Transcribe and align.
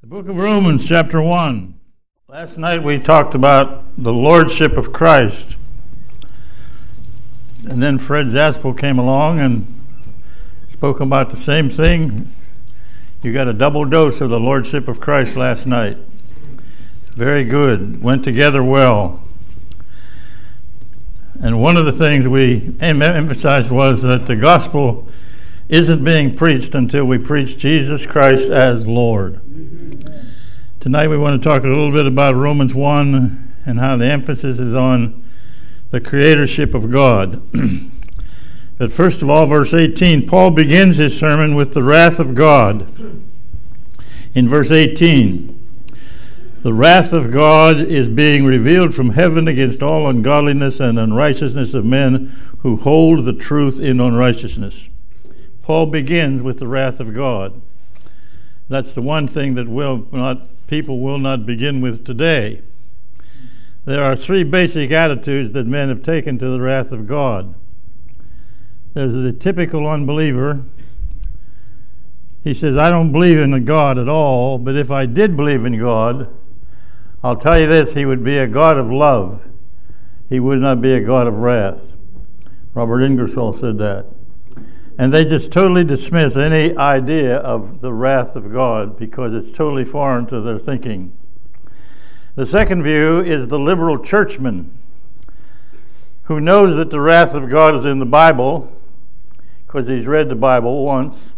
The 0.00 0.06
book 0.06 0.28
of 0.28 0.36
Romans, 0.36 0.88
chapter 0.88 1.20
1. 1.20 1.74
Last 2.28 2.56
night 2.56 2.84
we 2.84 3.00
talked 3.00 3.34
about 3.34 3.82
the 3.96 4.12
lordship 4.12 4.76
of 4.76 4.92
Christ. 4.92 5.58
And 7.68 7.82
then 7.82 7.98
Fred 7.98 8.26
Zaspel 8.26 8.78
came 8.78 9.00
along 9.00 9.40
and 9.40 9.66
spoke 10.68 11.00
about 11.00 11.30
the 11.30 11.36
same 11.36 11.68
thing. 11.68 12.28
You 13.24 13.32
got 13.32 13.48
a 13.48 13.52
double 13.52 13.84
dose 13.84 14.20
of 14.20 14.30
the 14.30 14.38
lordship 14.38 14.86
of 14.86 15.00
Christ 15.00 15.36
last 15.36 15.66
night. 15.66 15.96
Very 17.16 17.42
good. 17.42 18.00
Went 18.00 18.22
together 18.22 18.62
well. 18.62 19.20
And 21.42 21.60
one 21.60 21.76
of 21.76 21.86
the 21.86 21.92
things 21.92 22.28
we 22.28 22.72
emphasized 22.78 23.72
was 23.72 24.02
that 24.02 24.28
the 24.28 24.36
gospel 24.36 25.08
isn't 25.68 26.04
being 26.04 26.36
preached 26.36 26.76
until 26.76 27.04
we 27.04 27.18
preach 27.18 27.58
Jesus 27.58 28.06
Christ 28.06 28.48
as 28.48 28.86
Lord. 28.86 29.40
Tonight 30.80 31.08
we 31.08 31.18
want 31.18 31.42
to 31.42 31.48
talk 31.48 31.64
a 31.64 31.66
little 31.66 31.90
bit 31.90 32.06
about 32.06 32.36
Romans 32.36 32.72
1 32.72 33.62
and 33.66 33.80
how 33.80 33.96
the 33.96 34.04
emphasis 34.04 34.60
is 34.60 34.76
on 34.76 35.24
the 35.90 36.00
creatorship 36.00 36.72
of 36.72 36.92
God. 36.92 37.42
but 38.78 38.92
first 38.92 39.20
of 39.20 39.28
all, 39.28 39.44
verse 39.46 39.74
18, 39.74 40.28
Paul 40.28 40.52
begins 40.52 40.98
his 40.98 41.18
sermon 41.18 41.56
with 41.56 41.74
the 41.74 41.82
wrath 41.82 42.20
of 42.20 42.36
God. 42.36 42.82
In 44.34 44.48
verse 44.48 44.70
18, 44.70 45.60
the 46.62 46.72
wrath 46.72 47.12
of 47.12 47.32
God 47.32 47.78
is 47.78 48.08
being 48.08 48.44
revealed 48.44 48.94
from 48.94 49.10
heaven 49.10 49.48
against 49.48 49.82
all 49.82 50.06
ungodliness 50.06 50.78
and 50.78 50.96
unrighteousness 50.96 51.74
of 51.74 51.84
men 51.84 52.32
who 52.60 52.76
hold 52.76 53.24
the 53.24 53.32
truth 53.32 53.80
in 53.80 53.98
unrighteousness. 53.98 54.90
Paul 55.60 55.86
begins 55.86 56.40
with 56.40 56.60
the 56.60 56.68
wrath 56.68 57.00
of 57.00 57.14
God. 57.14 57.60
That's 58.68 58.92
the 58.92 59.02
one 59.02 59.26
thing 59.26 59.56
that 59.56 59.66
will 59.66 60.06
not 60.12 60.48
people 60.68 61.00
will 61.00 61.18
not 61.18 61.46
begin 61.46 61.80
with 61.80 62.04
today. 62.04 62.62
There 63.86 64.04
are 64.04 64.14
three 64.14 64.44
basic 64.44 64.90
attitudes 64.92 65.52
that 65.52 65.66
men 65.66 65.88
have 65.88 66.02
taken 66.02 66.38
to 66.38 66.48
the 66.48 66.60
wrath 66.60 66.92
of 66.92 67.08
God. 67.08 67.54
There's 68.92 69.14
the 69.14 69.32
typical 69.32 69.86
unbeliever. 69.86 70.64
He 72.44 72.52
says, 72.52 72.76
I 72.76 72.90
don't 72.90 73.12
believe 73.12 73.38
in 73.38 73.64
God 73.64 73.98
at 73.98 74.08
all, 74.08 74.58
but 74.58 74.76
if 74.76 74.90
I 74.90 75.06
did 75.06 75.36
believe 75.36 75.64
in 75.64 75.78
God, 75.78 76.28
I'll 77.24 77.36
tell 77.36 77.58
you 77.58 77.66
this, 77.66 77.94
He 77.94 78.04
would 78.04 78.22
be 78.22 78.36
a 78.36 78.46
God 78.46 78.76
of 78.76 78.90
love. 78.90 79.42
He 80.28 80.38
would 80.38 80.60
not 80.60 80.82
be 80.82 80.92
a 80.92 81.00
God 81.00 81.26
of 81.26 81.34
wrath. 81.34 81.94
Robert 82.74 83.02
Ingersoll 83.02 83.54
said 83.54 83.78
that. 83.78 84.06
And 84.98 85.12
they 85.12 85.24
just 85.24 85.52
totally 85.52 85.84
dismiss 85.84 86.36
any 86.36 86.76
idea 86.76 87.36
of 87.36 87.80
the 87.80 87.92
wrath 87.92 88.34
of 88.34 88.52
God 88.52 88.98
because 88.98 89.32
it's 89.32 89.56
totally 89.56 89.84
foreign 89.84 90.26
to 90.26 90.40
their 90.40 90.58
thinking. 90.58 91.16
The 92.34 92.44
second 92.44 92.82
view 92.82 93.20
is 93.20 93.46
the 93.46 93.60
liberal 93.60 93.98
churchman 94.02 94.76
who 96.24 96.40
knows 96.40 96.76
that 96.76 96.90
the 96.90 97.00
wrath 97.00 97.32
of 97.32 97.48
God 97.48 97.74
is 97.74 97.84
in 97.84 98.00
the 98.00 98.06
Bible 98.06 98.72
because 99.66 99.86
he's 99.86 100.06
read 100.06 100.28
the 100.28 100.36
Bible 100.36 100.84
once, 100.84 101.32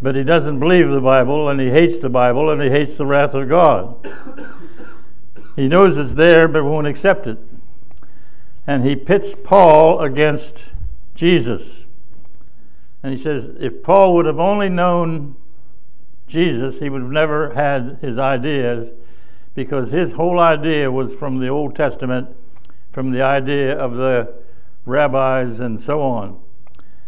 but 0.00 0.14
he 0.14 0.22
doesn't 0.22 0.58
believe 0.58 0.90
the 0.90 1.00
Bible 1.00 1.48
and 1.48 1.60
he 1.60 1.70
hates 1.70 1.98
the 1.98 2.10
Bible 2.10 2.50
and 2.50 2.60
he 2.60 2.68
hates 2.68 2.94
the 2.96 3.06
wrath 3.06 3.34
of 3.34 3.48
God. 3.48 3.96
He 5.56 5.66
knows 5.66 5.96
it's 5.96 6.14
there 6.14 6.46
but 6.46 6.64
won't 6.64 6.86
accept 6.86 7.26
it. 7.26 7.38
And 8.66 8.84
he 8.84 8.96
pits 8.96 9.34
Paul 9.34 10.00
against 10.00 10.72
Jesus. 11.14 11.81
And 13.02 13.12
he 13.12 13.18
says, 13.18 13.56
if 13.58 13.82
Paul 13.82 14.14
would 14.14 14.26
have 14.26 14.38
only 14.38 14.68
known 14.68 15.36
Jesus, 16.26 16.78
he 16.78 16.88
would 16.88 17.02
have 17.02 17.10
never 17.10 17.54
had 17.54 17.98
his 18.00 18.18
ideas 18.18 18.92
because 19.54 19.90
his 19.90 20.12
whole 20.12 20.38
idea 20.40 20.90
was 20.90 21.14
from 21.14 21.40
the 21.40 21.48
Old 21.48 21.74
Testament, 21.74 22.36
from 22.90 23.10
the 23.10 23.22
idea 23.22 23.76
of 23.76 23.96
the 23.96 24.34
rabbis 24.86 25.60
and 25.60 25.80
so 25.80 26.00
on. 26.00 26.40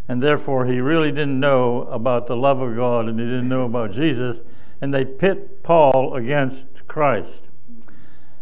And 0.07 0.23
therefore, 0.23 0.67
he 0.67 0.81
really 0.81 1.11
didn't 1.11 1.41
know 1.41 1.83
about 1.83 2.27
the 2.27 2.37
love 2.37 2.61
of 2.61 2.77
God 2.77 3.09
and 3.09 3.19
he 3.19 3.25
didn't 3.25 3.49
know 3.49 3.65
about 3.65 3.93
Jesus. 3.93 4.43
And 4.81 4.93
they 4.93 5.05
pit 5.05 5.63
Paul 5.63 6.15
against 6.15 6.87
Christ. 6.87 7.49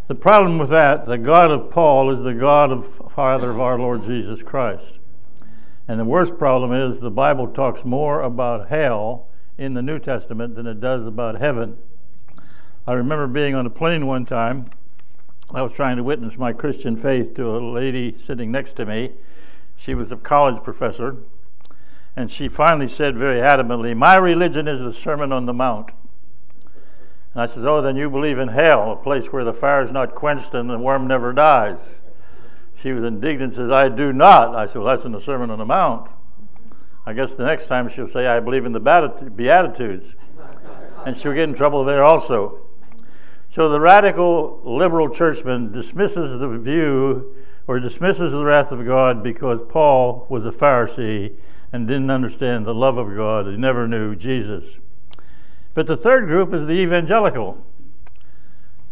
The 0.09 0.17
problem 0.17 0.59
with 0.59 0.71
that, 0.71 1.07
the 1.07 1.19
God 1.19 1.51
of 1.51 1.71
Paul 1.71 2.11
is 2.11 2.23
the 2.23 2.35
God 2.35 2.73
of 2.73 3.13
Father 3.13 3.51
of 3.51 3.61
our 3.61 3.79
Lord 3.79 4.03
Jesus 4.03 4.43
Christ. 4.43 4.99
And 5.89 5.99
the 5.99 6.05
worst 6.05 6.39
problem 6.39 6.73
is 6.73 7.01
the 7.01 7.11
Bible 7.11 7.49
talks 7.49 7.85
more 7.85 8.23
about 8.23 8.69
hell 8.69 9.29
in 9.59 9.75
the 9.75 9.83
New 9.83 9.99
Testament 9.99 10.55
than 10.55 10.67
it 10.67 10.81
does 10.81 11.07
about 11.07 11.41
heaven. 11.41 11.79
I 12.87 12.93
remember 12.95 13.27
being 13.27 13.55
on 13.55 13.67
a 13.67 13.71
plane 13.71 14.07
one 14.07 14.25
time. 14.25 14.71
I 15.51 15.63
was 15.63 15.73
trying 15.73 15.97
to 15.97 16.03
witness 16.03 16.39
my 16.39 16.53
Christian 16.53 16.97
faith 16.97 17.35
to 17.35 17.51
a 17.51 17.59
lady 17.59 18.17
sitting 18.19 18.51
next 18.51 18.75
to 18.75 18.87
me. 18.87 19.13
She 19.77 19.95
was 19.95 20.11
a 20.11 20.17
college 20.17 20.63
professor. 20.63 21.19
And 22.15 22.31
she 22.31 22.49
finally 22.49 22.89
said 22.89 23.17
very 23.17 23.41
adamantly, 23.41 23.97
My 23.97 24.17
religion 24.17 24.69
is 24.69 24.81
the 24.81 24.93
Sermon 24.93 25.33
on 25.33 25.47
the 25.47 25.53
Mount. 25.53 25.93
And 27.33 27.43
I 27.43 27.47
said, 27.47 27.65
Oh, 27.65 27.81
then 27.81 27.97
you 27.97 28.11
believe 28.11 28.39
in 28.39 28.49
hell, 28.49 28.93
a 28.93 28.97
place 28.97 29.33
where 29.33 29.45
the 29.45 29.55
fire 29.55 29.85
is 29.85 29.93
not 29.93 30.15
quenched 30.15 30.55
and 30.55 30.69
the 30.69 30.79
worm 30.79 31.07
never 31.07 31.33
dies. 31.33 32.01
She 32.75 32.93
was 32.93 33.05
indignant, 33.05 33.55
says, 33.55 33.71
I 33.71 33.89
do 33.89 34.13
not. 34.13 34.55
I 34.55 34.67
said, 34.67 34.81
Well, 34.83 34.89
that's 34.89 35.05
in 35.05 35.13
the 35.13 35.21
Sermon 35.21 35.51
on 35.51 35.59
the 35.59 35.65
Mount. 35.65 36.11
I 37.05 37.13
guess 37.13 37.35
the 37.35 37.45
next 37.45 37.67
time 37.67 37.89
she'll 37.89 38.07
say, 38.07 38.27
I 38.27 38.41
believe 38.41 38.65
in 38.65 38.73
the 38.73 38.81
Beatitudes. 38.81 40.17
And 41.05 41.17
she'll 41.17 41.35
get 41.35 41.49
in 41.49 41.55
trouble 41.55 41.85
there 41.85 42.05
also. 42.05 42.67
So 43.49 43.69
the 43.69 43.81
radical 43.81 44.61
liberal 44.65 45.11
churchman 45.11 45.73
dismisses 45.73 46.39
the 46.39 46.49
view 46.59 47.37
or 47.67 47.81
dismisses 47.81 48.33
the 48.33 48.45
wrath 48.45 48.73
of 48.73 48.87
God 48.87 49.23
because 49.23 49.61
Paul 49.69 50.27
was 50.29 50.47
a 50.47 50.51
Pharisee 50.51 51.35
and 51.73 51.89
didn't 51.89 52.11
understand 52.11 52.67
the 52.67 52.75
love 52.75 52.99
of 52.99 53.15
God. 53.15 53.47
He 53.47 53.57
never 53.57 53.89
knew 53.89 54.15
Jesus. 54.15 54.79
But 55.75 55.87
the 55.87 55.97
third 55.97 56.27
group 56.27 56.53
is 56.53 56.67
the 56.67 56.75
evangelical. 56.75 57.65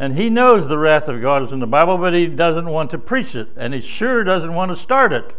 And 0.01 0.15
he 0.15 0.31
knows 0.31 0.67
the 0.67 0.79
wrath 0.79 1.09
of 1.09 1.21
God 1.21 1.43
is 1.43 1.53
in 1.53 1.61
the 1.61 1.67
Bible, 1.67 1.99
but 1.99 2.15
he 2.15 2.27
doesn't 2.27 2.71
want 2.71 2.91
to 2.93 2.99
preach 2.99 3.37
it. 3.37 3.49
And 3.55 3.75
he 3.75 3.83
sure 3.83 4.25
doesn't 4.25 4.55
want 4.55 4.71
to 4.71 4.77
start 4.77 5.13
it. 5.13 5.35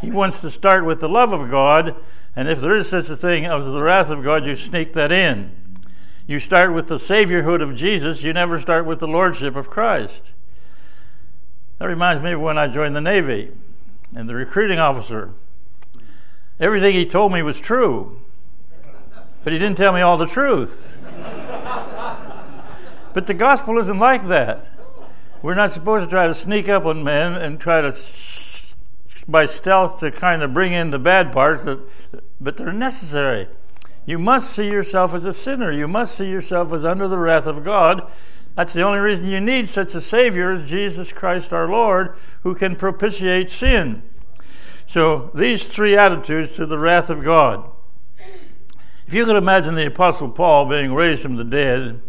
He 0.00 0.10
wants 0.10 0.40
to 0.40 0.48
start 0.48 0.86
with 0.86 1.00
the 1.00 1.10
love 1.10 1.34
of 1.34 1.50
God. 1.50 1.94
And 2.34 2.48
if 2.48 2.62
there 2.62 2.74
is 2.74 2.88
such 2.88 3.10
a 3.10 3.16
thing 3.16 3.44
as 3.44 3.66
the 3.66 3.82
wrath 3.82 4.08
of 4.08 4.24
God, 4.24 4.46
you 4.46 4.56
sneak 4.56 4.94
that 4.94 5.12
in. 5.12 5.52
You 6.26 6.38
start 6.38 6.72
with 6.72 6.88
the 6.88 6.96
Saviorhood 6.96 7.60
of 7.60 7.74
Jesus, 7.74 8.22
you 8.22 8.32
never 8.32 8.58
start 8.58 8.86
with 8.86 8.98
the 8.98 9.08
Lordship 9.08 9.56
of 9.56 9.68
Christ. 9.68 10.32
That 11.78 11.86
reminds 11.86 12.22
me 12.22 12.32
of 12.32 12.40
when 12.40 12.56
I 12.56 12.68
joined 12.68 12.96
the 12.96 13.00
Navy 13.02 13.50
and 14.14 14.26
the 14.26 14.34
recruiting 14.34 14.78
officer. 14.78 15.34
Everything 16.58 16.94
he 16.94 17.04
told 17.04 17.32
me 17.32 17.42
was 17.42 17.60
true, 17.60 18.22
but 19.44 19.52
he 19.52 19.58
didn't 19.58 19.76
tell 19.76 19.92
me 19.92 20.00
all 20.00 20.16
the 20.16 20.26
truth. 20.26 20.94
But 23.12 23.26
the 23.26 23.34
gospel 23.34 23.78
isn't 23.78 23.98
like 23.98 24.26
that. 24.28 24.70
We're 25.42 25.54
not 25.54 25.70
supposed 25.70 26.04
to 26.04 26.10
try 26.10 26.26
to 26.26 26.34
sneak 26.34 26.68
up 26.68 26.84
on 26.84 27.02
men 27.02 27.32
and 27.32 27.58
try 27.58 27.80
to, 27.80 27.92
by 29.26 29.46
stealth, 29.46 30.00
to 30.00 30.10
kind 30.10 30.42
of 30.42 30.52
bring 30.52 30.72
in 30.72 30.90
the 30.90 30.98
bad 30.98 31.32
parts, 31.32 31.64
that, 31.64 31.80
but 32.40 32.56
they're 32.56 32.72
necessary. 32.72 33.48
You 34.04 34.18
must 34.18 34.50
see 34.50 34.68
yourself 34.68 35.14
as 35.14 35.24
a 35.24 35.32
sinner. 35.32 35.72
You 35.72 35.88
must 35.88 36.14
see 36.14 36.30
yourself 36.30 36.72
as 36.72 36.84
under 36.84 37.08
the 37.08 37.18
wrath 37.18 37.46
of 37.46 37.64
God. 37.64 38.10
That's 38.54 38.72
the 38.72 38.82
only 38.82 38.98
reason 38.98 39.28
you 39.28 39.40
need 39.40 39.68
such 39.68 39.94
a 39.94 40.00
Savior 40.00 40.52
as 40.52 40.68
Jesus 40.68 41.12
Christ 41.12 41.52
our 41.52 41.68
Lord, 41.68 42.16
who 42.42 42.54
can 42.54 42.76
propitiate 42.76 43.48
sin. 43.48 44.02
So, 44.84 45.30
these 45.34 45.68
three 45.68 45.96
attitudes 45.96 46.56
to 46.56 46.66
the 46.66 46.78
wrath 46.78 47.10
of 47.10 47.22
God. 47.22 47.70
If 49.06 49.14
you 49.14 49.24
could 49.24 49.36
imagine 49.36 49.76
the 49.76 49.86
Apostle 49.86 50.30
Paul 50.30 50.66
being 50.66 50.92
raised 50.92 51.22
from 51.22 51.36
the 51.36 51.44
dead, 51.44 52.02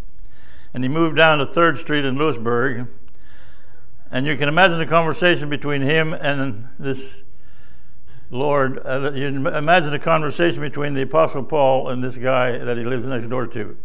and 0.74 0.84
he 0.84 0.90
moved 0.90 1.18
down 1.18 1.40
to 1.40 1.46
Third 1.46 1.78
Street 1.78 2.06
in 2.06 2.18
Lewisburg. 2.18 2.88
And 4.12 4.26
you 4.26 4.36
can 4.36 4.50
imagine 4.50 4.80
the 4.80 4.86
conversation 4.86 5.50
between 5.50 5.82
him 5.82 6.14
and 6.14 6.68
this 6.78 7.24
Lord. 8.30 8.80
Uh, 8.86 9.12
you 9.14 9.28
imagine 9.48 9.92
the 9.92 10.00
conversation 10.00 10.62
between 10.62 10.94
the 10.94 11.04
Apostle 11.04 11.44
Paul 11.44 11.90
and 11.90 12.04
this 12.04 12.18
guy 12.18 12.58
that 12.58 12.78
he 12.78 12.84
lives 12.84 13.06
next 13.08 13.28
door 13.28 13.48
to. 13.48 13.78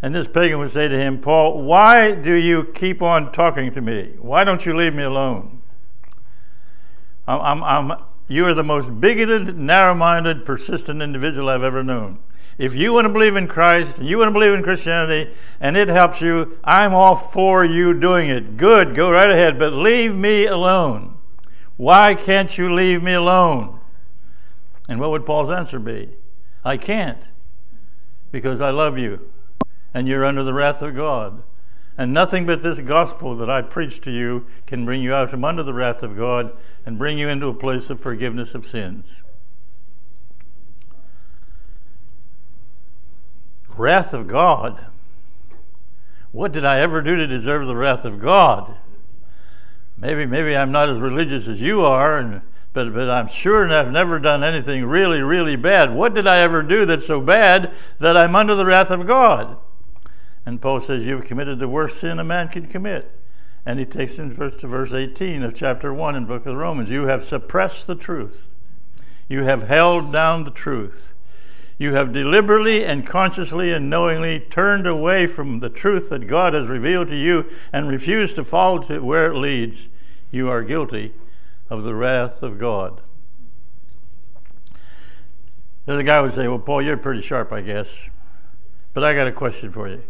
And 0.00 0.14
this 0.14 0.28
pagan 0.28 0.58
would 0.58 0.70
say 0.70 0.86
to 0.86 0.98
him, 0.98 1.20
Paul, 1.20 1.62
why 1.62 2.12
do 2.12 2.34
you 2.34 2.64
keep 2.64 3.00
on 3.00 3.32
talking 3.32 3.70
to 3.72 3.80
me? 3.80 4.14
Why 4.20 4.44
don't 4.44 4.66
you 4.66 4.76
leave 4.76 4.94
me 4.94 5.02
alone? 5.02 5.62
I'm, 7.26 7.62
I'm, 7.62 7.90
I'm, 7.90 8.02
you 8.28 8.46
are 8.46 8.54
the 8.54 8.64
most 8.64 9.00
bigoted, 9.00 9.56
narrow 9.56 9.94
minded, 9.94 10.44
persistent 10.44 11.00
individual 11.00 11.48
I've 11.48 11.62
ever 11.62 11.82
known. 11.82 12.18
If 12.56 12.74
you 12.74 12.92
want 12.92 13.06
to 13.06 13.12
believe 13.12 13.36
in 13.36 13.48
Christ 13.48 13.98
and 13.98 14.06
you 14.06 14.18
want 14.18 14.28
to 14.28 14.32
believe 14.32 14.54
in 14.54 14.62
Christianity 14.62 15.32
and 15.60 15.76
it 15.76 15.88
helps 15.88 16.20
you, 16.20 16.58
I'm 16.62 16.94
all 16.94 17.14
for 17.14 17.64
you 17.64 17.98
doing 17.98 18.30
it. 18.30 18.56
Good, 18.56 18.94
go 18.94 19.10
right 19.10 19.30
ahead, 19.30 19.58
but 19.58 19.72
leave 19.72 20.14
me 20.14 20.46
alone. 20.46 21.18
Why 21.76 22.14
can't 22.14 22.56
you 22.56 22.72
leave 22.72 23.02
me 23.02 23.14
alone? 23.14 23.80
And 24.88 25.00
what 25.00 25.10
would 25.10 25.26
Paul's 25.26 25.50
answer 25.50 25.80
be? 25.80 26.10
I 26.64 26.76
can't. 26.76 27.22
because 28.34 28.60
I 28.60 28.70
love 28.70 28.98
you, 28.98 29.30
and 29.94 30.08
you're 30.08 30.24
under 30.24 30.42
the 30.42 30.52
wrath 30.52 30.82
of 30.82 30.96
God. 30.96 31.44
And 31.96 32.12
nothing 32.12 32.46
but 32.46 32.64
this 32.64 32.80
gospel 32.80 33.36
that 33.36 33.48
I 33.48 33.62
preach 33.62 34.00
to 34.00 34.10
you 34.10 34.46
can 34.66 34.84
bring 34.84 35.00
you 35.00 35.14
out 35.14 35.30
from 35.30 35.44
under 35.44 35.62
the 35.62 35.72
wrath 35.72 36.02
of 36.02 36.16
God 36.16 36.50
and 36.84 36.98
bring 36.98 37.16
you 37.16 37.28
into 37.28 37.46
a 37.46 37.54
place 37.54 37.90
of 37.90 38.00
forgiveness 38.00 38.56
of 38.56 38.66
sins. 38.66 39.22
Wrath 43.78 44.12
of 44.12 44.26
God. 44.26 44.86
What 46.32 46.52
did 46.52 46.64
I 46.64 46.80
ever 46.80 47.00
do 47.02 47.16
to 47.16 47.26
deserve 47.26 47.66
the 47.66 47.76
wrath 47.76 48.04
of 48.04 48.20
God? 48.20 48.76
Maybe, 49.96 50.26
maybe 50.26 50.56
I'm 50.56 50.72
not 50.72 50.88
as 50.88 51.00
religious 51.00 51.46
as 51.46 51.62
you 51.62 51.82
are, 51.82 52.18
and, 52.18 52.42
but, 52.72 52.92
but 52.92 53.08
I'm 53.08 53.28
sure 53.28 53.68
I've 53.72 53.92
never 53.92 54.18
done 54.18 54.42
anything 54.42 54.84
really, 54.84 55.22
really 55.22 55.56
bad. 55.56 55.94
What 55.94 56.14
did 56.14 56.26
I 56.26 56.38
ever 56.38 56.62
do 56.62 56.84
that's 56.84 57.06
so 57.06 57.20
bad 57.20 57.72
that 58.00 58.16
I'm 58.16 58.34
under 58.34 58.56
the 58.56 58.66
wrath 58.66 58.90
of 58.90 59.06
God? 59.06 59.58
And 60.44 60.60
Paul 60.60 60.80
says, 60.80 61.06
You've 61.06 61.24
committed 61.24 61.58
the 61.58 61.68
worst 61.68 62.00
sin 62.00 62.18
a 62.18 62.24
man 62.24 62.48
can 62.48 62.66
commit. 62.66 63.10
And 63.64 63.78
he 63.78 63.86
takes 63.86 64.16
verse 64.16 64.56
to 64.58 64.66
verse 64.66 64.92
18 64.92 65.42
of 65.42 65.54
chapter 65.54 65.94
1 65.94 66.16
in 66.16 66.26
book 66.26 66.44
of 66.44 66.56
Romans. 66.56 66.90
You 66.90 67.06
have 67.06 67.24
suppressed 67.24 67.86
the 67.86 67.94
truth. 67.94 68.52
You 69.28 69.44
have 69.44 69.68
held 69.68 70.12
down 70.12 70.44
the 70.44 70.50
truth. 70.50 71.13
You 71.84 71.92
have 71.92 72.14
deliberately 72.14 72.82
and 72.82 73.06
consciously 73.06 73.70
and 73.70 73.90
knowingly 73.90 74.40
turned 74.40 74.86
away 74.86 75.26
from 75.26 75.60
the 75.60 75.68
truth 75.68 76.08
that 76.08 76.26
God 76.26 76.54
has 76.54 76.66
revealed 76.66 77.08
to 77.08 77.14
you 77.14 77.44
and 77.74 77.90
refused 77.90 78.36
to 78.36 78.44
follow 78.44 78.78
to 78.84 79.00
where 79.00 79.30
it 79.30 79.36
leads. 79.36 79.90
You 80.30 80.48
are 80.48 80.62
guilty 80.62 81.12
of 81.68 81.82
the 81.82 81.94
wrath 81.94 82.42
of 82.42 82.58
God. 82.58 83.02
The 85.84 85.92
other 85.92 86.02
guy 86.02 86.22
would 86.22 86.32
say, 86.32 86.48
Well, 86.48 86.58
Paul, 86.58 86.80
you're 86.80 86.96
pretty 86.96 87.20
sharp, 87.20 87.52
I 87.52 87.60
guess. 87.60 88.08
But 88.94 89.04
I 89.04 89.14
got 89.14 89.26
a 89.26 89.32
question 89.32 89.70
for 89.70 89.86
you. 89.86 90.04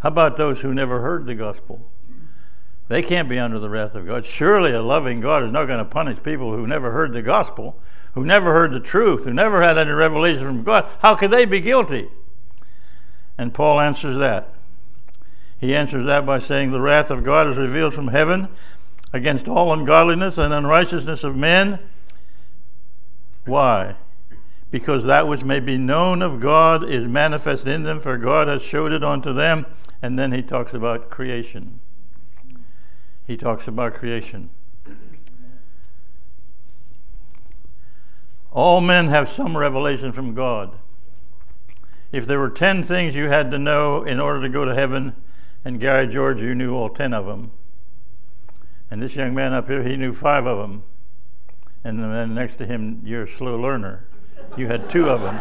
How 0.00 0.08
about 0.08 0.36
those 0.36 0.62
who 0.62 0.74
never 0.74 1.02
heard 1.02 1.26
the 1.26 1.36
gospel? 1.36 1.88
They 2.90 3.02
can't 3.02 3.28
be 3.28 3.38
under 3.38 3.60
the 3.60 3.70
wrath 3.70 3.94
of 3.94 4.04
God. 4.04 4.24
Surely 4.24 4.72
a 4.72 4.82
loving 4.82 5.20
God 5.20 5.44
is 5.44 5.52
not 5.52 5.66
going 5.66 5.78
to 5.78 5.84
punish 5.84 6.20
people 6.24 6.56
who 6.56 6.66
never 6.66 6.90
heard 6.90 7.12
the 7.12 7.22
gospel, 7.22 7.80
who 8.14 8.24
never 8.24 8.52
heard 8.52 8.72
the 8.72 8.80
truth, 8.80 9.22
who 9.22 9.32
never 9.32 9.62
had 9.62 9.78
any 9.78 9.92
revelation 9.92 10.44
from 10.44 10.64
God. 10.64 10.90
How 10.98 11.14
could 11.14 11.30
they 11.30 11.44
be 11.44 11.60
guilty? 11.60 12.08
And 13.38 13.54
Paul 13.54 13.78
answers 13.80 14.18
that. 14.18 14.52
He 15.60 15.72
answers 15.72 16.04
that 16.06 16.26
by 16.26 16.40
saying, 16.40 16.72
The 16.72 16.80
wrath 16.80 17.12
of 17.12 17.22
God 17.22 17.46
is 17.46 17.56
revealed 17.56 17.94
from 17.94 18.08
heaven 18.08 18.48
against 19.12 19.46
all 19.46 19.72
ungodliness 19.72 20.36
and 20.36 20.52
unrighteousness 20.52 21.22
of 21.22 21.36
men. 21.36 21.78
Why? 23.44 23.94
because 24.70 25.04
that 25.04 25.26
which 25.26 25.44
may 25.44 25.58
be 25.58 25.76
known 25.76 26.22
of 26.22 26.40
God 26.40 26.88
is 26.88 27.08
manifest 27.08 27.66
in 27.66 27.82
them, 27.82 27.98
for 27.98 28.16
God 28.16 28.46
has 28.48 28.62
showed 28.62 28.92
it 28.92 29.02
unto 29.02 29.32
them. 29.32 29.66
And 30.00 30.18
then 30.18 30.32
he 30.32 30.42
talks 30.42 30.72
about 30.72 31.10
creation. 31.10 31.79
He 33.30 33.36
talks 33.36 33.68
about 33.68 33.94
creation. 33.94 34.50
All 38.50 38.80
men 38.80 39.06
have 39.06 39.28
some 39.28 39.56
revelation 39.56 40.10
from 40.10 40.34
God. 40.34 40.76
If 42.10 42.26
there 42.26 42.40
were 42.40 42.50
10 42.50 42.82
things 42.82 43.14
you 43.14 43.28
had 43.28 43.52
to 43.52 43.58
know 43.60 44.02
in 44.02 44.18
order 44.18 44.42
to 44.42 44.48
go 44.48 44.64
to 44.64 44.74
heaven, 44.74 45.14
and 45.64 45.78
Gary 45.78 46.08
George, 46.08 46.40
you 46.40 46.56
knew 46.56 46.74
all 46.74 46.88
10 46.88 47.14
of 47.14 47.26
them. 47.26 47.52
And 48.90 49.00
this 49.00 49.14
young 49.14 49.32
man 49.32 49.52
up 49.52 49.68
here, 49.68 49.84
he 49.84 49.96
knew 49.96 50.12
five 50.12 50.44
of 50.44 50.58
them. 50.58 50.82
And 51.84 52.00
the 52.00 52.08
man 52.08 52.34
next 52.34 52.56
to 52.56 52.66
him, 52.66 53.00
you're 53.04 53.22
a 53.22 53.28
slow 53.28 53.56
learner. 53.56 54.08
You 54.56 54.66
had 54.66 54.90
two 54.90 55.08
of 55.08 55.20
them. 55.20 55.36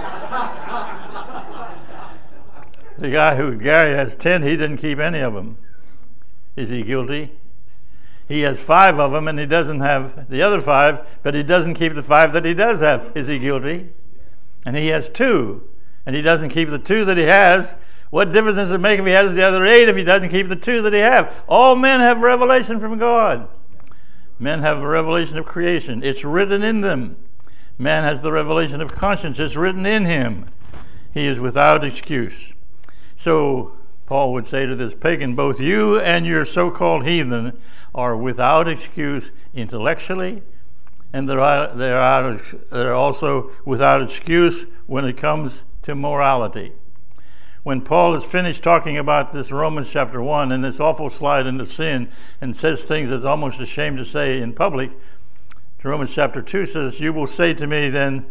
The 3.00 3.10
guy 3.10 3.36
who 3.36 3.58
Gary 3.58 3.98
has 3.98 4.16
10, 4.16 4.44
he 4.44 4.56
didn't 4.56 4.78
keep 4.78 5.00
any 5.00 5.22
of 5.22 5.34
them. 5.34 5.58
Is 6.56 6.70
he 6.70 6.84
guilty? 6.84 7.39
He 8.30 8.42
has 8.42 8.64
five 8.64 9.00
of 9.00 9.12
them 9.12 9.28
and 9.28 9.40
he 9.40 9.48
doesn't 9.48 9.80
have 9.80 10.30
the 10.30 10.44
other 10.44 10.62
five, 10.62 11.20
but 11.24 11.34
he 11.34 11.42
doesn't 11.42 11.74
keep 11.74 11.96
the 11.96 12.04
five 12.04 12.32
that 12.34 12.46
he 12.46 12.54
does 12.54 12.80
have. 12.80 13.12
Is 13.16 13.26
he 13.26 13.40
guilty? 13.40 13.90
And 14.68 14.78
he 14.78 14.90
has 14.90 15.10
two 15.10 15.68
and 16.06 16.16
he 16.16 16.22
doesn't 16.22 16.50
keep 16.50 16.70
the 16.70 16.78
two 16.78 17.06
that 17.06 17.18
he 17.18 17.24
has. 17.24 17.76
What 18.12 18.32
difference 18.32 18.58
does 18.58 18.72
it 18.72 18.82
make 18.82 19.00
if 19.00 19.06
he 19.06 19.12
has 19.14 19.34
the 19.34 19.44
other 19.44 19.66
eight 19.66 19.90
if 19.90 19.96
he 19.96 20.04
doesn't 20.04 20.30
keep 20.30 20.48
the 20.48 20.56
two 20.56 20.84
that 20.84 20.94
he 20.94 21.00
has? 21.00 21.34
All 21.48 21.76
men 21.76 22.02
have 22.02 22.22
revelation 22.22 22.80
from 22.80 23.00
God. 23.00 23.50
Men 24.38 24.60
have 24.62 24.78
a 24.78 24.88
revelation 24.88 25.40
of 25.40 25.46
creation. 25.46 26.04
It's 26.04 26.24
written 26.24 26.62
in 26.62 26.82
them. 26.82 27.18
Man 27.80 28.04
has 28.04 28.22
the 28.22 28.32
revelation 28.32 28.80
of 28.80 28.92
conscience. 28.92 29.40
It's 29.40 29.56
written 29.56 29.88
in 29.88 30.06
him. 30.06 30.46
He 31.12 31.26
is 31.26 31.40
without 31.40 31.84
excuse. 31.84 32.54
So, 33.16 33.79
Paul 34.10 34.34
would 34.34 34.48
say 34.48 34.66
to 34.66 34.76
this 34.76 34.96
pagan, 34.96 35.36
both 35.36 35.60
you 35.60 36.00
and 36.00 36.26
your 36.26 36.44
so 36.44 36.72
called 36.72 37.06
heathen 37.06 37.56
are 37.94 38.18
without 38.18 38.68
excuse 38.68 39.32
intellectually, 39.54 40.42
and 41.14 41.30
they're, 41.30 41.38
they're, 41.76 42.02
out, 42.02 42.42
they're 42.72 42.96
also 42.96 43.52
without 43.66 44.02
excuse 44.02 44.66
when 44.88 45.06
it 45.06 45.16
comes 45.16 45.64
to 45.84 45.94
morality. 45.94 46.74
When 47.62 47.82
Paul 47.82 48.16
is 48.16 48.26
finished 48.26 48.64
talking 48.64 48.98
about 48.98 49.32
this 49.32 49.52
Romans 49.52 49.94
chapter 49.94 50.24
1 50.24 50.52
and 50.52 50.64
this 50.64 50.80
awful 50.80 51.12
slide 51.12 51.46
into 51.46 51.68
sin 51.68 52.10
and 52.42 52.58
says 52.58 52.86
things 52.86 53.12
that's 53.12 53.26
almost 53.26 53.60
ashamed 53.60 54.00
to 54.00 54.06
say 54.06 54.42
in 54.42 54.54
public, 54.54 54.90
Romans 55.84 56.16
chapter 56.16 56.42
2 56.42 56.66
says, 56.66 57.00
You 57.00 57.14
will 57.14 57.28
say 57.28 57.54
to 57.54 57.68
me 57.68 57.90
then, 57.90 58.26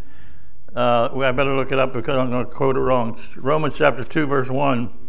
uh, 0.75 1.17
I 1.17 1.31
better 1.31 1.55
look 1.55 1.71
it 1.71 1.79
up 1.79 1.93
because 1.93 2.17
I'm 2.17 2.31
going 2.31 2.47
to 2.47 2.51
quote 2.51 2.75
it 2.75 2.81
wrong. 2.81 3.17
Romans 3.37 3.79
chapter 3.79 4.03
2, 4.03 4.27
verse 4.27 4.51
1. 4.51 5.05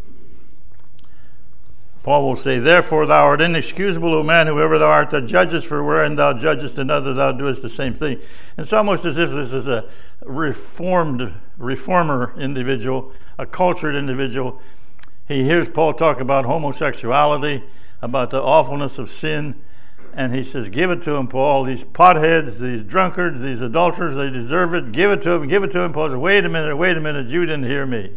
Paul 2.09 2.27
will 2.27 2.35
say, 2.35 2.57
Therefore 2.57 3.05
thou 3.05 3.25
art 3.25 3.39
inexcusable, 3.39 4.15
O 4.15 4.23
man, 4.23 4.47
whoever 4.47 4.79
thou 4.79 4.87
art 4.87 5.11
that 5.11 5.27
judgest, 5.27 5.67
for 5.67 5.83
wherein 5.83 6.15
thou 6.15 6.33
judgest 6.33 6.79
another, 6.79 7.13
thou 7.13 7.31
doest 7.31 7.61
the 7.61 7.69
same 7.69 7.93
thing. 7.93 8.19
It's 8.57 8.73
almost 8.73 9.05
as 9.05 9.19
if 9.19 9.29
this 9.29 9.53
is 9.53 9.67
a 9.67 9.87
reformed, 10.23 11.35
reformer 11.59 12.33
individual, 12.35 13.11
a 13.37 13.45
cultured 13.45 13.93
individual. 13.93 14.59
He 15.27 15.43
hears 15.43 15.69
Paul 15.69 15.93
talk 15.93 16.19
about 16.19 16.45
homosexuality, 16.45 17.63
about 18.01 18.31
the 18.31 18.41
awfulness 18.41 18.97
of 18.97 19.07
sin, 19.07 19.61
and 20.11 20.33
he 20.33 20.43
says, 20.43 20.67
Give 20.69 20.89
it 20.89 21.03
to 21.03 21.15
him, 21.15 21.27
Paul. 21.27 21.63
These 21.63 21.83
potheads, 21.83 22.59
these 22.59 22.81
drunkards, 22.81 23.39
these 23.39 23.61
adulterers, 23.61 24.15
they 24.15 24.31
deserve 24.31 24.73
it. 24.73 24.93
Give 24.93 25.11
it 25.11 25.21
to 25.21 25.33
him, 25.33 25.47
give 25.47 25.63
it 25.63 25.71
to 25.73 25.81
him. 25.81 25.93
Paul 25.93 26.07
says, 26.07 26.17
Wait 26.17 26.43
a 26.43 26.49
minute, 26.49 26.75
wait 26.75 26.97
a 26.97 27.01
minute, 27.01 27.27
you 27.27 27.45
didn't 27.45 27.65
hear 27.65 27.85
me. 27.85 28.15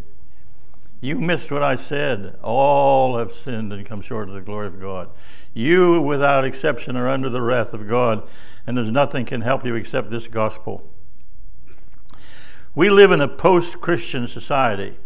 You 1.02 1.18
missed 1.18 1.50
what 1.50 1.64
I 1.64 1.74
said. 1.74 2.38
All 2.44 3.18
have 3.18 3.32
sinned 3.32 3.72
and 3.72 3.84
come 3.84 4.00
short 4.00 4.28
of 4.28 4.34
the 4.36 4.40
glory 4.40 4.68
of 4.68 4.80
God. 4.80 5.10
You, 5.52 6.00
without 6.00 6.44
exception, 6.44 6.96
are 6.96 7.08
under 7.08 7.28
the 7.28 7.42
wrath 7.42 7.74
of 7.74 7.88
God, 7.88 8.26
and 8.68 8.76
there's 8.76 8.92
nothing 8.92 9.24
can 9.26 9.40
help 9.40 9.66
you 9.66 9.74
except 9.74 10.10
this 10.10 10.28
gospel. 10.28 10.88
We 12.76 12.88
live 12.88 13.10
in 13.10 13.20
a 13.20 13.26
post 13.26 13.80
Christian 13.80 14.28
society. 14.28 14.96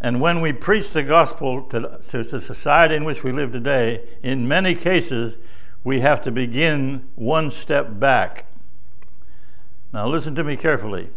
And 0.00 0.20
when 0.20 0.40
we 0.40 0.52
preach 0.52 0.92
the 0.92 1.02
gospel 1.02 1.62
to, 1.64 1.98
to 2.10 2.22
the 2.22 2.40
society 2.40 2.94
in 2.94 3.04
which 3.04 3.24
we 3.24 3.32
live 3.32 3.50
today, 3.50 4.06
in 4.22 4.46
many 4.46 4.76
cases, 4.76 5.36
we 5.82 5.98
have 6.00 6.22
to 6.22 6.30
begin 6.30 7.08
one 7.16 7.50
step 7.50 7.98
back. 7.98 8.46
Now, 9.92 10.06
listen 10.06 10.36
to 10.36 10.44
me 10.44 10.56
carefully. 10.56 11.10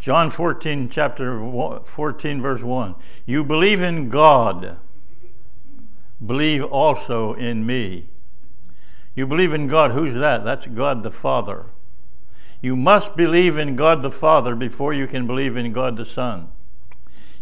John 0.00 0.30
14, 0.30 0.88
chapter 0.88 1.82
14, 1.84 2.40
verse 2.40 2.62
1. 2.62 2.94
You 3.26 3.44
believe 3.44 3.82
in 3.82 4.08
God, 4.08 4.78
believe 6.24 6.64
also 6.64 7.34
in 7.34 7.66
me. 7.66 8.06
You 9.14 9.26
believe 9.26 9.52
in 9.52 9.68
God. 9.68 9.90
Who's 9.90 10.14
that? 10.14 10.42
That's 10.42 10.66
God 10.66 11.02
the 11.02 11.10
Father. 11.10 11.66
You 12.62 12.76
must 12.76 13.14
believe 13.14 13.58
in 13.58 13.76
God 13.76 14.02
the 14.02 14.10
Father 14.10 14.56
before 14.56 14.94
you 14.94 15.06
can 15.06 15.26
believe 15.26 15.54
in 15.54 15.70
God 15.70 15.98
the 15.98 16.06
Son. 16.06 16.48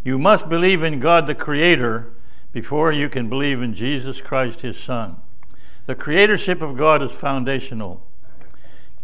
You 0.02 0.18
must 0.18 0.48
believe 0.48 0.82
in 0.82 0.98
God 0.98 1.28
the 1.28 1.36
Creator 1.36 2.12
before 2.52 2.90
you 2.90 3.08
can 3.08 3.28
believe 3.28 3.62
in 3.62 3.72
Jesus 3.72 4.20
Christ, 4.20 4.62
His 4.62 4.76
Son. 4.76 5.18
The 5.86 5.94
creatorship 5.94 6.60
of 6.60 6.76
God 6.76 7.02
is 7.02 7.12
foundational. 7.12 8.04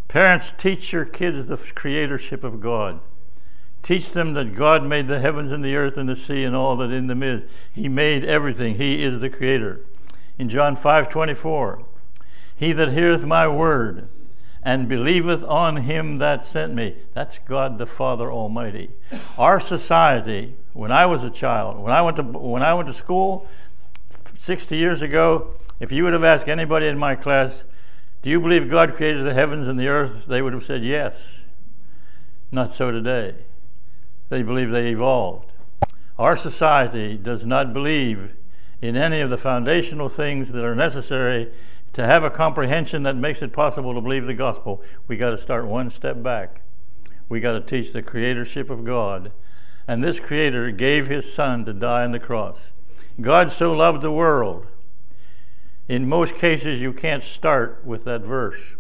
Parents, 0.09 0.53
teach 0.53 0.93
your 0.93 1.05
kids 1.05 1.47
the 1.47 1.57
creatorship 1.57 2.43
of 2.43 2.61
God. 2.61 3.01
Teach 3.85 4.13
them 4.13 4.33
that 4.33 4.57
God 4.57 4.83
made 4.83 5.09
the 5.09 5.21
heavens 5.21 5.53
and 5.53 5.63
the 5.63 5.77
earth 5.77 5.99
and 5.99 6.09
the 6.09 6.17
sea 6.17 6.43
and 6.43 6.57
all 6.57 6.75
that 6.79 6.91
in 6.91 7.07
them 7.07 7.23
is. 7.23 7.45
He 7.71 7.87
made 7.87 8.25
everything. 8.25 8.77
He 8.77 9.03
is 9.03 9.21
the 9.21 9.29
creator. 9.29 9.83
In 10.39 10.49
John 10.49 10.75
5 10.75 11.11
24, 11.11 11.85
He 12.57 12.73
that 12.73 12.93
heareth 12.93 13.27
my 13.27 13.47
word 13.47 14.09
and 14.63 14.89
believeth 14.89 15.45
on 15.45 15.77
him 15.77 16.17
that 16.17 16.43
sent 16.43 16.75
me. 16.75 16.97
That's 17.13 17.39
God 17.41 17.77
the 17.77 17.85
Father 17.85 18.33
Almighty. 18.33 18.91
Our 19.37 19.61
society, 19.61 20.55
when 20.73 20.91
I 20.91 21.05
was 21.05 21.23
a 21.23 21.31
child, 21.31 21.79
when 21.79 21.93
I 21.93 22.01
went 22.01 22.17
to 22.17 22.23
when 22.23 22.63
I 22.63 22.73
went 22.73 22.87
to 22.87 22.95
school 22.95 23.47
60 24.39 24.77
years 24.77 25.03
ago, 25.03 25.51
if 25.79 25.93
you 25.93 26.05
would 26.05 26.15
have 26.15 26.25
asked 26.25 26.49
anybody 26.49 26.87
in 26.87 26.97
my 26.97 27.17
class, 27.17 27.65
"Do 28.23 28.31
you 28.31 28.41
believe 28.41 28.71
God 28.71 28.95
created 28.95 29.27
the 29.27 29.35
heavens 29.35 29.69
and 29.69 29.79
the 29.79 29.89
earth?" 29.89 30.25
they 30.25 30.41
would 30.41 30.55
have 30.55 30.65
said 30.65 30.83
yes. 30.83 31.43
Not 32.51 32.73
so 32.73 32.91
today. 32.91 33.35
They 34.35 34.43
believe 34.43 34.71
they 34.71 34.91
evolved. 34.91 35.53
Our 36.19 36.37
society 36.37 37.17
does 37.17 37.47
not 37.47 37.73
believe 37.73 38.35
in 38.83 38.97
any 38.97 39.21
of 39.21 39.31
the 39.31 39.37
foundational 39.37 40.09
things 40.09 40.51
that 40.51 40.65
are 40.65 40.75
necessary 40.75 41.53
to 41.93 42.05
have 42.05 42.25
a 42.25 42.31
comprehension 42.31 43.05
that 43.05 43.15
makes 43.15 43.43
it 43.43 43.53
possible 43.53 43.95
to 43.95 44.01
believe 44.01 44.27
the 44.27 44.35
gospel. 44.35 44.83
We 45.07 45.17
got 45.17 45.31
to 45.31 45.39
start 45.39 45.69
one 45.69 45.89
step 45.89 46.21
back. 46.21 46.63
We 47.29 47.39
got 47.39 47.53
to 47.53 47.61
teach 47.61 47.93
the 47.93 48.03
creatorship 48.03 48.71
of 48.71 48.85
God. 48.85 49.31
And 49.87 50.03
this 50.03 50.19
creator 50.19 50.73
gave 50.73 51.07
his 51.07 51.33
son 51.33 51.65
to 51.67 51.73
die 51.73 52.03
on 52.03 52.11
the 52.11 52.19
cross. 52.19 52.73
God 53.21 53.53
so 53.53 53.73
loved 53.73 54.03
the 54.03 54.11
world. 54.11 54.67
In 55.87 56.09
most 56.09 56.35
cases, 56.35 56.83
you 56.83 56.93
can't 56.93 57.23
start 57.23 57.83
with 57.85 58.03
that 58.07 58.23
verse. 58.23 58.75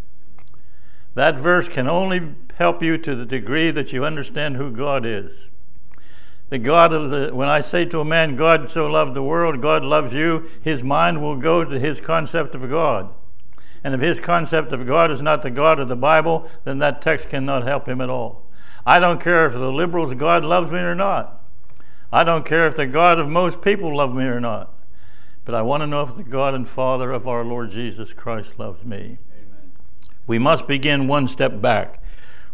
That 1.14 1.38
verse 1.38 1.68
can 1.68 1.86
only 1.86 2.34
help 2.56 2.82
you 2.82 2.98
to 2.98 3.14
the 3.14 3.26
degree 3.26 3.70
that 3.70 3.92
you 3.92 4.04
understand 4.04 4.56
who 4.56 4.70
God 4.70 5.04
is. 5.04 5.50
The 6.50 6.58
God 6.58 6.92
of 6.92 7.10
the, 7.10 7.34
when 7.34 7.48
I 7.48 7.60
say 7.60 7.84
to 7.86 8.00
a 8.00 8.04
man, 8.04 8.36
God 8.36 8.68
so 8.68 8.86
loved 8.86 9.14
the 9.14 9.22
world, 9.22 9.60
God 9.60 9.82
loves 9.82 10.14
you, 10.14 10.48
his 10.62 10.84
mind 10.84 11.20
will 11.20 11.36
go 11.36 11.64
to 11.64 11.80
his 11.80 12.00
concept 12.00 12.54
of 12.54 12.68
God. 12.68 13.12
And 13.82 13.94
if 13.94 14.00
his 14.00 14.20
concept 14.20 14.72
of 14.72 14.86
God 14.86 15.10
is 15.10 15.20
not 15.20 15.42
the 15.42 15.50
God 15.50 15.80
of 15.80 15.88
the 15.88 15.96
Bible, 15.96 16.48
then 16.64 16.78
that 16.78 17.02
text 17.02 17.28
cannot 17.28 17.64
help 17.64 17.88
him 17.88 18.00
at 18.00 18.08
all. 18.08 18.46
I 18.86 18.98
don't 18.98 19.20
care 19.20 19.46
if 19.46 19.54
the 19.54 19.72
liberals' 19.72 20.14
God 20.14 20.44
loves 20.44 20.70
me 20.70 20.78
or 20.78 20.94
not. 20.94 21.42
I 22.12 22.22
don't 22.22 22.44
care 22.44 22.66
if 22.66 22.76
the 22.76 22.86
God 22.86 23.18
of 23.18 23.28
most 23.28 23.60
people 23.60 23.96
love 23.96 24.14
me 24.14 24.24
or 24.24 24.40
not. 24.40 24.72
But 25.44 25.54
I 25.54 25.62
want 25.62 25.82
to 25.82 25.86
know 25.86 26.02
if 26.02 26.14
the 26.14 26.22
God 26.22 26.54
and 26.54 26.68
Father 26.68 27.10
of 27.10 27.26
our 27.26 27.44
Lord 27.44 27.70
Jesus 27.70 28.12
Christ 28.12 28.58
loves 28.58 28.84
me. 28.84 29.18
Amen. 29.34 29.72
We 30.26 30.38
must 30.38 30.66
begin 30.66 31.08
one 31.08 31.28
step 31.28 31.60
back. 31.60 32.02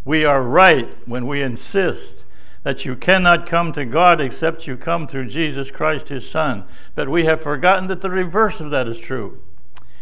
We 0.04 0.24
are 0.24 0.42
right 0.42 0.88
when 1.06 1.26
we 1.26 1.42
insist 1.42 2.24
that 2.62 2.84
you 2.84 2.96
cannot 2.96 3.46
come 3.46 3.72
to 3.72 3.84
God 3.84 4.20
except 4.20 4.66
you 4.66 4.76
come 4.76 5.06
through 5.06 5.28
Jesus 5.28 5.70
Christ, 5.70 6.08
his 6.08 6.28
Son. 6.28 6.64
But 6.94 7.08
we 7.08 7.24
have 7.24 7.40
forgotten 7.40 7.86
that 7.88 8.00
the 8.00 8.10
reverse 8.10 8.60
of 8.60 8.70
that 8.70 8.86
is 8.86 8.98
true. 8.98 9.42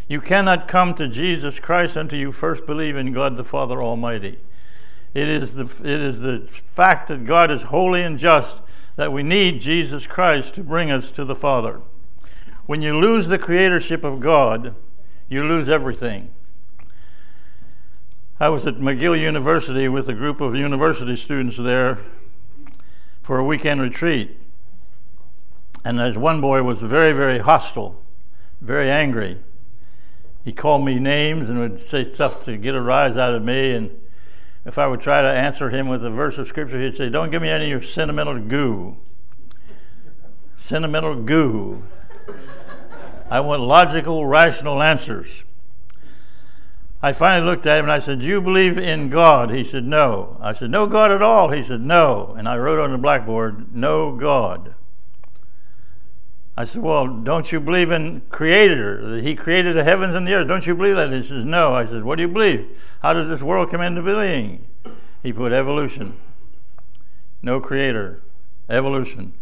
You 0.09 0.21
cannot 0.21 0.69
come 0.69 0.95
to 0.95 1.09
Jesus 1.09 1.61
Christ 1.61 1.97
until 1.97 2.19
you 2.19 2.33
first 2.33 2.67
believe 2.67 2.97
in 2.97 3.13
God 3.13 3.37
the 3.37 3.45
Father 3.45 3.83
Almighty. 3.83 4.39
It 5.15 5.29
is 5.29 5.55
the, 5.55 5.65
it 5.85 6.01
is 6.01 6.21
the 6.21 6.41
fact 6.47 7.09
that 7.09 7.25
God 7.25 7.51
is 7.51 7.65
holy 7.65 8.03
and 8.03 8.19
just 8.19 8.61
that 8.97 9.13
we 9.13 9.23
need 9.23 9.61
Jesus 9.61 10.07
Christ 10.07 10.55
to 10.55 10.65
bring 10.65 10.91
us 10.91 11.13
to 11.13 11.25
the 11.25 11.35
Father. 11.35 11.81
When 12.67 12.83
you 12.83 12.99
lose 12.99 13.29
the 13.29 13.39
creatorship 13.39 14.03
of 14.05 14.21
God, 14.21 14.75
you 15.29 15.45
lose 15.45 15.69
everything. 15.69 16.31
I 18.41 18.51
was 18.51 18.65
at 18.67 18.77
McGill 18.77 19.21
University 19.21 19.89
with 19.89 20.09
a 20.09 20.15
group 20.15 20.41
of 20.41 20.55
university 20.55 21.17
students 21.17 21.57
there 21.57 21.99
for 23.21 23.37
a 23.37 23.45
weekend 23.45 23.81
retreat. 23.81 24.41
And 25.85 26.01
as 26.01 26.17
one 26.17 26.41
boy 26.41 26.63
was 26.63 26.81
very, 26.81 27.13
very 27.13 27.41
hostile, 27.41 28.01
very 28.61 28.89
angry. 28.89 29.39
He 30.45 30.53
called 30.53 30.85
me 30.85 31.01
names 31.01 31.51
and 31.51 31.59
would 31.59 31.81
say 31.81 32.05
stuff 32.05 32.45
to 32.45 32.57
get 32.57 32.77
a 32.77 32.81
rise 32.81 33.17
out 33.17 33.35
of 33.35 33.43
me. 33.43 33.75
And 33.75 33.91
if 34.65 34.79
I 34.79 34.87
would 34.87 35.01
try 35.01 35.21
to 35.21 35.29
answer 35.29 35.71
him 35.71 35.89
with 35.89 36.05
a 36.05 36.11
verse 36.11 36.39
of 36.39 36.47
scripture, 36.47 36.81
he'd 36.81 36.95
say, 36.95 37.11
Don't 37.11 37.33
give 37.33 37.43
me 37.43 37.49
any 37.49 37.65
of 37.65 37.71
your 37.71 37.83
sentimental 37.83 38.39
goo. 38.39 38.99
Sentimental 40.55 41.23
goo. 41.23 41.83
I 43.29 43.41
want 43.41 43.63
logical, 43.63 44.27
rational 44.27 44.81
answers. 44.81 45.43
I 47.01 47.13
finally 47.13 47.49
looked 47.49 47.65
at 47.67 47.79
him 47.79 47.85
and 47.85 47.93
I 47.93 48.01
said, 48.01 48.21
Do 48.21 48.27
you 48.27 48.43
believe 48.43 48.77
in 48.77 49.09
God? 49.09 49.51
He 49.51 49.63
said, 49.63 49.85
No. 49.85 50.37
I 50.41 50.53
said, 50.53 50.71
No 50.71 50.87
God 50.87 51.13
at 51.13 51.23
all? 51.23 51.53
He 51.53 51.63
said, 51.63 51.81
No. 51.81 52.35
And 52.37 52.49
I 52.49 52.57
wrote 52.57 52.81
on 52.81 52.91
the 52.91 52.99
blackboard, 52.99 53.73
No 53.75 54.17
God. 54.17 54.75
I 56.57 56.65
said, 56.65 56.83
Well, 56.83 57.07
don't 57.07 57.53
you 57.53 57.61
believe 57.61 57.93
in 57.93 58.23
Creator? 58.31 59.11
That 59.11 59.23
He 59.23 59.37
created 59.37 59.77
the 59.77 59.85
heavens 59.85 60.17
and 60.17 60.27
the 60.27 60.35
earth. 60.35 60.49
Don't 60.49 60.67
you 60.67 60.75
believe 60.75 60.97
that? 60.97 61.13
He 61.13 61.23
says, 61.23 61.45
No. 61.45 61.73
I 61.73 61.85
said, 61.85 62.03
What 62.03 62.17
do 62.17 62.23
you 62.23 62.29
believe? 62.29 62.67
How 63.01 63.13
does 63.13 63.29
this 63.29 63.43
world 63.43 63.71
come 63.71 63.81
into 63.81 64.03
being? 64.03 64.67
He 65.23 65.33
put 65.33 65.53
evolution. 65.53 66.17
No 67.43 67.61
Creator. 67.61 68.25
Evolution. 68.69 69.35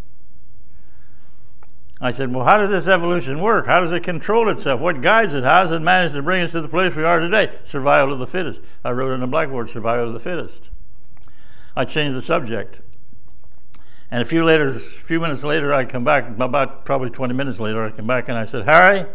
I 2.01 2.11
said, 2.11 2.33
Well, 2.33 2.45
how 2.45 2.59
does 2.59 2.71
this 2.71 2.89
evolution 2.89 3.41
work? 3.41 3.67
How 3.67 3.81
does 3.81 3.93
it 3.93 4.03
control 4.03 4.49
itself? 4.51 4.81
What 4.81 5.01
guides 5.01 5.33
it? 5.33 5.45
How 5.45 5.63
does 5.63 5.73
it 5.73 5.81
manage 5.81 6.13
to 6.13 6.23
bring 6.23 6.43
us 6.43 6.53
to 6.53 6.61
the 6.61 6.69
place 6.69 6.95
we 6.95 7.05
are 7.05 7.21
today? 7.21 7.59
Survival 7.63 8.13
of 8.13 8.19
the 8.19 8.27
fittest. 8.27 8.61
I 8.85 8.91
wrote 8.91 9.13
on 9.13 9.21
the 9.21 9.27
blackboard, 9.27 9.71
Survival 9.71 10.09
of 10.09 10.13
the 10.13 10.21
fittest. 10.21 10.71
I 11.75 11.85
changed 11.85 12.17
the 12.17 12.23
subject. 12.23 12.83
And 14.11 14.23
a 14.23 14.25
few 14.25 14.45
later, 14.45 14.69
a 14.69 14.73
few 14.73 15.21
minutes 15.21 15.43
later, 15.43 15.73
I 15.73 15.85
come 15.85 16.05
back, 16.05 16.39
about 16.39 16.85
probably 16.85 17.11
20 17.11 17.35
minutes 17.35 17.59
later, 17.59 17.85
I 17.85 17.91
come 17.91 18.07
back 18.07 18.29
and 18.29 18.39
I 18.39 18.45
said, 18.45 18.65
Harry, 18.65 19.07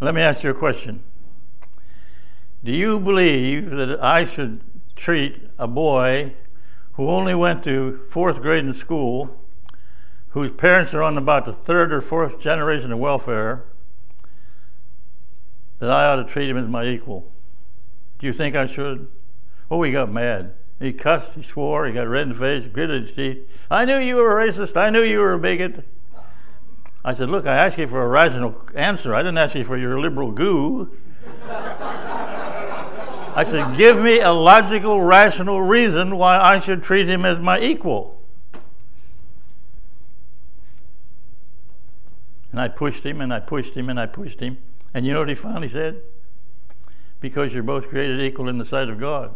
let 0.00 0.14
me 0.14 0.20
ask 0.20 0.44
you 0.44 0.50
a 0.50 0.54
question. 0.54 1.02
Do 2.62 2.72
you 2.72 3.00
believe 3.00 3.70
that 3.70 4.02
I 4.02 4.24
should 4.24 4.60
treat 4.94 5.48
a 5.58 5.66
boy 5.66 6.34
who 6.92 7.08
only 7.08 7.34
went 7.34 7.64
to 7.64 8.04
fourth 8.04 8.40
grade 8.40 8.64
in 8.64 8.72
school 8.72 9.41
whose 10.32 10.50
parents 10.50 10.94
are 10.94 11.02
on 11.02 11.18
about 11.18 11.44
the 11.44 11.52
third 11.52 11.92
or 11.92 12.00
fourth 12.00 12.40
generation 12.40 12.90
of 12.90 12.98
welfare, 12.98 13.64
that 15.78 15.90
I 15.90 16.06
ought 16.06 16.16
to 16.16 16.24
treat 16.24 16.48
him 16.48 16.56
as 16.56 16.68
my 16.68 16.84
equal. 16.84 17.30
Do 18.18 18.26
you 18.26 18.32
think 18.32 18.56
I 18.56 18.66
should? 18.66 19.08
Oh, 19.70 19.82
he 19.82 19.92
got 19.92 20.10
mad. 20.10 20.54
He 20.78 20.92
cussed, 20.92 21.34
he 21.34 21.42
swore, 21.42 21.86
he 21.86 21.92
got 21.92 22.08
red 22.08 22.22
in 22.22 22.28
the 22.30 22.34
face, 22.34 22.66
gritted 22.66 23.02
his 23.02 23.14
teeth. 23.14 23.48
I 23.70 23.84
knew 23.84 23.98
you 23.98 24.16
were 24.16 24.40
a 24.40 24.46
racist. 24.46 24.76
I 24.76 24.90
knew 24.90 25.02
you 25.02 25.18
were 25.18 25.34
a 25.34 25.38
bigot. 25.38 25.84
I 27.04 27.12
said, 27.12 27.28
Look, 27.28 27.46
I 27.46 27.56
asked 27.56 27.78
you 27.78 27.86
for 27.86 28.02
a 28.02 28.08
rational 28.08 28.68
answer. 28.74 29.14
I 29.14 29.22
didn't 29.22 29.38
ask 29.38 29.54
you 29.54 29.64
for 29.64 29.76
your 29.76 30.00
liberal 30.00 30.32
goo. 30.32 30.96
I 33.34 33.44
said, 33.44 33.76
Give 33.76 34.00
me 34.00 34.20
a 34.20 34.32
logical, 34.32 35.00
rational 35.02 35.60
reason 35.60 36.16
why 36.16 36.38
I 36.38 36.58
should 36.58 36.82
treat 36.82 37.08
him 37.08 37.24
as 37.24 37.38
my 37.38 37.60
equal. 37.60 38.21
And 42.52 42.60
I 42.60 42.68
pushed 42.68 43.04
him 43.04 43.20
and 43.20 43.32
I 43.32 43.40
pushed 43.40 43.74
him 43.74 43.88
and 43.88 43.98
I 43.98 44.06
pushed 44.06 44.40
him. 44.40 44.58
And 44.94 45.04
you 45.06 45.12
know 45.12 45.20
what 45.20 45.28
he 45.30 45.34
finally 45.34 45.68
said? 45.68 46.02
Because 47.20 47.54
you're 47.54 47.62
both 47.62 47.88
created 47.88 48.20
equal 48.20 48.48
in 48.48 48.58
the 48.58 48.64
sight 48.64 48.88
of 48.88 49.00
God. 49.00 49.34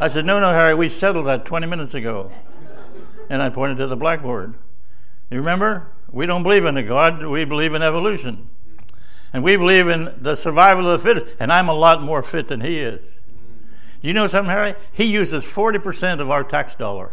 I 0.00 0.08
said, 0.08 0.26
No, 0.26 0.40
no, 0.40 0.52
Harry, 0.52 0.74
we 0.74 0.88
settled 0.88 1.26
that 1.26 1.44
20 1.44 1.66
minutes 1.66 1.94
ago. 1.94 2.32
And 3.28 3.42
I 3.42 3.48
pointed 3.48 3.78
to 3.78 3.86
the 3.86 3.96
blackboard. 3.96 4.54
You 5.30 5.38
remember? 5.38 5.92
We 6.10 6.26
don't 6.26 6.42
believe 6.42 6.64
in 6.64 6.76
a 6.76 6.82
God, 6.82 7.24
we 7.24 7.44
believe 7.44 7.74
in 7.74 7.82
evolution. 7.82 8.48
And 9.32 9.44
we 9.44 9.56
believe 9.56 9.86
in 9.86 10.12
the 10.20 10.34
survival 10.34 10.90
of 10.90 11.00
the 11.00 11.06
fittest. 11.06 11.36
And 11.38 11.52
I'm 11.52 11.68
a 11.68 11.74
lot 11.74 12.02
more 12.02 12.22
fit 12.22 12.48
than 12.48 12.62
he 12.62 12.80
is. 12.80 13.20
You 14.02 14.12
know 14.12 14.26
something, 14.26 14.50
Harry? 14.50 14.74
He 14.92 15.04
uses 15.04 15.44
40% 15.44 16.20
of 16.20 16.30
our 16.30 16.42
tax 16.42 16.74
dollar. 16.74 17.12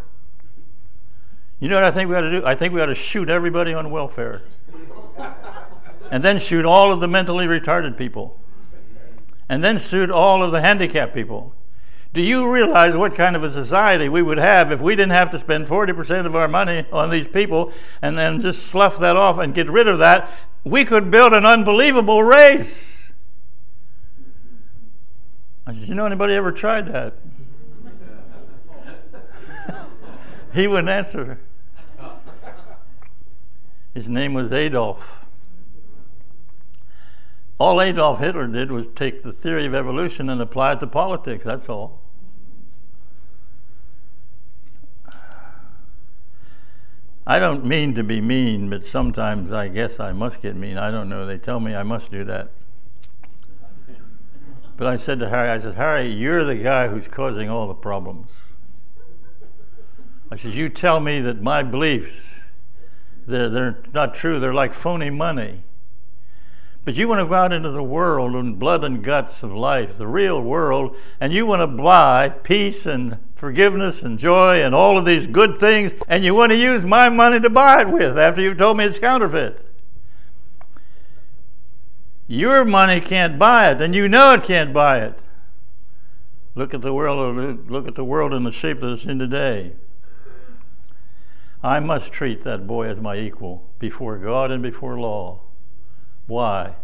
You 1.59 1.69
know 1.69 1.75
what 1.75 1.83
I 1.83 1.91
think 1.91 2.09
we 2.09 2.15
ought 2.15 2.21
to 2.21 2.41
do? 2.41 2.45
I 2.45 2.55
think 2.55 2.73
we 2.73 2.81
ought 2.81 2.87
to 2.87 2.95
shoot 2.95 3.29
everybody 3.29 3.73
on 3.73 3.89
welfare. 3.89 4.43
and 6.11 6.23
then 6.23 6.37
shoot 6.37 6.65
all 6.65 6.93
of 6.93 6.99
the 6.99 7.07
mentally 7.07 7.47
retarded 7.47 7.97
people. 7.97 8.39
And 9.49 9.63
then 9.63 9.79
shoot 9.79 10.11
all 10.11 10.43
of 10.43 10.51
the 10.51 10.61
handicapped 10.61 11.13
people. 11.13 11.55
Do 12.13 12.21
you 12.21 12.51
realize 12.51 12.95
what 12.95 13.15
kind 13.15 13.35
of 13.35 13.43
a 13.43 13.49
society 13.49 14.09
we 14.09 14.21
would 14.21 14.37
have 14.37 14.71
if 14.71 14.81
we 14.81 14.95
didn't 14.95 15.11
have 15.11 15.29
to 15.31 15.39
spend 15.39 15.67
40% 15.67 16.25
of 16.25 16.35
our 16.35 16.47
money 16.47 16.85
on 16.91 17.09
these 17.09 17.27
people 17.27 17.71
and 18.01 18.17
then 18.17 18.39
just 18.39 18.63
slough 18.67 18.97
that 18.99 19.15
off 19.15 19.37
and 19.37 19.53
get 19.53 19.69
rid 19.69 19.87
of 19.87 19.99
that? 19.99 20.29
We 20.63 20.85
could 20.85 21.09
build 21.11 21.33
an 21.33 21.45
unbelievable 21.45 22.23
race. 22.23 23.13
I 25.65 25.73
said, 25.73 25.89
You 25.89 25.95
know 25.95 26.05
anybody 26.05 26.33
ever 26.33 26.51
tried 26.51 26.87
that? 26.93 27.15
He 30.57 30.67
wouldn't 30.67 30.89
answer. 30.89 31.39
His 33.93 34.09
name 34.09 34.33
was 34.33 34.51
Adolf. 34.51 35.25
All 37.59 37.81
Adolf 37.81 38.19
Hitler 38.19 38.47
did 38.47 38.71
was 38.71 38.87
take 38.87 39.23
the 39.23 39.31
theory 39.31 39.65
of 39.65 39.73
evolution 39.73 40.29
and 40.29 40.41
apply 40.41 40.73
it 40.73 40.79
to 40.79 40.87
politics, 40.87 41.45
that's 41.45 41.69
all. 41.69 42.01
I 47.25 47.39
don't 47.39 47.65
mean 47.65 47.93
to 47.95 48.03
be 48.03 48.21
mean, 48.21 48.69
but 48.69 48.85
sometimes 48.85 49.51
I 49.51 49.67
guess 49.67 49.99
I 49.99 50.11
must 50.11 50.41
get 50.41 50.55
mean. 50.55 50.77
I 50.77 50.91
don't 50.91 51.09
know. 51.09 51.25
They 51.25 51.37
tell 51.37 51.59
me 51.59 51.75
I 51.75 51.83
must 51.83 52.09
do 52.09 52.23
that. 52.23 52.51
But 54.77 54.87
I 54.87 54.95
said 54.95 55.19
to 55.19 55.29
Harry, 55.29 55.49
I 55.49 55.57
said, 55.57 55.73
Harry, 55.73 56.07
you're 56.07 56.43
the 56.43 56.55
guy 56.55 56.87
who's 56.87 57.07
causing 57.07 57.49
all 57.49 57.67
the 57.67 57.73
problems. 57.73 58.53
I 60.31 60.36
said, 60.36 60.53
You 60.53 60.69
tell 60.69 61.00
me 61.00 61.22
that 61.22 61.41
my 61.41 61.63
beliefs 61.63 62.38
they're, 63.27 63.50
they're 63.50 63.77
not 63.93 64.15
true. 64.15 64.39
They're 64.39 64.53
like 64.53 64.74
phony 64.74 65.10
money. 65.10 65.63
But 66.86 66.96
you 66.96 67.10
want 67.10 67.19
to 67.19 67.25
go 67.25 67.34
out 67.34 67.51
into 67.51 67.69
the 67.69 67.84
world 67.84 68.34
and 68.34 68.57
blood 68.57 68.86
and 68.86 69.03
guts 69.03 69.43
of 69.43 69.51
life, 69.51 69.98
the 69.98 70.07
real 70.07 70.41
world, 70.41 70.96
and 71.19 71.34
you 71.34 71.46
want 71.46 71.60
to 71.60 71.67
buy 71.67 72.29
peace 72.29 72.86
and 72.86 73.17
forgiveness 73.36 74.03
and 74.03 74.17
joy 74.17 74.63
and 74.63 74.74
all 74.74 74.98
of 74.98 75.03
these 75.03 75.27
good 75.27 75.57
things, 75.57 75.93
and 76.07 76.24
you 76.24 76.34
want 76.34 76.53
to 76.53 76.57
use 76.57 76.86
my 76.86 77.10
money 77.10 77.41
to 77.41 77.50
buy 77.50 77.81
it 77.81 77.89
with 77.89 78.17
after 78.17 78.39
you've 78.39 78.57
told 78.57 78.77
me 78.77 78.86
it's 78.86 79.00
counterfeit. 79.00 79.65
Your 82.25 82.63
money 82.63 83.01
can't 83.01 83.38
buy 83.38 83.69
it, 83.72 83.81
and 83.81 83.93
you 83.93 84.07
know 84.07 84.34
it 84.36 84.43
can't 84.43 84.74
buy 84.74 85.00
it. 85.00 85.25
Look 86.55 86.74
at 86.74 86.81
the 86.81 86.93
world. 86.93 87.69
Look 87.69 87.89
at 87.89 87.96
the 87.96 88.05
world 88.05 88.34
in 88.34 88.43
the 88.43 88.51
shape 88.51 88.79
that 88.79 88.93
it's 88.93 89.05
in 89.05 89.19
today. 89.19 89.74
I 91.67 91.81
must 91.81 92.13
treat 92.13 92.43
that 92.43 92.65
boy 92.65 92.88
as 92.88 93.01
my 93.01 93.17
equal 93.17 93.69
before 93.77 94.17
God 94.17 94.51
and 94.51 94.63
before 94.63 94.97
law. 94.97 95.41
Why? 96.25 96.75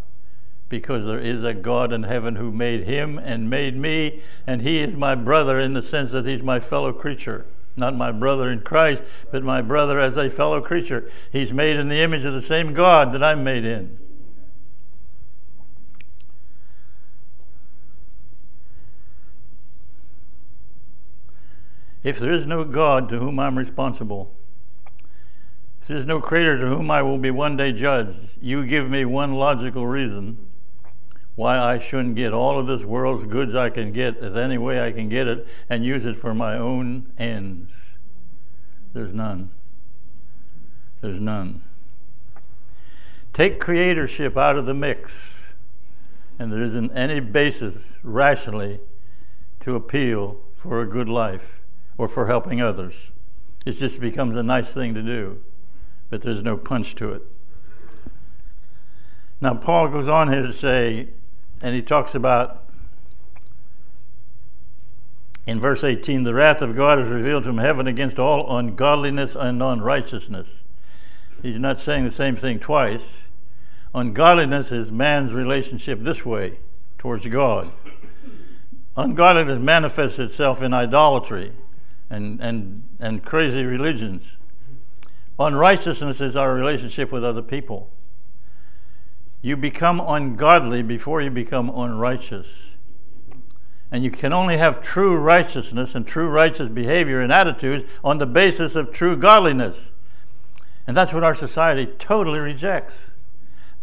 Because 0.67 1.05
there 1.05 1.21
is 1.21 1.45
a 1.45 1.53
God 1.53 1.93
in 1.93 2.03
heaven 2.03 2.35
who 2.35 2.51
made 2.51 2.83
him 2.83 3.17
and 3.17 3.49
made 3.49 3.77
me, 3.77 4.21
and 4.45 4.61
he 4.61 4.81
is 4.81 4.97
my 4.97 5.15
brother 5.15 5.57
in 5.57 5.71
the 5.71 5.81
sense 5.81 6.11
that 6.11 6.25
he's 6.25 6.43
my 6.43 6.59
fellow 6.59 6.91
creature. 6.91 7.45
Not 7.77 7.95
my 7.95 8.11
brother 8.11 8.51
in 8.51 8.59
Christ, 8.59 9.03
but 9.31 9.41
my 9.41 9.61
brother 9.61 10.01
as 10.01 10.17
a 10.17 10.29
fellow 10.29 10.59
creature. 10.59 11.09
He's 11.31 11.53
made 11.53 11.77
in 11.77 11.87
the 11.87 12.01
image 12.01 12.25
of 12.25 12.33
the 12.33 12.41
same 12.41 12.73
God 12.73 13.13
that 13.13 13.23
I'm 13.23 13.41
made 13.41 13.63
in. 13.63 13.97
If 22.03 22.19
there 22.19 22.33
is 22.33 22.45
no 22.45 22.65
God 22.65 23.07
to 23.07 23.19
whom 23.19 23.39
I'm 23.39 23.57
responsible, 23.57 24.35
is 25.89 26.05
no 26.05 26.21
creator 26.21 26.59
to 26.59 26.67
whom 26.67 26.89
I 26.89 27.01
will 27.01 27.17
be 27.17 27.29
one 27.29 27.57
day 27.57 27.73
judged. 27.73 28.37
You 28.41 28.65
give 28.65 28.89
me 28.89 29.03
one 29.03 29.33
logical 29.33 29.85
reason 29.85 30.47
why 31.35 31.57
I 31.57 31.79
shouldn't 31.79 32.15
get 32.15 32.31
all 32.31 32.59
of 32.59 32.67
this 32.67 32.85
world's 32.85 33.25
goods 33.25 33.55
I 33.55 33.69
can 33.69 33.91
get 33.91 34.17
as 34.17 34.35
any 34.35 34.57
way 34.57 34.85
I 34.85 34.91
can 34.91 35.09
get 35.09 35.27
it 35.27 35.47
and 35.67 35.83
use 35.83 36.05
it 36.05 36.15
for 36.15 36.33
my 36.33 36.55
own 36.55 37.11
ends. 37.17 37.97
There's 38.93 39.13
none. 39.13 39.51
There's 41.01 41.19
none. 41.19 41.63
Take 43.33 43.59
creatorship 43.59 44.37
out 44.37 44.57
of 44.57 44.67
the 44.67 44.75
mix, 44.75 45.55
and 46.37 46.53
there 46.53 46.61
isn't 46.61 46.91
any 46.91 47.19
basis 47.19 47.97
rationally 48.03 48.79
to 49.61 49.75
appeal 49.75 50.39
for 50.53 50.81
a 50.81 50.87
good 50.87 51.09
life 51.09 51.63
or 51.97 52.07
for 52.07 52.27
helping 52.27 52.61
others. 52.61 53.11
It 53.65 53.71
just 53.71 53.99
becomes 53.99 54.35
a 54.35 54.43
nice 54.43 54.73
thing 54.73 54.93
to 54.93 55.01
do 55.01 55.41
but 56.13 56.21
there's 56.21 56.43
no 56.43 56.55
punch 56.55 56.93
to 56.93 57.11
it. 57.11 57.23
Now, 59.41 59.55
Paul 59.55 59.89
goes 59.89 60.07
on 60.07 60.31
here 60.31 60.43
to 60.43 60.53
say, 60.53 61.07
and 61.59 61.73
he 61.73 61.81
talks 61.81 62.13
about 62.13 62.65
in 65.47 65.59
verse 65.59 65.83
18 65.83 66.21
the 66.21 66.35
wrath 66.35 66.61
of 66.61 66.75
God 66.75 66.99
is 66.99 67.09
revealed 67.09 67.45
from 67.45 67.57
heaven 67.57 67.87
against 67.87 68.19
all 68.19 68.55
ungodliness 68.55 69.35
and 69.35 69.63
unrighteousness. 69.63 70.63
He's 71.41 71.57
not 71.57 71.79
saying 71.79 72.05
the 72.05 72.11
same 72.11 72.35
thing 72.35 72.59
twice. 72.59 73.27
Ungodliness 73.95 74.71
is 74.71 74.91
man's 74.91 75.33
relationship 75.33 76.01
this 76.01 76.23
way 76.23 76.59
towards 76.99 77.25
God. 77.25 77.71
Ungodliness 78.95 79.57
manifests 79.57 80.19
itself 80.19 80.61
in 80.61 80.75
idolatry 80.75 81.53
and, 82.11 82.39
and, 82.39 82.83
and 82.99 83.25
crazy 83.25 83.65
religions. 83.65 84.37
Unrighteousness 85.39 86.21
is 86.21 86.35
our 86.35 86.53
relationship 86.53 87.11
with 87.11 87.23
other 87.23 87.41
people. 87.41 87.91
You 89.41 89.57
become 89.57 89.99
ungodly 89.99 90.83
before 90.83 91.21
you 91.21 91.29
become 91.29 91.69
unrighteous. 91.69 92.77
And 93.91 94.03
you 94.03 94.09
can 94.09 94.33
only 94.33 94.57
have 94.57 94.81
true 94.81 95.17
righteousness 95.17 95.95
and 95.95 96.07
true 96.07 96.29
righteous 96.29 96.69
behavior 96.69 97.19
and 97.19 97.31
attitudes 97.31 97.89
on 98.03 98.17
the 98.17 98.25
basis 98.25 98.75
of 98.75 98.91
true 98.91 99.15
godliness. 99.15 99.91
And 100.87 100.95
that's 100.95 101.13
what 101.13 101.23
our 101.23 101.35
society 101.35 101.85
totally 101.97 102.39
rejects. 102.39 103.11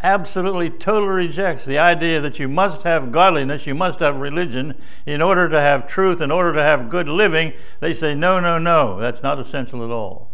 Absolutely, 0.03 0.71
totally 0.71 1.13
rejects 1.13 1.67
the 1.67 1.79
idea 1.79 2.21
that 2.23 2.39
you 2.39 2.49
must 2.49 2.85
have 2.85 3.13
godliness, 3.13 3.67
you 3.67 3.75
must 3.75 4.01
have 4.01 4.17
religion 4.17 4.81
in 5.05 5.21
order 5.21 5.49
to 5.49 5.61
have 5.61 5.87
truth, 5.87 6.23
in 6.23 6.31
order 6.31 6.55
to 6.55 6.63
have 6.63 6.89
good 6.89 7.07
living. 7.07 7.53
They 7.81 7.93
say, 7.93 8.15
no, 8.15 8.41
no, 8.41 8.59
no, 8.59 8.99
that's 8.99 9.23
not 9.23 9.39
essential 9.39 9.85
at 9.85 9.91
all. 9.91 10.30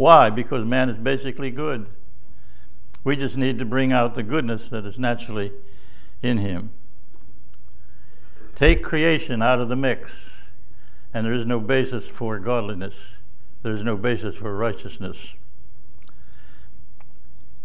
Why? 0.00 0.30
Because 0.30 0.64
man 0.64 0.88
is 0.88 0.96
basically 0.96 1.50
good. 1.50 1.84
We 3.04 3.16
just 3.16 3.36
need 3.36 3.58
to 3.58 3.66
bring 3.66 3.92
out 3.92 4.14
the 4.14 4.22
goodness 4.22 4.70
that 4.70 4.86
is 4.86 4.98
naturally 4.98 5.52
in 6.22 6.38
him. 6.38 6.70
Take 8.54 8.82
creation 8.82 9.42
out 9.42 9.60
of 9.60 9.68
the 9.68 9.76
mix, 9.76 10.48
and 11.12 11.26
there 11.26 11.34
is 11.34 11.44
no 11.44 11.60
basis 11.60 12.08
for 12.08 12.38
godliness. 12.38 13.18
There 13.62 13.74
is 13.74 13.84
no 13.84 13.94
basis 13.98 14.36
for 14.36 14.56
righteousness. 14.56 15.36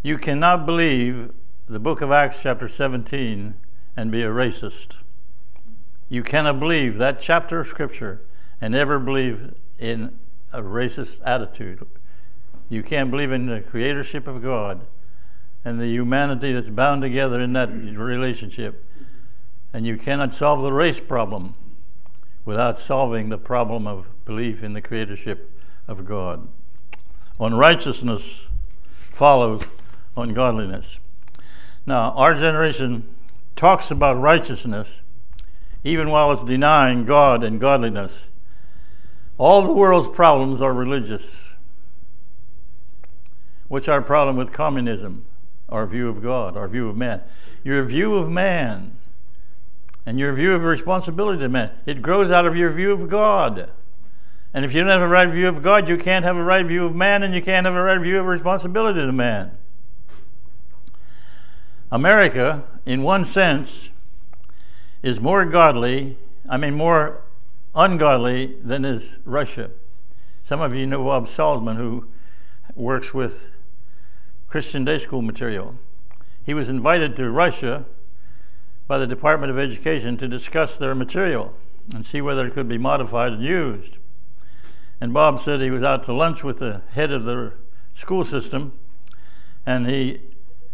You 0.01 0.17
cannot 0.17 0.65
believe 0.65 1.31
the 1.67 1.79
book 1.79 2.01
of 2.01 2.11
Acts, 2.11 2.43
chapter 2.43 2.67
17, 2.67 3.55
and 3.95 4.11
be 4.11 4.23
a 4.23 4.29
racist. 4.29 4.97
You 6.09 6.21
cannot 6.21 6.59
believe 6.59 6.97
that 6.97 7.21
chapter 7.21 7.61
of 7.61 7.67
Scripture 7.67 8.19
and 8.59 8.75
ever 8.75 8.99
believe 8.99 9.55
in 9.79 10.19
a 10.51 10.61
racist 10.61 11.21
attitude 11.23 11.87
you 12.69 12.83
can't 12.83 13.11
believe 13.11 13.31
in 13.31 13.45
the 13.45 13.61
creatorship 13.61 14.27
of 14.27 14.41
God 14.41 14.81
and 15.63 15.79
the 15.79 15.87
humanity 15.87 16.53
that's 16.53 16.69
bound 16.69 17.01
together 17.01 17.39
in 17.39 17.53
that 17.53 17.69
relationship. 17.71 18.85
And 19.73 19.85
you 19.85 19.97
cannot 19.97 20.33
solve 20.33 20.61
the 20.61 20.71
race 20.71 20.99
problem 20.99 21.55
without 22.45 22.79
solving 22.79 23.29
the 23.29 23.37
problem 23.37 23.87
of 23.87 24.07
belief 24.25 24.63
in 24.63 24.73
the 24.73 24.81
creatorship 24.81 25.51
of 25.87 26.05
God. 26.05 26.47
Unrighteousness 27.39 28.47
follows 28.91 29.65
ungodliness. 30.15 30.99
Now, 31.85 32.11
our 32.11 32.33
generation 32.33 33.15
talks 33.55 33.91
about 33.91 34.19
righteousness 34.19 35.01
even 35.85 36.09
while 36.09 36.31
it's 36.31 36.43
denying 36.43 37.05
God 37.05 37.43
and 37.43 37.59
godliness. 37.59 38.31
All 39.37 39.61
the 39.61 39.71
world's 39.71 40.07
problems 40.07 40.59
are 40.59 40.73
religious. 40.73 41.44
What's 43.67 43.87
our 43.87 44.01
problem 44.01 44.37
with 44.37 44.51
communism? 44.51 45.25
Our 45.69 45.87
view 45.87 46.07
of 46.09 46.21
God, 46.21 46.55
our 46.55 46.67
view 46.67 46.87
of 46.87 46.97
man. 46.97 47.23
Your 47.63 47.83
view 47.83 48.15
of 48.15 48.29
man 48.29 48.97
and 50.05 50.19
your 50.19 50.33
view 50.33 50.53
of 50.53 50.61
responsibility 50.61 51.39
to 51.39 51.49
man, 51.49 51.71
it 51.85 52.01
grows 52.01 52.29
out 52.29 52.45
of 52.45 52.55
your 52.55 52.71
view 52.71 52.91
of 52.91 53.09
God. 53.09 53.71
And 54.53 54.63
if 54.63 54.73
you 54.73 54.81
don't 54.81 54.91
have 54.91 55.01
a 55.01 55.07
right 55.07 55.27
view 55.27 55.47
of 55.47 55.63
God, 55.63 55.89
you 55.89 55.97
can't 55.97 56.23
have 56.23 56.35
a 56.37 56.43
right 56.43 56.65
view 56.65 56.85
of 56.85 56.95
man 56.95 57.23
and 57.23 57.33
you 57.33 57.41
can't 57.41 57.65
have 57.65 57.73
a 57.73 57.81
right 57.81 57.99
view 57.99 58.19
of 58.19 58.25
responsibility 58.25 58.99
to 58.99 59.11
man. 59.11 59.57
America, 61.91 62.63
in 62.85 63.03
one 63.03 63.25
sense, 63.25 63.89
is 65.01 65.19
more 65.19 65.43
godly, 65.45 66.17
I 66.47 66.57
mean, 66.57 66.75
more 66.75 67.23
ungodly 67.73 68.55
than 68.63 68.85
is 68.85 69.17
Russia. 69.25 69.71
Some 70.43 70.61
of 70.61 70.75
you 70.75 70.85
know 70.85 71.03
Bob 71.03 71.25
Salzman, 71.25 71.77
who 71.77 72.07
works 72.75 73.13
with 73.13 73.49
Christian 74.55 74.85
day 74.85 74.97
school 74.99 75.21
material. 75.21 75.75
He 76.45 76.53
was 76.53 76.69
invited 76.69 77.17
to 77.17 77.29
Russia 77.29 77.85
by 78.87 78.97
the 78.97 79.05
Department 79.05 79.51
of 79.51 79.59
Education 79.59 80.15
to 80.15 80.29
discuss 80.29 80.77
their 80.77 80.95
material 80.95 81.53
and 81.93 82.05
see 82.05 82.21
whether 82.21 82.47
it 82.47 82.53
could 82.53 82.69
be 82.69 82.77
modified 82.77 83.33
and 83.33 83.43
used. 83.43 83.97
And 85.01 85.13
Bob 85.13 85.41
said 85.41 85.59
he 85.59 85.71
was 85.71 85.83
out 85.83 86.05
to 86.05 86.13
lunch 86.13 86.41
with 86.41 86.59
the 86.59 86.83
head 86.91 87.11
of 87.11 87.25
the 87.25 87.51
school 87.91 88.23
system, 88.23 88.71
and 89.65 89.87
he 89.87 90.21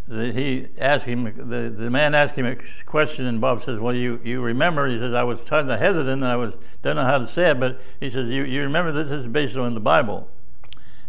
the, 0.06 0.32
he 0.32 0.68
asked 0.78 1.06
him 1.06 1.24
the, 1.24 1.68
the 1.68 1.90
man 1.90 2.14
asked 2.14 2.36
him 2.36 2.46
a 2.46 2.56
question, 2.86 3.26
and 3.26 3.40
Bob 3.40 3.62
says, 3.62 3.80
"Well, 3.80 3.96
you, 3.96 4.20
you 4.22 4.42
remember?" 4.42 4.86
He 4.86 4.96
says, 4.96 5.12
"I 5.12 5.24
was 5.24 5.42
kind 5.42 5.68
of 5.68 5.80
hesitant, 5.80 6.22
and 6.22 6.24
I 6.24 6.36
was 6.36 6.56
don't 6.82 6.94
know 6.94 7.04
how 7.04 7.18
to 7.18 7.26
say 7.26 7.50
it, 7.50 7.58
but 7.58 7.80
he 7.98 8.08
says, 8.08 8.28
you, 8.28 8.44
you 8.44 8.62
remember 8.62 8.92
this 8.92 9.10
is 9.10 9.26
based 9.26 9.56
on 9.56 9.74
the 9.74 9.80
Bible." 9.80 10.28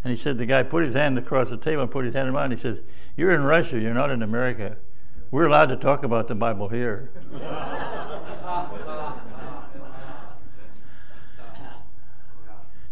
And 0.03 0.11
he 0.11 0.17
said, 0.17 0.37
the 0.37 0.45
guy 0.45 0.63
put 0.63 0.83
his 0.83 0.93
hand 0.93 1.17
across 1.17 1.49
the 1.49 1.57
table 1.57 1.83
and 1.83 1.91
put 1.91 2.05
his 2.05 2.13
hand 2.13 2.27
in 2.27 2.33
mine. 2.33 2.51
He 2.51 2.57
says, 2.57 2.81
You're 3.15 3.31
in 3.31 3.43
Russia, 3.43 3.79
you're 3.79 3.93
not 3.93 4.11
in 4.11 4.21
America. 4.21 4.77
We're 5.31 5.45
allowed 5.45 5.67
to 5.67 5.77
talk 5.77 6.03
about 6.03 6.27
the 6.27 6.35
Bible 6.35 6.69
here. 6.69 7.09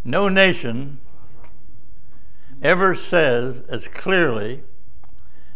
no 0.03 0.27
nation 0.27 0.99
ever 2.61 2.95
says 2.95 3.61
as 3.69 3.87
clearly 3.87 4.63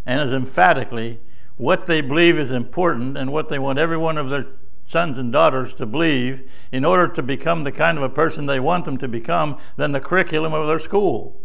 and 0.06 0.20
as 0.20 0.32
emphatically 0.32 1.20
what 1.58 1.88
they 1.88 2.02
believe 2.02 2.38
is 2.38 2.52
important 2.52 3.18
and 3.18 3.32
what 3.32 3.50
they 3.50 3.58
want 3.58 3.80
every 3.80 3.98
one 3.98 4.18
of 4.18 4.30
their 4.30 4.46
sons 4.86 5.18
and 5.18 5.34
daughters 5.34 5.74
to 5.74 5.86
believe 5.86 6.52
in 6.72 6.86
order 6.86 7.08
to 7.08 7.24
become 7.24 7.64
the 7.64 7.72
kind 7.72 7.98
of 7.98 8.04
a 8.04 8.10
person 8.10 8.46
they 8.46 8.60
want 8.60 8.86
them 8.86 8.98
to 8.98 9.08
become 9.08 9.58
than 9.78 9.92
the 9.92 10.00
curriculum 10.00 10.54
of 10.54 10.68
their 10.68 10.80
school. 10.80 11.42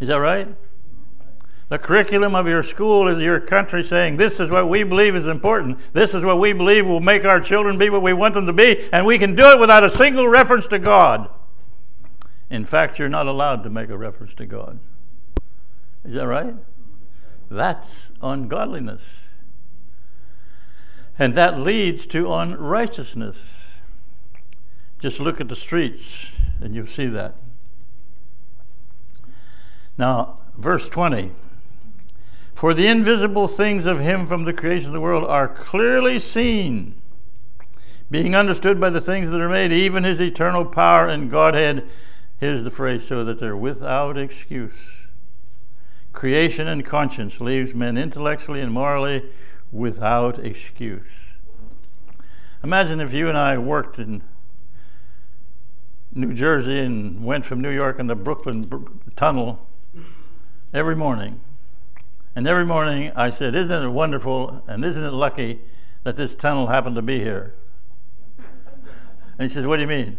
Is 0.00 0.08
that 0.08 0.16
right? 0.16 0.48
The 1.68 1.78
curriculum 1.78 2.36
of 2.36 2.46
your 2.46 2.62
school 2.62 3.08
is 3.08 3.20
your 3.20 3.40
country 3.40 3.82
saying, 3.82 4.18
This 4.18 4.38
is 4.38 4.50
what 4.50 4.68
we 4.68 4.84
believe 4.84 5.16
is 5.16 5.26
important. 5.26 5.78
This 5.92 6.14
is 6.14 6.24
what 6.24 6.38
we 6.38 6.52
believe 6.52 6.86
will 6.86 7.00
make 7.00 7.24
our 7.24 7.40
children 7.40 7.76
be 7.76 7.90
what 7.90 8.02
we 8.02 8.12
want 8.12 8.34
them 8.34 8.46
to 8.46 8.52
be, 8.52 8.88
and 8.92 9.04
we 9.04 9.18
can 9.18 9.34
do 9.34 9.46
it 9.50 9.58
without 9.58 9.82
a 9.82 9.90
single 9.90 10.28
reference 10.28 10.68
to 10.68 10.78
God. 10.78 11.28
In 12.50 12.64
fact, 12.64 12.98
you're 12.98 13.08
not 13.08 13.26
allowed 13.26 13.64
to 13.64 13.70
make 13.70 13.90
a 13.90 13.98
reference 13.98 14.32
to 14.34 14.46
God. 14.46 14.78
Is 16.04 16.14
that 16.14 16.28
right? 16.28 16.54
That's 17.50 18.12
ungodliness. 18.22 19.28
And 21.18 21.34
that 21.34 21.58
leads 21.58 22.06
to 22.08 22.32
unrighteousness. 22.32 23.80
Just 25.00 25.18
look 25.18 25.40
at 25.40 25.48
the 25.48 25.56
streets 25.56 26.38
and 26.60 26.74
you'll 26.74 26.86
see 26.86 27.06
that. 27.06 27.34
Now, 29.98 30.38
verse 30.56 30.88
20 30.88 31.32
For 32.54 32.74
the 32.74 32.86
invisible 32.86 33.48
things 33.48 33.86
of 33.86 34.00
Him 34.00 34.26
from 34.26 34.44
the 34.44 34.52
creation 34.52 34.88
of 34.88 34.94
the 34.94 35.00
world 35.00 35.24
are 35.24 35.48
clearly 35.48 36.20
seen, 36.20 37.00
being 38.10 38.34
understood 38.34 38.80
by 38.80 38.90
the 38.90 39.00
things 39.00 39.30
that 39.30 39.40
are 39.40 39.48
made, 39.48 39.72
even 39.72 40.04
His 40.04 40.20
eternal 40.20 40.64
power 40.64 41.08
and 41.08 41.30
Godhead. 41.30 41.88
Here's 42.38 42.64
the 42.64 42.70
phrase 42.70 43.06
so 43.06 43.24
that 43.24 43.38
they're 43.38 43.56
without 43.56 44.18
excuse. 44.18 45.08
Creation 46.12 46.68
and 46.68 46.84
conscience 46.84 47.40
leaves 47.40 47.74
men 47.74 47.96
intellectually 47.96 48.60
and 48.60 48.72
morally 48.72 49.24
without 49.72 50.38
excuse. 50.38 51.34
Imagine 52.62 53.00
if 53.00 53.12
you 53.12 53.28
and 53.28 53.38
I 53.38 53.58
worked 53.58 53.98
in 53.98 54.22
New 56.12 56.32
Jersey 56.32 56.80
and 56.80 57.24
went 57.24 57.44
from 57.44 57.60
New 57.60 57.70
York 57.70 57.98
in 57.98 58.06
the 58.06 58.16
Brooklyn 58.16 59.00
Tunnel 59.14 59.65
every 60.72 60.96
morning. 60.96 61.40
And 62.34 62.46
every 62.46 62.66
morning 62.66 63.12
I 63.16 63.30
said, 63.30 63.54
Isn't 63.54 63.82
it 63.82 63.88
wonderful 63.88 64.62
and 64.66 64.84
isn't 64.84 65.02
it 65.02 65.12
lucky 65.12 65.60
that 66.04 66.16
this 66.16 66.34
tunnel 66.34 66.66
happened 66.66 66.96
to 66.96 67.02
be 67.02 67.18
here? 67.18 67.54
And 68.36 69.42
he 69.42 69.48
says, 69.48 69.66
What 69.66 69.76
do 69.76 69.82
you 69.82 69.88
mean? 69.88 70.18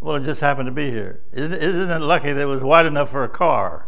Well, 0.00 0.16
it 0.16 0.24
just 0.24 0.40
happened 0.40 0.66
to 0.66 0.72
be 0.72 0.90
here. 0.90 1.20
Isn't, 1.32 1.60
isn't 1.60 1.90
it 1.90 2.00
lucky 2.00 2.32
that 2.32 2.42
it 2.42 2.46
was 2.46 2.62
wide 2.62 2.86
enough 2.86 3.10
for 3.10 3.24
a 3.24 3.28
car? 3.28 3.86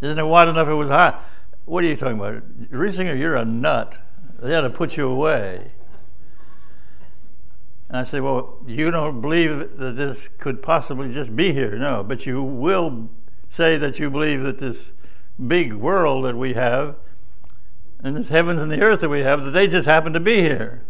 Isn't 0.00 0.18
it 0.18 0.24
wide 0.24 0.48
enough 0.48 0.68
it 0.68 0.74
was 0.74 0.88
high? 0.88 1.20
What 1.64 1.84
are 1.84 1.86
you 1.86 1.96
talking 1.96 2.18
about? 2.18 2.42
Reisinger, 2.70 3.18
you're 3.18 3.36
a 3.36 3.44
nut. 3.44 3.98
They 4.40 4.54
ought 4.54 4.62
to 4.62 4.70
put 4.70 4.96
you 4.96 5.08
away. 5.08 5.72
And 7.88 7.98
I 7.98 8.02
said, 8.02 8.22
Well, 8.22 8.58
you 8.66 8.90
don't 8.90 9.20
believe 9.20 9.76
that 9.76 9.96
this 9.96 10.28
could 10.28 10.62
possibly 10.62 11.12
just 11.12 11.36
be 11.36 11.52
here. 11.52 11.76
No, 11.76 12.02
but 12.02 12.26
you 12.26 12.42
will 12.42 13.10
say 13.52 13.76
that 13.76 13.98
you 13.98 14.10
believe 14.10 14.40
that 14.40 14.58
this 14.60 14.94
big 15.46 15.74
world 15.74 16.24
that 16.24 16.38
we 16.38 16.54
have 16.54 16.96
and 18.02 18.16
this 18.16 18.30
heavens 18.30 18.62
and 18.62 18.70
the 18.70 18.80
earth 18.80 19.02
that 19.02 19.10
we 19.10 19.20
have, 19.20 19.44
that 19.44 19.50
they 19.50 19.68
just 19.68 19.84
happen 19.84 20.14
to 20.14 20.20
be 20.20 20.36
here. 20.36 20.82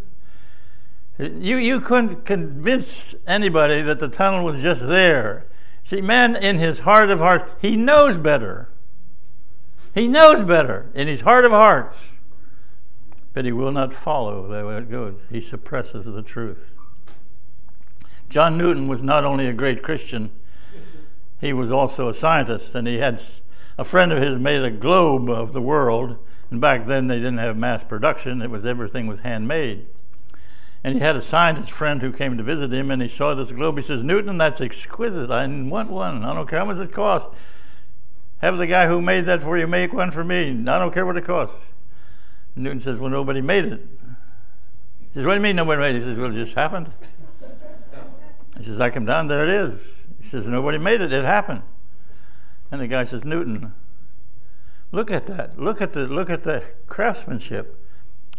You, 1.18 1.56
you 1.56 1.80
couldn't 1.80 2.24
convince 2.24 3.16
anybody 3.26 3.82
that 3.82 3.98
the 3.98 4.06
tunnel 4.08 4.44
was 4.44 4.62
just 4.62 4.86
there. 4.86 5.44
See, 5.82 6.00
man, 6.00 6.36
in 6.36 6.58
his 6.58 6.80
heart 6.80 7.10
of 7.10 7.18
hearts, 7.18 7.50
he 7.60 7.74
knows 7.74 8.16
better. 8.16 8.68
He 9.92 10.06
knows 10.06 10.44
better 10.44 10.88
in 10.94 11.08
his 11.08 11.22
heart 11.22 11.44
of 11.44 11.50
hearts. 11.50 12.20
But 13.32 13.44
he 13.44 13.50
will 13.50 13.72
not 13.72 13.92
follow 13.92 14.46
the 14.46 14.64
way 14.64 14.76
it 14.76 14.88
goes. 14.88 15.26
He 15.28 15.40
suppresses 15.40 16.04
the 16.04 16.22
truth. 16.22 16.74
John 18.28 18.56
Newton 18.56 18.86
was 18.86 19.02
not 19.02 19.24
only 19.24 19.48
a 19.48 19.52
great 19.52 19.82
Christian, 19.82 20.30
he 21.42 21.52
was 21.52 21.72
also 21.72 22.08
a 22.08 22.14
scientist, 22.14 22.74
and 22.76 22.86
he 22.86 22.98
had 22.98 23.20
a 23.76 23.84
friend 23.84 24.12
of 24.12 24.22
his 24.22 24.38
made 24.38 24.62
a 24.62 24.70
globe 24.70 25.28
of 25.28 25.52
the 25.52 25.60
world. 25.60 26.16
And 26.50 26.60
back 26.60 26.86
then 26.86 27.08
they 27.08 27.16
didn't 27.16 27.38
have 27.38 27.56
mass 27.56 27.82
production; 27.82 28.40
it 28.40 28.48
was 28.48 28.64
everything 28.64 29.08
was 29.08 29.18
handmade. 29.18 29.86
And 30.84 30.94
he 30.94 31.00
had 31.00 31.16
a 31.16 31.22
scientist 31.22 31.72
friend 31.72 32.00
who 32.00 32.12
came 32.12 32.38
to 32.38 32.44
visit 32.44 32.72
him, 32.72 32.92
and 32.92 33.02
he 33.02 33.08
saw 33.08 33.34
this 33.34 33.50
globe. 33.50 33.76
He 33.76 33.82
says, 33.82 34.04
"Newton, 34.04 34.38
that's 34.38 34.60
exquisite. 34.60 35.32
I 35.32 35.44
want 35.46 35.90
one. 35.90 36.24
I 36.24 36.32
don't 36.32 36.48
care 36.48 36.60
how 36.60 36.64
much 36.64 36.78
it 36.78 36.92
costs. 36.92 37.28
Have 38.40 38.56
the 38.56 38.68
guy 38.68 38.86
who 38.86 39.02
made 39.02 39.24
that 39.24 39.42
for 39.42 39.58
you 39.58 39.66
make 39.66 39.92
one 39.92 40.12
for 40.12 40.22
me. 40.22 40.50
I 40.50 40.78
don't 40.78 40.94
care 40.94 41.04
what 41.04 41.16
it 41.16 41.24
costs." 41.24 41.72
Newton 42.54 42.78
says, 42.78 43.00
"Well, 43.00 43.10
nobody 43.10 43.40
made 43.40 43.64
it." 43.64 43.80
He 45.00 45.14
says, 45.14 45.26
"What 45.26 45.32
do 45.32 45.38
you 45.38 45.42
mean 45.42 45.56
nobody 45.56 45.80
made 45.80 45.96
it?" 45.96 45.98
He 45.98 46.04
says, 46.04 46.20
"Well, 46.20 46.30
it 46.30 46.34
just 46.34 46.54
happened." 46.54 46.94
He 48.58 48.62
says, 48.62 48.80
"I 48.80 48.90
come 48.90 49.06
down, 49.06 49.26
there 49.26 49.42
it 49.42 49.50
is." 49.50 50.01
He 50.22 50.28
says, 50.28 50.48
"Nobody 50.48 50.78
made 50.78 51.02
it. 51.02 51.12
It 51.12 51.24
happened." 51.24 51.62
And 52.70 52.80
the 52.80 52.88
guy 52.88 53.04
says, 53.04 53.26
"Newton, 53.26 53.74
look 54.90 55.10
at 55.10 55.26
that. 55.26 55.58
Look 55.58 55.82
at 55.82 55.92
the 55.92 56.06
look 56.06 56.30
at 56.30 56.44
the 56.44 56.64
craftsmanship." 56.86 57.78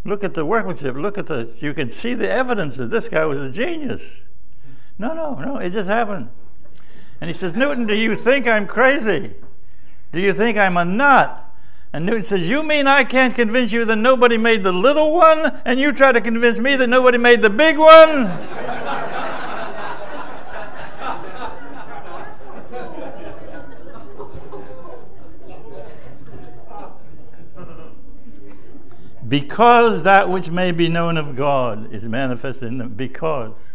Look 0.05 0.21
at 0.21 0.33
the 0.33 0.43
workmanship. 0.43 0.97
Look 0.97 1.17
at 1.17 1.27
the. 1.27 1.49
You 1.59 1.73
can 1.73 1.87
see 1.87 2.13
the 2.13 2.29
evidence 2.29 2.75
that 2.75 2.89
this 2.91 3.07
guy 3.07 3.23
was 3.23 3.39
a 3.39 3.49
genius. 3.49 4.25
No, 4.97 5.13
no, 5.13 5.35
no. 5.35 5.57
It 5.57 5.69
just 5.69 5.89
happened. 5.89 6.29
And 7.21 7.29
he 7.29 7.33
says, 7.33 7.55
Newton, 7.55 7.87
do 7.87 7.95
you 7.95 8.17
think 8.17 8.47
I'm 8.47 8.67
crazy? 8.67 9.33
Do 10.11 10.19
you 10.19 10.33
think 10.33 10.57
I'm 10.57 10.75
a 10.75 10.83
nut? 10.83 11.39
And 11.93 12.05
Newton 12.05 12.23
says, 12.23 12.49
You 12.49 12.63
mean 12.63 12.85
I 12.85 13.05
can't 13.05 13.33
convince 13.33 13.71
you 13.71 13.85
that 13.85 13.95
nobody 13.95 14.37
made 14.37 14.63
the 14.63 14.73
little 14.73 15.13
one, 15.13 15.61
and 15.63 15.79
you 15.79 15.93
try 15.93 16.11
to 16.11 16.19
convince 16.19 16.59
me 16.59 16.75
that 16.75 16.87
nobody 16.87 17.17
made 17.17 17.41
the 17.41 17.49
big 17.49 17.77
one? 17.77 18.25
Because 29.33 30.03
that 30.03 30.29
which 30.29 30.51
may 30.51 30.71
be 30.71 30.87
known 30.87 31.17
of 31.17 31.35
God 31.35 31.91
is 31.91 32.07
manifested 32.07 32.67
in 32.67 32.77
them. 32.77 32.93
Because. 32.93 33.71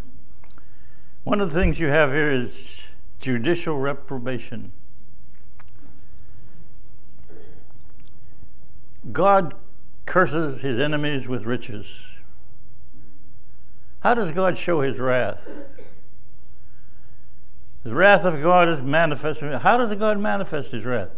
One 1.25 1.41
of 1.41 1.53
the 1.53 1.61
things 1.61 1.81
you 1.81 1.89
have 1.89 2.13
here 2.13 2.31
is 2.31 2.91
judicial 3.19 3.77
reprobation. 3.77 4.71
God 9.11 9.55
curses 10.07 10.61
his 10.61 10.79
enemies 10.79 11.27
with 11.27 11.45
riches. 11.45 12.19
How 13.99 14.15
does 14.15 14.31
God 14.31 14.57
show 14.57 14.83
his 14.83 15.01
wrath? 15.01 15.45
The 17.83 17.95
wrath 17.95 18.25
of 18.25 18.41
God 18.41 18.69
is 18.69 18.81
manifested. 18.81 19.53
How 19.63 19.77
does 19.77 19.93
God 19.97 20.21
manifest 20.21 20.71
his 20.71 20.85
wrath? 20.85 21.11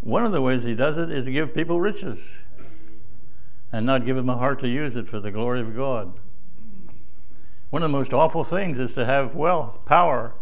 One 0.00 0.24
of 0.24 0.32
the 0.32 0.42
ways 0.42 0.64
he 0.64 0.74
does 0.74 0.98
it 0.98 1.12
is 1.12 1.26
to 1.26 1.30
give 1.30 1.54
people 1.54 1.80
riches 1.80 2.43
and 3.74 3.84
not 3.84 4.06
give 4.06 4.16
him 4.16 4.28
a 4.28 4.38
heart 4.38 4.60
to 4.60 4.68
use 4.68 4.94
it 4.94 5.08
for 5.08 5.18
the 5.18 5.32
glory 5.32 5.60
of 5.60 5.74
God. 5.74 6.12
One 7.70 7.82
of 7.82 7.90
the 7.90 7.98
most 7.98 8.14
awful 8.14 8.44
things 8.44 8.78
is 8.78 8.94
to 8.94 9.04
have 9.04 9.34
wealth, 9.34 9.84
power, 9.84 10.36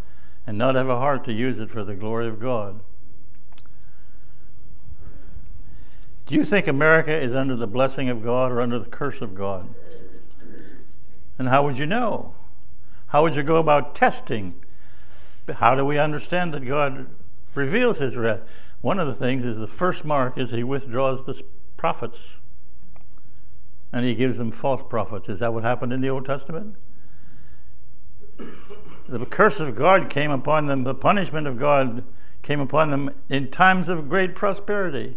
and 0.47 0.59
not 0.59 0.75
have 0.75 0.91
a 0.91 0.99
heart 0.99 1.25
to 1.25 1.33
use 1.33 1.59
it 1.59 1.71
for 1.71 1.83
the 1.83 1.95
glory 1.95 2.29
of 2.29 2.39
God. 2.39 2.81
Do 6.27 6.35
you 6.35 6.45
think 6.45 6.67
America 6.67 7.17
is 7.17 7.35
under 7.35 7.57
the 7.57 7.67
blessing 7.67 8.11
of 8.11 8.23
God 8.23 8.53
or 8.53 8.61
under 8.61 8.79
the 8.79 8.91
curse 8.91 9.23
of 9.23 9.35
God? 9.35 9.75
And 11.39 11.49
how 11.49 11.65
would 11.65 11.79
you 11.79 11.87
know? 11.87 12.35
How 13.09 13.23
would 13.23 13.35
you 13.35 13.43
go 13.43 13.57
about 13.57 13.95
testing? 13.95 14.63
How 15.55 15.75
do 15.75 15.87
we 15.87 15.97
understand 15.97 16.53
that 16.53 16.67
God 16.67 17.07
reveals 17.55 17.99
his 17.99 18.15
wrath? 18.15 18.43
One 18.83 18.99
of 18.99 19.07
the 19.07 19.15
things 19.15 19.43
is 19.43 19.57
the 19.57 19.67
first 19.67 20.05
mark 20.05 20.37
is 20.37 20.51
he 20.51 20.63
withdraws 20.63 21.25
the 21.25 21.43
prophets 21.79 22.37
and 23.93 24.05
he 24.05 24.15
gives 24.15 24.39
them 24.39 24.51
false 24.51 24.83
prophets. 24.83 25.29
Is 25.29 25.41
that 25.41 25.53
what 25.53 25.65
happened 25.65 25.93
in 25.93 26.01
the 26.01 26.09
Old 26.09 26.25
Testament? 26.25 26.77
The 29.09 29.27
curse 29.27 29.61
of 29.61 29.77
God 29.77 30.09
came 30.09 30.31
upon 30.31 30.67
them, 30.67 30.85
the 30.85 30.95
punishment 30.95 31.47
of 31.47 31.59
God 31.59 32.05
came 32.41 32.61
upon 32.61 32.91
them 32.91 33.11
in 33.29 33.51
times 33.51 33.89
of 33.89 34.09
great 34.09 34.35
prosperity, 34.35 35.17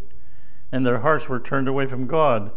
and 0.72 0.86
their 0.86 1.00
hearts 1.00 1.30
were 1.30 1.40
turned 1.40 1.68
away 1.68 1.86
from 1.86 2.06
God, 2.06 2.52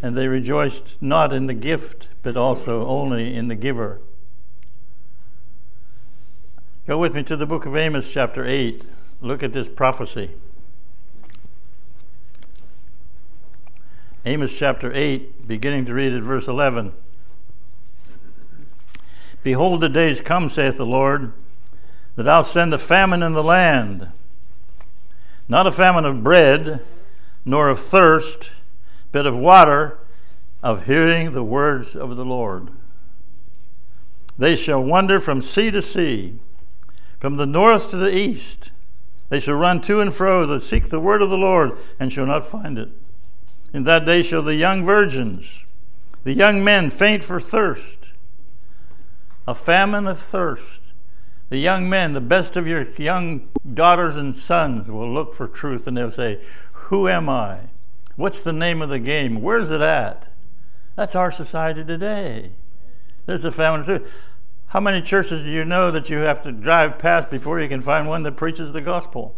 and 0.00 0.14
they 0.14 0.28
rejoiced 0.28 1.02
not 1.02 1.32
in 1.32 1.46
the 1.46 1.54
gift, 1.54 2.08
but 2.22 2.36
also 2.36 2.86
only 2.86 3.34
in 3.34 3.48
the 3.48 3.56
giver. 3.56 4.00
Go 6.86 6.98
with 6.98 7.14
me 7.14 7.22
to 7.24 7.36
the 7.36 7.46
book 7.46 7.66
of 7.66 7.74
Amos, 7.74 8.12
chapter 8.12 8.44
8. 8.46 8.84
Look 9.20 9.42
at 9.42 9.52
this 9.52 9.68
prophecy. 9.68 10.30
Amos 14.26 14.58
chapter 14.58 14.90
8, 14.90 15.46
beginning 15.46 15.84
to 15.84 15.92
read 15.92 16.14
at 16.14 16.22
verse 16.22 16.48
11. 16.48 16.94
Behold, 19.42 19.82
the 19.82 19.90
days 19.90 20.22
come, 20.22 20.48
saith 20.48 20.78
the 20.78 20.86
Lord, 20.86 21.34
that 22.16 22.26
I'll 22.26 22.42
send 22.42 22.72
a 22.72 22.78
famine 22.78 23.22
in 23.22 23.34
the 23.34 23.42
land, 23.42 24.10
not 25.46 25.66
a 25.66 25.70
famine 25.70 26.06
of 26.06 26.24
bread, 26.24 26.80
nor 27.44 27.68
of 27.68 27.78
thirst, 27.78 28.52
but 29.12 29.26
of 29.26 29.36
water, 29.36 29.98
of 30.62 30.86
hearing 30.86 31.32
the 31.32 31.44
words 31.44 31.94
of 31.94 32.16
the 32.16 32.24
Lord. 32.24 32.70
They 34.38 34.56
shall 34.56 34.82
wander 34.82 35.20
from 35.20 35.42
sea 35.42 35.70
to 35.70 35.82
sea, 35.82 36.38
from 37.20 37.36
the 37.36 37.44
north 37.44 37.90
to 37.90 37.96
the 37.96 38.16
east 38.16 38.72
They 39.28 39.40
shall 39.40 39.56
run 39.56 39.80
to 39.82 40.00
and 40.00 40.14
fro 40.14 40.46
that 40.46 40.62
seek 40.62 40.88
the 40.88 41.00
word 41.00 41.20
of 41.20 41.28
the 41.28 41.36
Lord 41.36 41.78
and 41.98 42.10
shall 42.10 42.26
not 42.26 42.44
find 42.44 42.78
it. 42.78 42.88
In 43.74 43.82
that 43.82 44.06
day 44.06 44.22
shall 44.22 44.42
the 44.42 44.54
young 44.54 44.84
virgins, 44.84 45.66
the 46.22 46.32
young 46.32 46.62
men 46.62 46.90
faint 46.90 47.24
for 47.24 47.40
thirst, 47.40 48.12
a 49.48 49.54
famine 49.54 50.06
of 50.06 50.20
thirst. 50.20 50.80
The 51.48 51.58
young 51.58 51.90
men, 51.90 52.12
the 52.12 52.20
best 52.20 52.56
of 52.56 52.68
your 52.68 52.84
young 52.92 53.48
daughters 53.74 54.16
and 54.16 54.34
sons, 54.34 54.88
will 54.88 55.12
look 55.12 55.34
for 55.34 55.48
truth 55.48 55.88
and 55.88 55.96
they'll 55.96 56.12
say, 56.12 56.40
Who 56.72 57.08
am 57.08 57.28
I? 57.28 57.68
What's 58.14 58.40
the 58.40 58.52
name 58.52 58.80
of 58.80 58.90
the 58.90 59.00
game? 59.00 59.42
Where's 59.42 59.70
it 59.70 59.80
at? 59.80 60.28
That's 60.94 61.16
our 61.16 61.32
society 61.32 61.84
today. 61.84 62.52
There's 63.26 63.44
a 63.44 63.50
famine 63.50 63.80
of 63.80 63.86
truth. 63.86 64.12
How 64.68 64.78
many 64.80 65.02
churches 65.02 65.42
do 65.42 65.50
you 65.50 65.64
know 65.64 65.90
that 65.90 66.08
you 66.08 66.18
have 66.18 66.40
to 66.42 66.52
drive 66.52 67.00
past 67.00 67.28
before 67.28 67.60
you 67.60 67.68
can 67.68 67.80
find 67.80 68.06
one 68.06 68.22
that 68.22 68.36
preaches 68.36 68.72
the 68.72 68.80
gospel? 68.80 69.34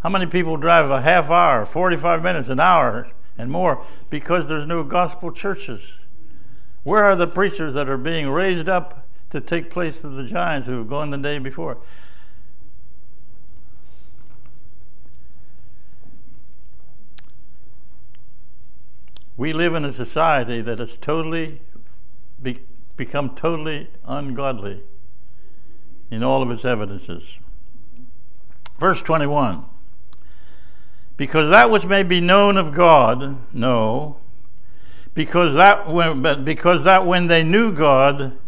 How 0.00 0.10
many 0.10 0.26
people 0.26 0.56
drive 0.56 0.90
a 0.90 1.02
half 1.02 1.30
hour, 1.30 1.64
45 1.64 2.22
minutes, 2.22 2.48
an 2.48 2.58
hour, 2.58 3.10
and 3.40 3.50
more 3.50 3.84
because 4.10 4.48
there's 4.48 4.66
no 4.66 4.84
gospel 4.84 5.32
churches? 5.32 6.00
Where 6.82 7.04
are 7.04 7.16
the 7.16 7.26
preachers 7.26 7.74
that 7.74 7.88
are 7.88 7.96
being 7.96 8.28
raised 8.28 8.68
up 8.68 9.06
to 9.30 9.40
take 9.40 9.70
place 9.70 10.04
of 10.04 10.12
the 10.12 10.24
giants 10.24 10.66
who 10.66 10.78
have 10.78 10.88
gone 10.88 11.10
the 11.10 11.18
day 11.18 11.38
before? 11.38 11.78
We 19.36 19.54
live 19.54 19.74
in 19.74 19.86
a 19.86 19.90
society 19.90 20.60
that 20.60 20.78
has 20.80 20.98
totally 20.98 21.62
be, 22.42 22.58
become 22.96 23.34
totally 23.34 23.88
ungodly 24.04 24.82
in 26.10 26.22
all 26.22 26.42
of 26.42 26.50
its 26.50 26.66
evidences. 26.66 27.38
Verse 28.78 29.00
21 29.00 29.64
Because 31.20 31.50
that 31.50 31.70
which 31.70 31.84
may 31.84 32.02
be 32.02 32.20
known 32.20 32.56
of 32.56 32.72
God, 32.72 33.36
no. 33.54 34.16
Because 35.12 35.52
that, 35.54 35.86
when, 35.86 36.22
but 36.22 36.44
because 36.46 36.84
that 36.84 37.04
when 37.04 37.26
they 37.26 37.44
knew 37.44 37.74
God, 37.74 38.38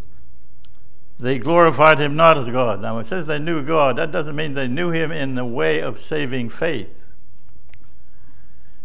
they 1.21 1.39
glorified 1.39 1.99
him 1.99 2.17
not 2.17 2.39
as 2.39 2.49
God. 2.49 2.81
Now, 2.81 2.99
it 2.99 3.05
says 3.05 3.27
they 3.27 3.39
knew 3.39 3.63
God. 3.65 3.97
That 3.97 4.11
doesn't 4.11 4.35
mean 4.35 4.55
they 4.55 4.69
knew 4.69 4.91
him 4.91 5.13
in 5.13 5.35
the 5.35 5.45
way 5.45 5.81
of 5.81 6.01
saving 6.01 6.49
faith 6.49 7.03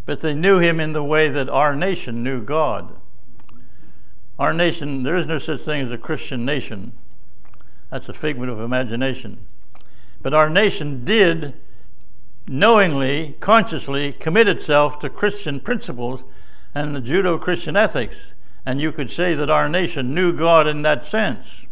but 0.07 0.21
they 0.21 0.33
knew 0.33 0.57
him 0.57 0.79
in 0.79 0.93
the 0.93 1.03
way 1.03 1.27
that 1.27 1.49
our 1.49 1.75
nation 1.75 2.23
knew 2.23 2.41
God. 2.41 2.95
Our 4.39 4.53
nation, 4.53 5.03
there 5.03 5.17
is 5.17 5.27
no 5.27 5.37
such 5.37 5.59
thing 5.59 5.81
as 5.81 5.91
a 5.91 5.97
Christian 5.97 6.45
nation. 6.45 6.93
That's 7.91 8.07
a 8.07 8.13
figment 8.13 8.49
of 8.49 8.61
imagination. 8.61 9.45
But 10.21 10.33
our 10.33 10.49
nation 10.49 11.03
did 11.03 11.55
knowingly, 12.47 13.35
consciously 13.39 14.13
commit 14.13 14.47
itself 14.47 14.99
to 14.99 15.09
Christian 15.09 15.59
principles 15.59 16.23
and 16.73 16.95
the 16.95 17.01
Judeo 17.01 17.39
Christian 17.39 17.75
ethics. 17.75 18.33
And 18.65 18.81
you 18.81 18.91
could 18.91 19.09
say 19.09 19.33
that 19.33 19.49
our 19.49 19.69
nation 19.69 20.13
knew 20.13 20.35
God 20.35 20.67
in 20.67 20.81
that 20.81 21.05
sense. 21.05 21.67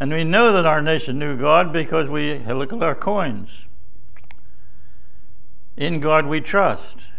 And 0.00 0.12
we 0.12 0.24
know 0.24 0.52
that 0.52 0.66
our 0.66 0.82
nation 0.82 1.18
knew 1.18 1.36
God 1.36 1.72
because 1.72 2.08
we 2.08 2.38
look 2.38 2.72
at 2.72 2.82
our 2.82 2.94
coins. 2.94 3.68
In 5.76 6.00
God 6.00 6.26
we 6.26 6.40
trust. 6.40 7.10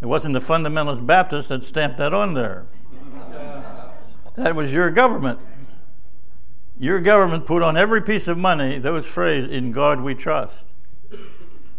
It 0.00 0.06
wasn't 0.06 0.34
the 0.34 0.40
fundamentalist 0.40 1.06
Baptist 1.06 1.48
that 1.48 1.64
stamped 1.64 1.98
that 1.98 2.14
on 2.14 2.34
there. 2.34 2.66
That 4.36 4.54
was 4.54 4.72
your 4.72 4.90
government. 4.90 5.40
Your 6.78 7.00
government 7.00 7.44
put 7.44 7.62
on 7.62 7.76
every 7.76 8.00
piece 8.00 8.28
of 8.28 8.38
money 8.38 8.78
those 8.78 9.06
phrase, 9.06 9.46
in 9.48 9.72
God 9.72 10.00
we 10.00 10.14
trust. 10.14 10.68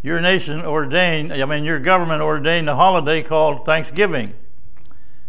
Your 0.01 0.21
nation 0.21 0.61
ordained, 0.61 1.33
I 1.33 1.45
mean, 1.45 1.63
your 1.63 1.79
government 1.79 2.21
ordained 2.21 2.69
a 2.69 2.75
holiday 2.75 3.21
called 3.21 3.65
Thanksgiving, 3.65 4.33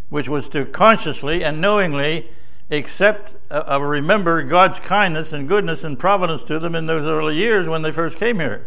which 0.09 0.29
was 0.29 0.49
to 0.51 0.65
consciously 0.65 1.45
and 1.45 1.61
knowingly 1.61 2.29
accept, 2.71 3.37
uh, 3.51 3.81
remember 3.81 4.43
God's 4.43 4.79
kindness 4.79 5.33
and 5.33 5.49
goodness 5.49 5.83
and 5.83 5.99
providence 5.99 6.45
to 6.45 6.59
them 6.59 6.75
in 6.75 6.87
those 6.87 7.05
early 7.05 7.37
years 7.37 7.69
when 7.69 7.83
they 7.83 7.93
first 7.93 8.17
came 8.17 8.39
here. 8.39 8.67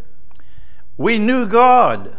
We 0.97 1.17
knew 1.17 1.47
God, 1.47 2.15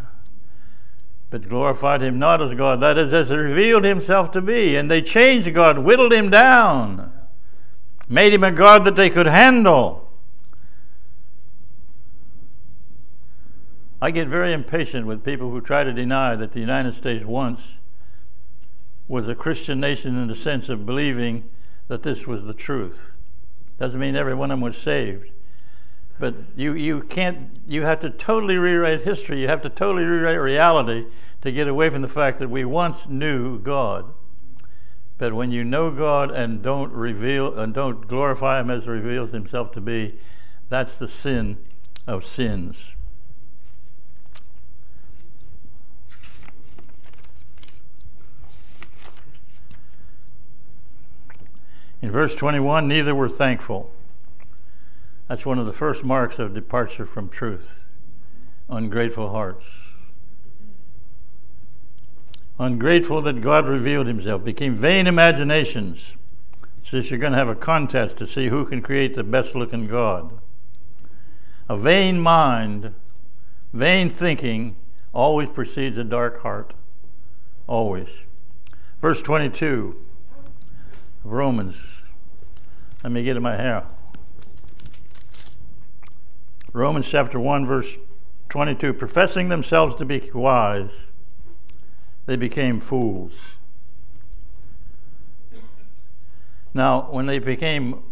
but 1.31 1.49
glorified 1.49 2.03
him 2.03 2.19
not 2.19 2.41
as 2.41 2.55
God. 2.55 2.81
That 2.81 2.97
is, 2.97 3.13
as 3.13 3.29
he 3.29 3.37
revealed 3.37 3.85
himself 3.85 4.31
to 4.33 4.41
be. 4.41 4.77
And 4.77 4.91
they 4.91 5.03
changed 5.03 5.53
God, 5.55 5.79
whittled 5.79 6.13
him 6.13 6.31
down, 6.31 7.13
made 8.09 8.33
him 8.33 8.45
a 8.45 8.53
God 8.53 8.85
that 8.85 8.97
they 8.97 9.11
could 9.11 9.27
handle. 9.27 10.11
I 14.01 14.11
get 14.11 14.29
very 14.29 14.53
impatient 14.53 15.07
with 15.07 15.25
people 15.25 15.51
who 15.51 15.61
try 15.61 15.83
to 15.83 15.93
deny 15.93 16.37
that 16.37 16.53
the 16.53 16.61
United 16.61 16.93
States 16.93 17.25
once 17.25 17.79
was 19.09 19.29
a 19.29 19.35
Christian 19.35 19.81
nation 19.81 20.19
in 20.19 20.29
the 20.29 20.37
sense 20.37 20.69
of 20.69 20.85
believing 20.85 21.45
that 21.89 22.03
this 22.03 22.27
was 22.27 22.45
the 22.45 22.55
truth. 22.55 23.13
Doesn't 23.79 24.01
mean 24.01 24.17
every 24.17 24.35
one 24.35 24.51
of 24.51 24.59
them 24.59 24.63
was 24.63 24.77
saved. 24.77 25.31
But 26.19 26.35
you, 26.55 26.75
you 26.75 27.01
can't, 27.03 27.51
you 27.67 27.83
have 27.83 27.99
to 28.01 28.11
totally 28.11 28.57
rewrite 28.57 29.03
history. 29.03 29.41
You 29.41 29.49
have 29.49 29.63
to 29.63 29.69
totally 29.69 30.05
rewrite 30.05 30.41
reality 30.41 31.07
to 31.41 31.51
get 31.51 31.67
away 31.67 31.91
from 31.91 32.03
the 32.03 32.09
fact 32.09 32.39
that 32.39 32.49
we 32.49 32.65
once 32.65 33.09
knew 33.09 33.59
God. 33.59 34.13
But 35.17 35.33
when 35.33 35.51
you 35.51 35.65
know 35.65 35.91
God 35.91 36.31
and 36.31 36.63
don't 36.63 36.93
reveal 36.93 37.57
and 37.59 37.73
don't 37.73 38.09
glorify 38.09 38.61
Him 38.61 38.71
as 38.71 38.85
He 38.85 38.91
reveals 38.91 39.31
Himself 39.31 39.71
to 39.73 39.81
be, 39.81 40.19
that's 40.69 40.97
the 40.97 41.09
sin 41.09 41.59
of 42.07 42.25
sins. 42.25 42.97
In 52.03 52.11
verse 52.11 52.35
21, 52.37 52.87
neither 52.87 53.15
were 53.15 53.31
thankful. 53.31 53.91
That's 55.27 55.47
one 55.47 55.59
of 55.59 55.65
the 55.65 55.73
first 55.73 56.05
marks 56.05 56.39
of 56.39 56.53
departure 56.53 57.07
from 57.07 57.31
truth 57.31 57.81
ungrateful 58.69 59.31
hearts. 59.31 59.94
Ungrateful 62.59 63.21
that 63.23 63.41
God 63.41 63.69
revealed 63.69 64.07
himself, 64.07 64.45
became 64.45 64.77
vain 64.77 65.07
imaginations. 65.07 66.17
It 66.79 66.87
says 66.87 67.11
you're 67.11 67.19
going 67.19 67.33
to 67.33 67.39
have 67.39 67.49
a 67.49 67.57
contest 67.57 68.19
to 68.19 68.27
see 68.27 68.49
who 68.49 68.65
can 68.65 68.81
create 68.81 69.15
the 69.15 69.25
best 69.25 69.55
looking 69.55 69.87
God. 69.87 70.39
A 71.69 71.77
vain 71.77 72.21
mind, 72.21 72.95
vain 73.73 74.09
thinking 74.09 74.77
always 75.13 75.49
precedes 75.49 75.97
a 75.97 76.05
dark 76.05 76.43
heart. 76.43 76.75
Always. 77.67 78.27
Verse 79.01 79.23
22 79.23 80.01
of 81.25 81.33
Romans. 81.33 82.05
Let 83.03 83.13
me 83.13 83.23
get 83.23 83.37
in 83.37 83.43
my 83.43 83.57
hair. 83.57 83.87
Romans 86.73 87.11
chapter 87.11 87.39
1, 87.39 87.67
verse 87.67 87.99
22 88.49 88.95
professing 88.95 89.49
themselves 89.49 89.95
to 89.95 90.05
be 90.05 90.31
wise, 90.35 91.13
they 92.27 92.37
became 92.37 92.81
fools. 92.81 93.59
Now, 96.73 97.03
when 97.13 97.27
they 97.27 97.39
became 97.39 98.03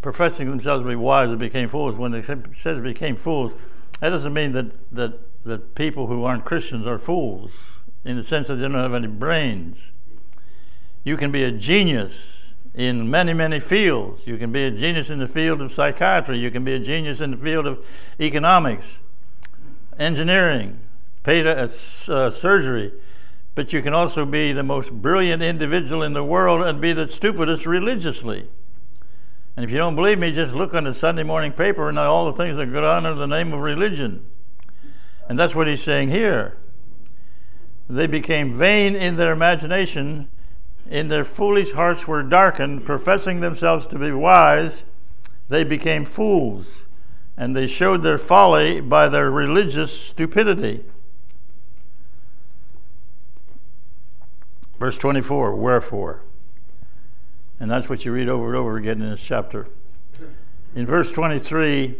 professing 0.00 0.48
themselves 0.48 0.82
to 0.82 0.88
be 0.88 0.96
wise, 0.96 1.28
they 1.28 1.36
became 1.36 1.68
fools. 1.68 1.98
When 1.98 2.14
it 2.14 2.24
says 2.56 2.78
they 2.78 2.84
became 2.84 3.16
fools, 3.16 3.54
that 4.00 4.10
doesn't 4.10 4.32
mean 4.32 4.52
that, 4.52 4.72
that, 4.92 5.42
that 5.42 5.74
people 5.74 6.06
who 6.06 6.24
aren't 6.24 6.44
Christians 6.44 6.86
are 6.86 6.98
fools 6.98 7.82
in 8.04 8.16
the 8.16 8.24
sense 8.24 8.46
that 8.46 8.56
they 8.56 8.62
don't 8.62 8.74
have 8.74 8.94
any 8.94 9.06
brains. 9.06 9.92
You 11.04 11.16
can 11.16 11.30
be 11.30 11.44
a 11.44 11.52
genius 11.52 12.54
in 12.74 13.10
many, 13.10 13.34
many 13.34 13.60
fields. 13.60 14.26
You 14.26 14.38
can 14.38 14.52
be 14.52 14.64
a 14.64 14.70
genius 14.70 15.10
in 15.10 15.18
the 15.18 15.26
field 15.26 15.60
of 15.60 15.70
psychiatry, 15.70 16.38
you 16.38 16.50
can 16.50 16.64
be 16.64 16.74
a 16.74 16.80
genius 16.80 17.20
in 17.20 17.32
the 17.32 17.36
field 17.36 17.66
of 17.66 17.86
economics, 18.18 19.00
engineering, 19.98 20.78
uh, 21.26 21.30
uh, 21.30 22.30
surgery, 22.30 22.92
but 23.54 23.72
you 23.72 23.82
can 23.82 23.94
also 23.94 24.24
be 24.24 24.52
the 24.52 24.62
most 24.62 24.92
brilliant 24.92 25.42
individual 25.42 26.02
in 26.02 26.12
the 26.12 26.24
world 26.24 26.66
and 26.66 26.80
be 26.80 26.92
the 26.92 27.08
stupidest 27.08 27.66
religiously. 27.66 28.48
And 29.56 29.64
if 29.64 29.70
you 29.70 29.78
don't 29.78 29.96
believe 29.96 30.18
me, 30.18 30.32
just 30.32 30.54
look 30.54 30.74
on 30.74 30.84
the 30.84 30.94
Sunday 30.94 31.22
morning 31.22 31.52
paper 31.52 31.88
and 31.88 31.98
all 31.98 32.26
the 32.26 32.32
things 32.32 32.56
that 32.56 32.72
go 32.72 32.88
on 32.90 33.04
under 33.04 33.18
the 33.18 33.26
name 33.26 33.52
of 33.52 33.60
religion. 33.60 34.24
And 35.28 35.38
that's 35.38 35.54
what 35.54 35.66
he's 35.66 35.82
saying 35.82 36.08
here. 36.08 36.56
They 37.88 38.06
became 38.06 38.54
vain 38.54 38.94
in 38.94 39.14
their 39.14 39.32
imagination 39.32 40.28
in 40.90 41.06
their 41.06 41.24
foolish 41.24 41.72
hearts 41.72 42.08
were 42.08 42.22
darkened, 42.22 42.84
professing 42.84 43.40
themselves 43.40 43.86
to 43.86 43.98
be 43.98 44.10
wise, 44.10 44.84
they 45.48 45.62
became 45.62 46.04
fools, 46.04 46.88
and 47.36 47.54
they 47.54 47.68
showed 47.68 48.02
their 48.02 48.18
folly 48.18 48.80
by 48.80 49.08
their 49.08 49.30
religious 49.30 49.98
stupidity. 49.98 50.84
Verse 54.80 54.96
24, 54.96 55.54
wherefore? 55.56 56.22
And 57.60 57.70
that's 57.70 57.90
what 57.90 58.06
you 58.06 58.12
read 58.12 58.30
over 58.30 58.48
and 58.48 58.56
over 58.56 58.78
again 58.78 59.02
in 59.02 59.10
this 59.10 59.24
chapter. 59.24 59.68
In 60.74 60.86
verse 60.86 61.12
23, 61.12 61.96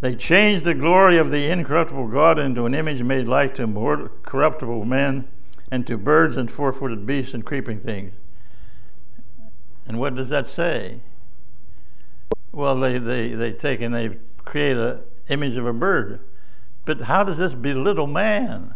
They 0.00 0.16
changed 0.16 0.64
the 0.64 0.74
glory 0.74 1.18
of 1.18 1.30
the 1.30 1.50
incorruptible 1.50 2.08
God 2.08 2.38
into 2.38 2.64
an 2.64 2.74
image 2.74 3.02
made 3.02 3.28
like 3.28 3.54
to 3.56 3.66
mortal, 3.66 4.08
corruptible 4.22 4.86
men 4.86 5.28
and 5.70 5.86
to 5.86 5.98
birds 5.98 6.38
and 6.38 6.50
four 6.50 6.72
footed 6.72 7.06
beasts 7.06 7.34
and 7.34 7.44
creeping 7.44 7.80
things. 7.80 8.16
And 9.86 10.00
what 10.00 10.14
does 10.14 10.30
that 10.30 10.46
say? 10.46 11.00
Well, 12.50 12.80
they, 12.80 12.98
they, 12.98 13.34
they 13.34 13.52
take 13.52 13.82
and 13.82 13.94
they 13.94 14.16
create 14.38 14.78
an 14.78 15.00
image 15.28 15.56
of 15.56 15.66
a 15.66 15.72
bird. 15.74 16.24
But 16.86 17.02
how 17.02 17.24
does 17.24 17.36
this 17.36 17.54
belittle 17.54 18.06
man? 18.06 18.74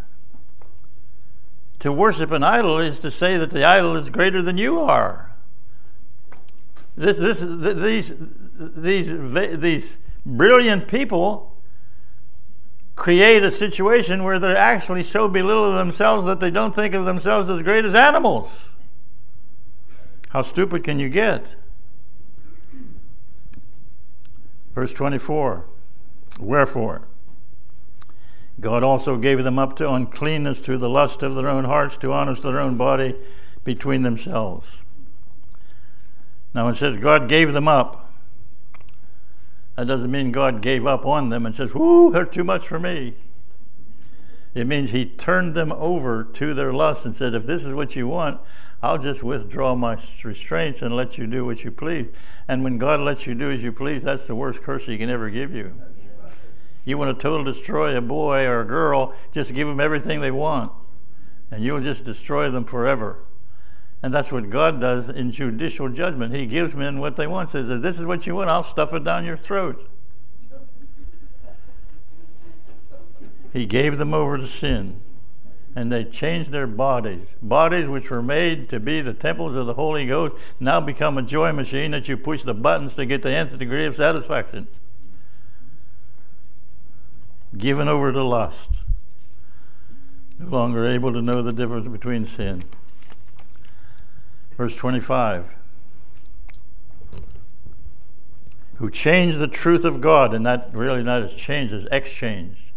To 1.81 1.93
worship 1.93 2.33
an 2.33 2.43
idol 2.43 2.79
is 2.79 2.99
to 3.01 3.11
say 3.11 3.37
that 3.37 3.51
the 3.51 3.64
idol 3.64 3.97
is 3.97 4.11
greater 4.11 4.43
than 4.43 4.59
you 4.59 4.81
are. 4.81 5.33
This, 6.97 7.19
this, 7.19 7.41
these, 7.41 8.12
these, 8.77 9.59
these 9.61 9.99
brilliant 10.27 10.88
people 10.88 11.57
create 12.97 13.45
a 13.45 13.51
situation 13.51 14.25
where 14.25 14.41
they're 14.41 14.57
actually 14.57 15.05
so 15.05 15.29
belittling 15.29 15.77
themselves 15.77 16.27
that 16.27 16.41
they 16.41 16.51
don't 16.51 16.75
think 16.75 16.95
of 16.95 17.05
themselves 17.05 17.49
as 17.49 17.62
great 17.62 17.85
as 17.85 17.95
animals. 17.95 18.71
How 20.31 20.43
stupid 20.43 20.83
can 20.83 20.99
you 20.99 21.09
get? 21.09 21.55
Verse 24.75 24.93
24 24.93 25.64
Wherefore, 26.41 27.09
God 28.61 28.83
also 28.83 29.16
gave 29.16 29.44
them 29.44 29.59
up 29.59 29.77
to 29.77 29.90
uncleanness 29.90 30.59
through 30.59 30.79
the 30.79 30.88
lust 30.88 31.23
of 31.23 31.35
their 31.35 31.49
own 31.49 31.64
hearts 31.64 31.97
to 31.99 32.12
honest 32.12 32.42
their 32.42 32.61
own 32.61 32.77
body 32.77 33.14
between 33.64 34.03
themselves. 34.03 34.83
Now 36.55 36.68
it 36.68 36.75
says 36.75 36.97
God 36.97 37.29
gave 37.29 37.53
them 37.53 37.68
up. 37.68 38.12
That 39.77 39.87
doesn't 39.87 40.11
mean 40.11 40.33
God 40.33 40.61
gave 40.61 40.87
up 40.87 41.07
on 41.07 41.29
them 41.29 41.47
and 41.47 41.55
says, 41.55 41.73
Whoo, 41.73 42.11
they're 42.11 42.25
too 42.25 42.42
much 42.42 42.66
for 42.66 42.81
me. 42.81 43.14
It 44.55 44.66
means 44.66 44.90
He 44.90 45.07
turned 45.07 45.55
them 45.55 45.71
over 45.73 46.25
to 46.25 46.53
their 46.53 46.73
lust 46.73 47.05
and 47.05 47.14
said, 47.14 47.35
If 47.35 47.44
this 47.44 47.64
is 47.64 47.75
what 47.75 47.94
you 47.94 48.09
want, 48.09 48.40
I'll 48.83 48.99
just 48.99 49.23
withdraw 49.23 49.77
my 49.77 49.97
restraints 50.25 50.83
and 50.83 50.97
let 50.97 51.16
you 51.16 51.29
do 51.29 51.44
what 51.44 51.62
you 51.62 51.71
please. 51.71 52.09
And 52.49 52.64
when 52.64 52.79
God 52.79 52.99
lets 52.99 53.27
you 53.27 53.37
do 53.37 53.53
as 53.53 53.62
you 53.62 53.73
please, 53.73 54.03
that's 54.03 54.27
the 54.27 54.35
worst 54.35 54.62
curse 54.62 54.87
He 54.87 54.99
can 54.99 55.11
ever 55.11 55.31
give 55.31 55.55
you. 55.55 55.75
You 56.85 56.97
want 56.97 57.17
to 57.17 57.23
total 57.23 57.45
destroy 57.45 57.97
a 57.97 58.01
boy 58.01 58.47
or 58.47 58.61
a 58.61 58.64
girl, 58.64 59.14
just 59.33 59.55
give 59.55 59.69
them 59.69 59.81
everything 59.81 60.21
they 60.21 60.31
want, 60.31 60.73
and 61.51 61.62
you'll 61.62 61.83
just 61.83 62.05
destroy 62.05 62.51
them 62.51 62.64
forever. 62.64 63.25
And 64.03 64.14
that's 64.14 64.31
what 64.31 64.49
God 64.49 64.81
does 64.81 65.09
in 65.09 65.31
judicial 65.31 65.88
judgment. 65.88 66.35
He 66.35 66.47
gives 66.47 66.75
men 66.75 67.01
what 67.01 67.17
they 67.17 67.27
want. 67.27 67.49
Says, 67.49 67.69
if 67.69 67.83
this 67.83 67.99
is 67.99 68.07
what 68.07 68.27
you 68.27 68.37
want, 68.37 68.49
I'll 68.49 68.62
stuff 68.62 68.95
it 68.95 69.03
down 69.03 69.25
your 69.25 69.37
throat. 69.37 69.88
He 73.53 73.67
gave 73.67 73.99
them 73.99 74.14
over 74.14 74.38
to 74.38 74.47
sin. 74.47 75.01
And 75.75 75.93
they 75.93 76.05
changed 76.05 76.53
their 76.53 76.67
bodies. 76.67 77.37
Bodies 77.43 77.88
which 77.88 78.11
were 78.11 78.23
made 78.23 78.69
to 78.69 78.81
be 78.81 79.01
the 79.01 79.14
temples 79.14 79.55
of 79.55 79.67
the 79.67 79.75
Holy 79.75 80.07
Ghost 80.07 80.37
now 80.59 80.81
become 80.81 81.19
a 81.19 81.23
joy 81.23 81.53
machine 81.53 81.91
that 81.91 82.09
you 82.09 82.17
push 82.17 82.43
the 82.43 82.55
buttons 82.55 82.95
to 82.95 83.07
get 83.07 83.23
the 83.23 83.31
nth 83.31 83.59
degree 83.59 83.87
of 83.87 83.97
satisfaction 83.97 84.69
given 87.57 87.89
over 87.89 88.13
to 88.13 88.23
lust, 88.23 88.85
no 90.39 90.49
longer 90.49 90.87
able 90.87 91.13
to 91.13 91.23
know 91.23 91.43
the 91.43 91.53
difference 91.53 91.89
between 91.89 92.25
sin. 92.25 92.65
Verse 94.57 94.77
25 94.77 95.57
who 98.79 98.89
changed 98.89 99.39
the 99.39 99.49
truth 99.49 99.85
of 99.85 100.01
God, 100.01 100.33
and 100.33 100.47
that 100.47 100.71
really 100.73 101.03
not 101.03 101.23
as 101.23 101.35
changed, 101.35 101.73
as 101.73 101.89
exchanged. 101.91 102.71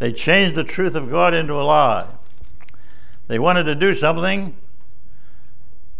They 0.00 0.12
changed 0.12 0.56
the 0.56 0.64
truth 0.64 0.96
of 0.96 1.10
God 1.10 1.32
into 1.32 1.54
a 1.54 1.62
lie. 1.62 2.08
They 3.28 3.38
wanted 3.38 3.64
to 3.64 3.76
do 3.76 3.94
something, 3.94 4.56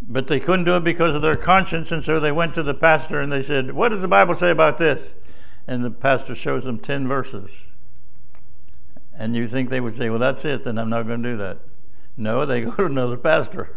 but 0.03 0.27
they 0.27 0.40
couldn't 0.40 0.64
do 0.64 0.77
it 0.77 0.83
because 0.83 1.14
of 1.14 1.23
their 1.23 1.37
conscience, 1.37 1.92
and 1.92 2.03
so 2.03 2.18
they 2.18 2.33
went 2.33 2.55
to 2.55 2.64
the 2.64 2.75
pastor 2.75 3.21
and 3.21 3.31
they 3.31 3.42
said, 3.42 3.73
What 3.73 3.90
does 3.90 4.03
the 4.03 4.09
Bible 4.09 4.35
say 4.35 4.51
about 4.51 4.79
this? 4.79 5.14
And 5.68 5.85
the 5.85 5.90
pastor 5.92 6.35
shows 6.35 6.64
them 6.64 6.81
10 6.81 7.07
verses. 7.07 7.71
And 9.18 9.35
you 9.35 9.48
think 9.48 9.68
they 9.68 9.81
would 9.81 9.96
say, 9.96 10.09
well, 10.09 10.20
that's 10.20 10.44
it, 10.44 10.62
then 10.62 10.78
I'm 10.78 10.88
not 10.88 11.07
going 11.07 11.22
to 11.24 11.33
do 11.33 11.37
that. 11.38 11.59
No, 12.16 12.46
they 12.46 12.61
go 12.64 12.74
to 12.76 12.87
another 12.87 13.16
pastor. 13.16 13.76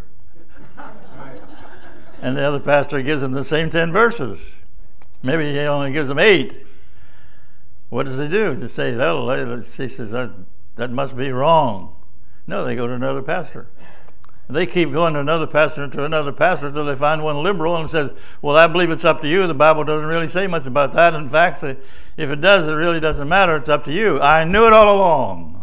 and 2.21 2.37
the 2.37 2.43
other 2.43 2.59
pastor 2.59 3.01
gives 3.01 3.21
them 3.21 3.31
the 3.31 3.43
same 3.43 3.71
10 3.71 3.91
verses. 3.91 4.59
Maybe 5.23 5.51
he 5.51 5.59
only 5.61 5.91
gives 5.91 6.07
them 6.07 6.19
eight. 6.19 6.65
What 7.89 8.05
does 8.05 8.17
he 8.17 8.27
do? 8.27 8.55
They 8.55 8.67
say, 8.67 8.91
that 8.91 9.15
uh, 9.15 9.57
he 9.57 9.87
says, 9.87 10.11
that, 10.11 10.31
that 10.75 10.91
must 10.91 11.17
be 11.17 11.31
wrong. 11.31 11.95
No, 12.45 12.63
they 12.63 12.75
go 12.75 12.87
to 12.87 12.93
another 12.93 13.21
pastor. 13.21 13.67
They 14.49 14.65
keep 14.65 14.91
going 14.91 15.13
to 15.13 15.21
another 15.21 15.47
pastor 15.47 15.87
to 15.87 16.03
another 16.03 16.33
pastor 16.33 16.67
until 16.67 16.83
they 16.83 16.95
find 16.95 17.23
one 17.23 17.41
liberal 17.41 17.77
and 17.77 17.89
says, 17.89 18.11
Well, 18.41 18.57
I 18.57 18.67
believe 18.67 18.89
it's 18.89 19.05
up 19.05 19.21
to 19.21 19.27
you. 19.27 19.47
The 19.47 19.53
Bible 19.53 19.85
doesn't 19.85 20.05
really 20.05 20.27
say 20.27 20.45
much 20.47 20.67
about 20.67 20.91
that. 20.93 21.13
In 21.13 21.29
fact, 21.29 21.63
if 21.63 21.77
it 22.17 22.41
does, 22.41 22.67
it 22.67 22.73
really 22.73 22.99
doesn't 22.99 23.29
matter. 23.29 23.55
It's 23.55 23.69
up 23.69 23.85
to 23.85 23.93
you. 23.93 24.19
I 24.19 24.43
knew 24.43 24.67
it 24.67 24.73
all 24.73 24.93
along. 24.93 25.57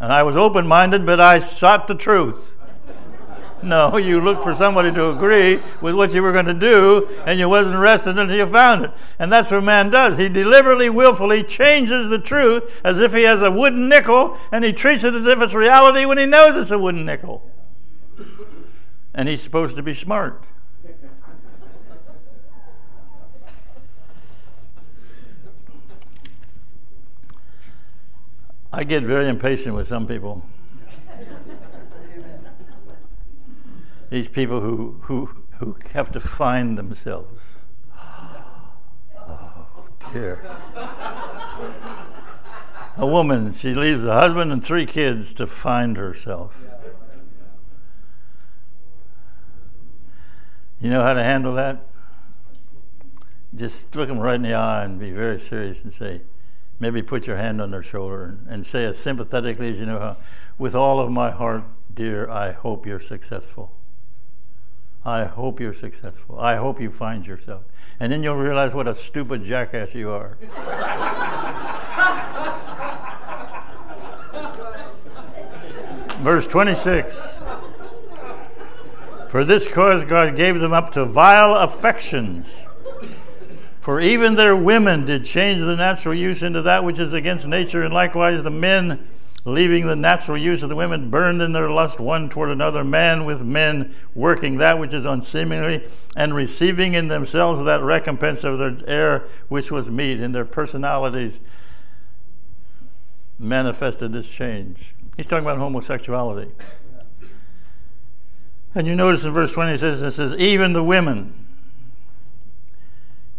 and 0.00 0.12
I 0.12 0.22
was 0.22 0.36
open 0.36 0.66
minded, 0.66 1.06
but 1.06 1.20
I 1.20 1.38
sought 1.38 1.88
the 1.88 1.94
truth. 1.94 2.54
No, 3.62 3.96
you 3.96 4.20
looked 4.20 4.42
for 4.42 4.54
somebody 4.54 4.92
to 4.92 5.10
agree 5.10 5.60
with 5.80 5.94
what 5.94 6.14
you 6.14 6.22
were 6.22 6.32
going 6.32 6.46
to 6.46 6.54
do, 6.54 7.08
and 7.26 7.40
you 7.40 7.48
wasn't 7.48 7.78
rested 7.78 8.16
until 8.16 8.36
you 8.36 8.46
found 8.46 8.84
it. 8.84 8.92
And 9.18 9.32
that's 9.32 9.50
what 9.50 9.64
man 9.64 9.90
does. 9.90 10.16
He 10.16 10.28
deliberately, 10.28 10.88
willfully 10.88 11.42
changes 11.42 12.08
the 12.08 12.20
truth 12.20 12.80
as 12.84 13.00
if 13.00 13.12
he 13.12 13.22
has 13.22 13.42
a 13.42 13.50
wooden 13.50 13.88
nickel, 13.88 14.38
and 14.52 14.64
he 14.64 14.72
treats 14.72 15.02
it 15.02 15.14
as 15.14 15.26
if 15.26 15.40
it's 15.40 15.54
reality 15.54 16.04
when 16.04 16.18
he 16.18 16.26
knows 16.26 16.56
it's 16.56 16.70
a 16.70 16.78
wooden 16.78 17.04
nickel. 17.04 17.50
And 19.12 19.28
he's 19.28 19.42
supposed 19.42 19.74
to 19.76 19.82
be 19.82 19.94
smart. 19.94 20.44
I 28.72 28.84
get 28.84 29.02
very 29.02 29.26
impatient 29.26 29.74
with 29.74 29.88
some 29.88 30.06
people. 30.06 30.44
These 34.10 34.28
people 34.28 34.60
who, 34.60 35.00
who, 35.02 35.44
who 35.58 35.76
have 35.92 36.10
to 36.12 36.20
find 36.20 36.78
themselves. 36.78 37.58
Oh, 39.16 39.88
dear. 40.12 40.44
A 42.96 43.06
woman, 43.06 43.52
she 43.52 43.74
leaves 43.74 44.04
a 44.04 44.12
husband 44.12 44.50
and 44.50 44.64
three 44.64 44.86
kids 44.86 45.32
to 45.34 45.46
find 45.46 45.96
herself. 45.96 46.68
You 50.80 50.90
know 50.90 51.02
how 51.02 51.14
to 51.14 51.22
handle 51.22 51.54
that? 51.54 51.86
Just 53.54 53.94
look 53.94 54.08
them 54.08 54.18
right 54.18 54.36
in 54.36 54.42
the 54.42 54.54
eye 54.54 54.84
and 54.84 54.98
be 54.98 55.10
very 55.10 55.38
serious 55.38 55.82
and 55.84 55.92
say, 55.92 56.22
maybe 56.80 57.02
put 57.02 57.26
your 57.26 57.36
hand 57.36 57.60
on 57.60 57.70
their 57.70 57.82
shoulder 57.82 58.24
and, 58.24 58.46
and 58.48 58.66
say 58.66 58.84
as 58.84 58.98
sympathetically 58.98 59.70
as 59.70 59.80
you 59.80 59.86
know 59.86 59.98
how, 59.98 60.16
with 60.56 60.74
all 60.74 61.00
of 61.00 61.10
my 61.10 61.30
heart, 61.30 61.64
dear, 61.92 62.28
I 62.30 62.52
hope 62.52 62.86
you're 62.86 63.00
successful. 63.00 63.77
I 65.04 65.24
hope 65.24 65.60
you're 65.60 65.72
successful. 65.72 66.38
I 66.38 66.56
hope 66.56 66.80
you 66.80 66.90
find 66.90 67.26
yourself. 67.26 67.64
And 68.00 68.12
then 68.12 68.22
you'll 68.22 68.36
realize 68.36 68.74
what 68.74 68.88
a 68.88 68.94
stupid 68.94 69.42
jackass 69.42 69.94
you 69.94 70.10
are. 70.10 70.36
Verse 76.18 76.46
26 76.48 77.40
For 79.28 79.44
this 79.44 79.68
cause 79.68 80.04
God 80.04 80.34
gave 80.34 80.58
them 80.58 80.72
up 80.72 80.90
to 80.92 81.04
vile 81.04 81.54
affections. 81.54 82.66
For 83.80 84.00
even 84.00 84.34
their 84.34 84.56
women 84.56 85.06
did 85.06 85.24
change 85.24 85.60
the 85.60 85.76
natural 85.76 86.14
use 86.14 86.42
into 86.42 86.60
that 86.62 86.84
which 86.84 86.98
is 86.98 87.14
against 87.14 87.46
nature, 87.46 87.82
and 87.82 87.94
likewise 87.94 88.42
the 88.42 88.50
men 88.50 89.08
leaving 89.48 89.86
the 89.86 89.96
natural 89.96 90.36
use 90.36 90.62
of 90.62 90.68
the 90.68 90.76
women, 90.76 91.10
burned 91.10 91.42
in 91.42 91.52
their 91.52 91.70
lust 91.70 91.98
one 91.98 92.28
toward 92.28 92.50
another, 92.50 92.84
man 92.84 93.24
with 93.24 93.42
men, 93.42 93.94
working 94.14 94.58
that 94.58 94.78
which 94.78 94.92
is 94.92 95.04
unseemly, 95.04 95.86
and 96.16 96.34
receiving 96.34 96.94
in 96.94 97.08
themselves 97.08 97.64
that 97.64 97.82
recompense 97.82 98.44
of 98.44 98.58
their 98.58 98.76
error 98.86 99.28
which 99.48 99.70
was 99.70 99.90
meet. 99.90 100.20
In 100.20 100.32
their 100.32 100.44
personalities 100.44 101.40
manifested 103.38 104.12
this 104.12 104.32
change. 104.32 104.94
He's 105.16 105.26
talking 105.26 105.44
about 105.44 105.58
homosexuality. 105.58 106.50
And 108.74 108.86
you 108.86 108.94
notice 108.94 109.24
in 109.24 109.32
verse 109.32 109.52
20 109.52 109.72
it 109.72 109.78
says, 109.78 110.02
it 110.02 110.10
says, 110.12 110.34
even 110.36 110.72
the 110.72 110.84
women. 110.84 111.34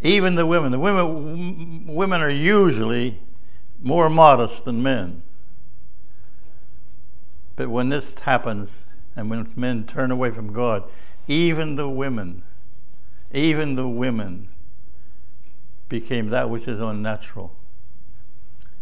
Even 0.01 0.35
the 0.35 0.45
women. 0.45 0.71
The 0.71 0.79
women 0.79 1.87
women 1.87 2.21
are 2.21 2.29
usually 2.29 3.19
more 3.81 4.09
modest 4.09 4.65
than 4.65 4.81
men. 4.81 5.23
But 7.59 7.67
when 7.67 7.89
this 7.89 8.17
happens, 8.19 8.85
and 9.17 9.29
when 9.29 9.51
men 9.53 9.85
turn 9.85 10.11
away 10.11 10.31
from 10.31 10.53
God, 10.53 10.89
even 11.27 11.75
the 11.75 11.89
women, 11.89 12.43
even 13.33 13.75
the 13.75 13.85
women 13.85 14.47
became 15.89 16.29
that 16.29 16.49
which 16.49 16.69
is 16.69 16.79
unnatural. 16.79 17.53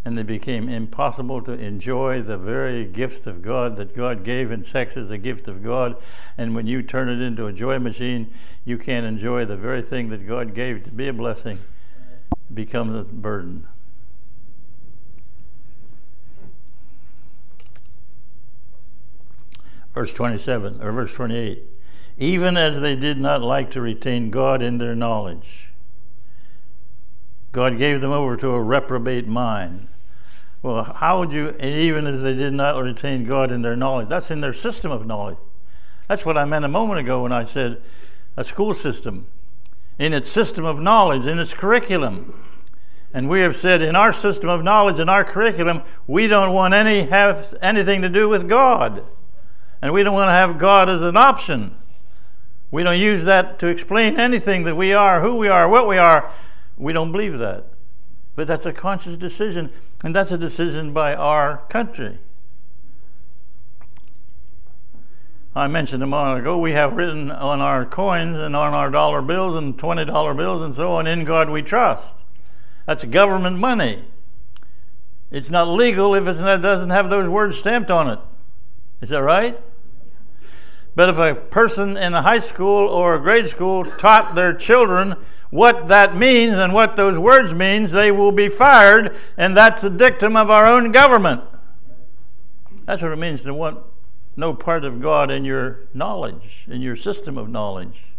And 0.05 0.19
it 0.19 0.27
became 0.27 0.69
impossible 0.69 1.41
to 1.41 1.53
enjoy 1.53 2.21
the 2.21 2.37
very 2.37 2.85
gift 2.85 3.25
of 3.25 3.41
God 3.41 3.77
that 3.77 3.95
God 3.95 4.23
gave, 4.23 4.51
and 4.51 4.63
sex 4.63 4.95
is 4.95 5.09
a 5.09 5.17
gift 5.17 5.47
of 5.47 5.63
God. 5.63 5.99
And 6.37 6.53
when 6.53 6.67
you 6.67 6.83
turn 6.83 7.09
it 7.09 7.19
into 7.19 7.47
a 7.47 7.53
joy 7.53 7.79
machine, 7.79 8.31
you 8.63 8.77
can't 8.77 9.07
enjoy 9.07 9.45
the 9.45 9.57
very 9.57 9.81
thing 9.81 10.09
that 10.09 10.27
God 10.27 10.53
gave 10.53 10.83
to 10.83 10.91
be 10.91 11.07
a 11.07 11.13
blessing, 11.13 11.57
becomes 12.53 13.09
a 13.09 13.11
burden. 13.11 13.65
Verse 19.97 20.13
27 20.13 20.79
or 20.79 20.91
verse 20.91 21.15
28 21.15 21.77
even 22.17 22.57
as 22.57 22.81
they 22.81 22.95
did 22.95 23.17
not 23.17 23.41
like 23.41 23.69
to 23.71 23.81
retain 23.81 24.31
God 24.31 24.61
in 24.61 24.79
their 24.79 24.95
knowledge. 24.95 25.71
God 27.51 27.77
gave 27.77 28.01
them 28.01 28.11
over 28.11 28.35
to 28.37 28.49
a 28.49 28.61
reprobate 28.61 29.27
mind. 29.27 29.87
Well, 30.63 30.83
how 30.83 31.19
would 31.19 31.31
you, 31.31 31.55
even 31.61 32.07
as 32.07 32.21
they 32.21 32.35
did 32.35 32.53
not 32.53 32.81
retain 32.81 33.23
God 33.23 33.51
in 33.51 33.61
their 33.61 33.75
knowledge? 33.75 34.09
That's 34.09 34.31
in 34.31 34.41
their 34.41 34.53
system 34.53 34.91
of 34.91 35.05
knowledge. 35.05 35.37
That's 36.07 36.25
what 36.25 36.37
I 36.37 36.45
meant 36.45 36.65
a 36.65 36.69
moment 36.69 36.99
ago 36.99 37.23
when 37.23 37.31
I 37.31 37.43
said 37.43 37.81
a 38.35 38.43
school 38.43 38.73
system. 38.73 39.27
In 39.99 40.13
its 40.13 40.29
system 40.29 40.65
of 40.65 40.79
knowledge, 40.79 41.25
in 41.25 41.39
its 41.39 41.53
curriculum. 41.53 42.43
And 43.13 43.29
we 43.29 43.41
have 43.41 43.55
said 43.55 43.81
in 43.81 43.95
our 43.95 44.13
system 44.13 44.49
of 44.49 44.63
knowledge, 44.63 44.99
in 44.99 45.09
our 45.09 45.23
curriculum, 45.23 45.83
we 46.07 46.27
don't 46.27 46.53
want 46.53 46.73
any 46.73 47.03
have 47.03 47.53
anything 47.61 48.01
to 48.01 48.09
do 48.09 48.27
with 48.27 48.49
God. 48.49 49.03
And 49.81 49.93
we 49.93 50.03
don't 50.03 50.13
want 50.13 50.29
to 50.29 50.33
have 50.33 50.57
God 50.57 50.89
as 50.89 51.01
an 51.01 51.17
option. 51.17 51.75
We 52.71 52.83
don't 52.83 52.99
use 52.99 53.23
that 53.25 53.59
to 53.59 53.67
explain 53.67 54.19
anything 54.19 54.63
that 54.63 54.75
we 54.75 54.93
are, 54.93 55.21
who 55.21 55.37
we 55.37 55.47
are, 55.47 55.69
what 55.69 55.87
we 55.87 55.97
are. 55.97 56.31
We 56.77 56.93
don't 56.93 57.11
believe 57.11 57.37
that. 57.37 57.65
But 58.35 58.47
that's 58.47 58.65
a 58.65 58.73
conscious 58.73 59.17
decision, 59.17 59.71
and 60.03 60.15
that's 60.15 60.31
a 60.31 60.37
decision 60.37 60.93
by 60.93 61.15
our 61.15 61.65
country. 61.69 62.19
I 65.55 65.67
mentioned 65.67 66.03
a 66.03 66.07
moment 66.07 66.41
ago, 66.41 66.59
we 66.59 66.73
have 66.73 66.93
written 66.93 67.31
on 67.31 67.61
our 67.61 67.83
coins 67.83 68.37
and 68.37 68.55
on 68.55 68.75
our 68.75 68.91
dollar 68.91 69.23
bills 69.23 69.55
and 69.55 69.75
$20 69.75 70.37
bills 70.37 70.61
and 70.61 70.73
so 70.73 70.91
on, 70.91 71.07
in 71.07 71.23
God 71.23 71.49
we 71.49 71.63
trust. 71.63 72.23
That's 72.85 73.03
government 73.05 73.57
money. 73.57 74.05
It's 75.31 75.49
not 75.49 75.67
legal 75.67 76.13
if 76.13 76.27
it 76.27 76.61
doesn't 76.61 76.89
have 76.91 77.09
those 77.09 77.27
words 77.27 77.57
stamped 77.57 77.89
on 77.89 78.07
it. 78.07 78.19
Is 79.01 79.09
that 79.09 79.23
right? 79.23 79.59
But 80.97 81.09
if 81.09 81.19
a 81.19 81.35
person 81.35 81.95
in 81.95 82.15
a 82.15 82.23
high 82.23 82.39
school 82.39 82.89
or 82.89 83.13
a 83.13 83.21
grade 83.21 83.47
school 83.47 83.85
taught 83.85 84.33
their 84.33 84.51
children 84.51 85.13
what 85.51 85.89
that 85.89 86.15
means 86.15 86.55
and 86.55 86.73
what 86.73 86.95
those 86.95 87.19
words 87.19 87.53
means, 87.53 87.91
they 87.91 88.09
will 88.09 88.31
be 88.31 88.49
fired, 88.49 89.15
and 89.37 89.55
that's 89.55 89.83
the 89.83 89.91
dictum 89.91 90.35
of 90.35 90.49
our 90.49 90.65
own 90.65 90.91
government. 90.91 91.43
That's 92.85 93.03
what 93.03 93.11
it 93.11 93.19
means 93.19 93.43
to 93.43 93.53
want 93.53 93.77
no 94.35 94.55
part 94.55 94.83
of 94.83 94.99
God 94.99 95.29
in 95.29 95.45
your 95.45 95.81
knowledge, 95.93 96.65
in 96.67 96.81
your 96.81 96.95
system 96.95 97.37
of 97.37 97.47
knowledge. 97.47 98.15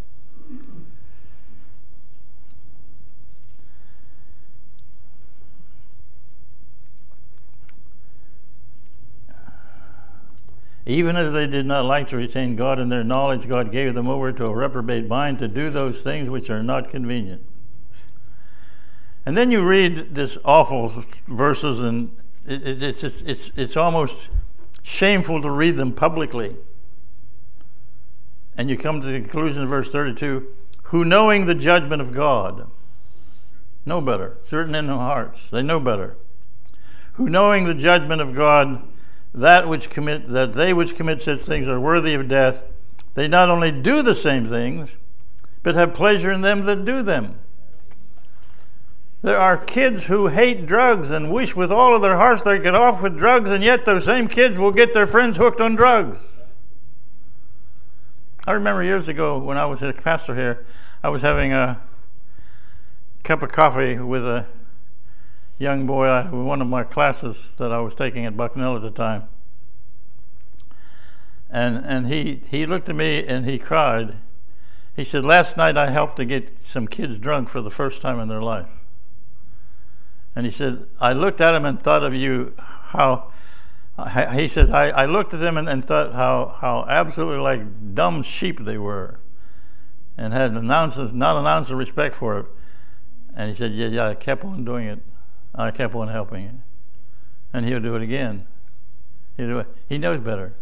Even 10.88 11.16
as 11.16 11.34
they 11.34 11.46
did 11.46 11.66
not 11.66 11.84
like 11.84 12.06
to 12.08 12.16
retain 12.16 12.56
God 12.56 12.78
in 12.78 12.88
their 12.88 13.04
knowledge, 13.04 13.46
God 13.46 13.70
gave 13.70 13.94
them 13.94 14.08
over 14.08 14.32
to 14.32 14.46
a 14.46 14.54
reprobate 14.54 15.06
mind 15.06 15.38
to 15.38 15.46
do 15.46 15.68
those 15.68 16.00
things 16.00 16.30
which 16.30 16.48
are 16.48 16.62
not 16.62 16.88
convenient. 16.88 17.44
And 19.26 19.36
then 19.36 19.50
you 19.50 19.62
read 19.62 20.14
this 20.14 20.38
awful 20.46 21.04
verses, 21.26 21.78
and 21.78 22.16
it, 22.46 22.82
it's, 22.82 23.04
it's, 23.04 23.20
it's, 23.20 23.50
it's 23.54 23.76
almost 23.76 24.30
shameful 24.82 25.42
to 25.42 25.50
read 25.50 25.76
them 25.76 25.92
publicly. 25.92 26.56
And 28.56 28.70
you 28.70 28.78
come 28.78 29.02
to 29.02 29.06
the 29.06 29.20
conclusion 29.20 29.64
of 29.64 29.68
verse 29.68 29.90
32 29.90 30.54
who 30.84 31.04
knowing 31.04 31.44
the 31.44 31.54
judgment 31.54 32.00
of 32.00 32.14
God, 32.14 32.66
know 33.84 34.00
better, 34.00 34.38
certain 34.40 34.74
in 34.74 34.86
their 34.86 34.96
hearts, 34.96 35.50
they 35.50 35.62
know 35.62 35.80
better. 35.80 36.16
Who 37.14 37.28
knowing 37.28 37.64
the 37.64 37.74
judgment 37.74 38.22
of 38.22 38.34
God, 38.34 38.88
that 39.40 39.68
which 39.68 39.90
commit 39.90 40.28
that 40.28 40.52
they 40.52 40.74
which 40.74 40.96
commit 40.96 41.20
such 41.20 41.40
things 41.40 41.68
are 41.68 41.80
worthy 41.80 42.14
of 42.14 42.28
death, 42.28 42.72
they 43.14 43.28
not 43.28 43.48
only 43.48 43.70
do 43.70 44.02
the 44.02 44.14
same 44.14 44.44
things, 44.44 44.96
but 45.62 45.74
have 45.74 45.94
pleasure 45.94 46.30
in 46.30 46.40
them 46.40 46.66
that 46.66 46.84
do 46.84 47.02
them. 47.02 47.38
There 49.22 49.38
are 49.38 49.56
kids 49.56 50.06
who 50.06 50.28
hate 50.28 50.66
drugs 50.66 51.10
and 51.10 51.32
wish 51.32 51.56
with 51.56 51.72
all 51.72 51.94
of 51.94 52.02
their 52.02 52.16
hearts 52.16 52.42
they 52.42 52.58
get 52.58 52.74
off 52.74 53.02
with 53.02 53.18
drugs, 53.18 53.50
and 53.50 53.64
yet 53.64 53.84
those 53.84 54.04
same 54.04 54.28
kids 54.28 54.56
will 54.56 54.70
get 54.70 54.94
their 54.94 55.06
friends 55.06 55.36
hooked 55.36 55.60
on 55.60 55.74
drugs. 55.74 56.54
I 58.46 58.52
remember 58.52 58.82
years 58.82 59.08
ago 59.08 59.38
when 59.38 59.58
I 59.58 59.66
was 59.66 59.82
a 59.82 59.92
pastor 59.92 60.34
here, 60.34 60.64
I 61.02 61.08
was 61.08 61.22
having 61.22 61.52
a 61.52 61.80
cup 63.24 63.42
of 63.42 63.50
coffee 63.50 63.98
with 63.98 64.24
a 64.24 64.46
young 65.58 65.86
boy, 65.86 66.22
one 66.30 66.62
of 66.62 66.68
my 66.68 66.84
classes 66.84 67.54
that 67.56 67.72
I 67.72 67.80
was 67.80 67.94
taking 67.94 68.24
at 68.24 68.36
Bucknell 68.36 68.76
at 68.76 68.82
the 68.82 68.90
time. 68.90 69.24
And, 71.50 71.78
and 71.84 72.06
he, 72.06 72.42
he 72.48 72.66
looked 72.66 72.88
at 72.88 72.96
me 72.96 73.26
and 73.26 73.46
he 73.46 73.58
cried. 73.58 74.16
He 74.94 75.04
said, 75.04 75.24
Last 75.24 75.56
night 75.56 75.76
I 75.76 75.90
helped 75.90 76.16
to 76.16 76.24
get 76.24 76.58
some 76.58 76.86
kids 76.86 77.18
drunk 77.18 77.48
for 77.48 77.60
the 77.60 77.70
first 77.70 78.02
time 78.02 78.20
in 78.20 78.28
their 78.28 78.42
life. 78.42 78.68
And 80.36 80.44
he 80.44 80.52
said, 80.52 80.86
I 81.00 81.12
looked 81.12 81.40
at 81.40 81.54
him 81.54 81.64
and 81.64 81.80
thought 81.80 82.04
of 82.04 82.14
you, 82.14 82.54
how, 82.58 83.32
he 84.34 84.46
says, 84.46 84.70
I, 84.70 84.90
I 84.90 85.06
looked 85.06 85.34
at 85.34 85.40
them 85.40 85.56
and, 85.56 85.68
and 85.68 85.84
thought 85.84 86.12
how, 86.12 86.56
how 86.60 86.84
absolutely 86.88 87.40
like 87.40 87.94
dumb 87.94 88.22
sheep 88.22 88.60
they 88.60 88.78
were 88.78 89.18
and 90.16 90.32
had 90.32 90.52
announced, 90.52 90.98
not 91.14 91.36
an 91.36 91.46
ounce 91.46 91.70
of 91.70 91.78
respect 91.78 92.14
for 92.14 92.38
it. 92.40 92.46
And 93.34 93.48
he 93.48 93.54
said, 93.54 93.72
Yeah, 93.72 93.86
yeah, 93.86 94.08
I 94.08 94.14
kept 94.14 94.44
on 94.44 94.64
doing 94.64 94.88
it. 94.88 95.00
I 95.58 95.72
kept 95.72 95.94
on 95.94 96.08
helping 96.08 96.44
him. 96.44 96.62
And 97.52 97.66
he'll 97.66 97.80
do 97.80 97.96
it 97.96 98.02
again. 98.02 98.46
He'll 99.36 99.48
do 99.48 99.58
it. 99.58 99.68
He 99.88 99.98
knows 99.98 100.20
better. 100.20 100.54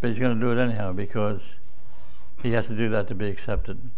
But 0.00 0.10
he's 0.10 0.18
going 0.18 0.34
to 0.34 0.40
do 0.40 0.50
it 0.50 0.62
anyhow 0.62 0.92
because 0.92 1.60
he 2.42 2.52
has 2.52 2.66
to 2.68 2.76
do 2.76 2.88
that 2.88 3.06
to 3.08 3.14
be 3.14 3.28
accepted. 3.28 3.90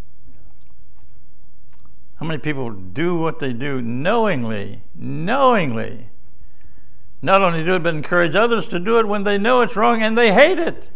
How 2.16 2.26
many 2.26 2.38
people 2.38 2.70
do 2.70 3.16
what 3.16 3.38
they 3.38 3.52
do 3.52 3.80
knowingly, 3.80 4.82
knowingly? 4.94 6.10
Not 7.22 7.40
only 7.40 7.64
do 7.64 7.76
it, 7.76 7.82
but 7.82 7.94
encourage 7.94 8.34
others 8.34 8.68
to 8.68 8.78
do 8.78 8.98
it 8.98 9.08
when 9.08 9.24
they 9.24 9.38
know 9.38 9.62
it's 9.62 9.76
wrong 9.76 10.02
and 10.02 10.16
they 10.16 10.32
hate 10.32 10.58
it. 10.58 10.90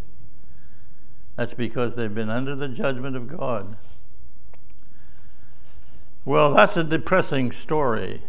That's 1.36 1.54
because 1.54 1.96
they've 1.96 2.14
been 2.14 2.28
under 2.28 2.54
the 2.54 2.68
judgment 2.68 3.16
of 3.16 3.28
God. 3.28 3.76
Well, 6.24 6.52
that's 6.52 6.76
a 6.76 6.84
depressing 6.84 7.52
story. 7.52 8.22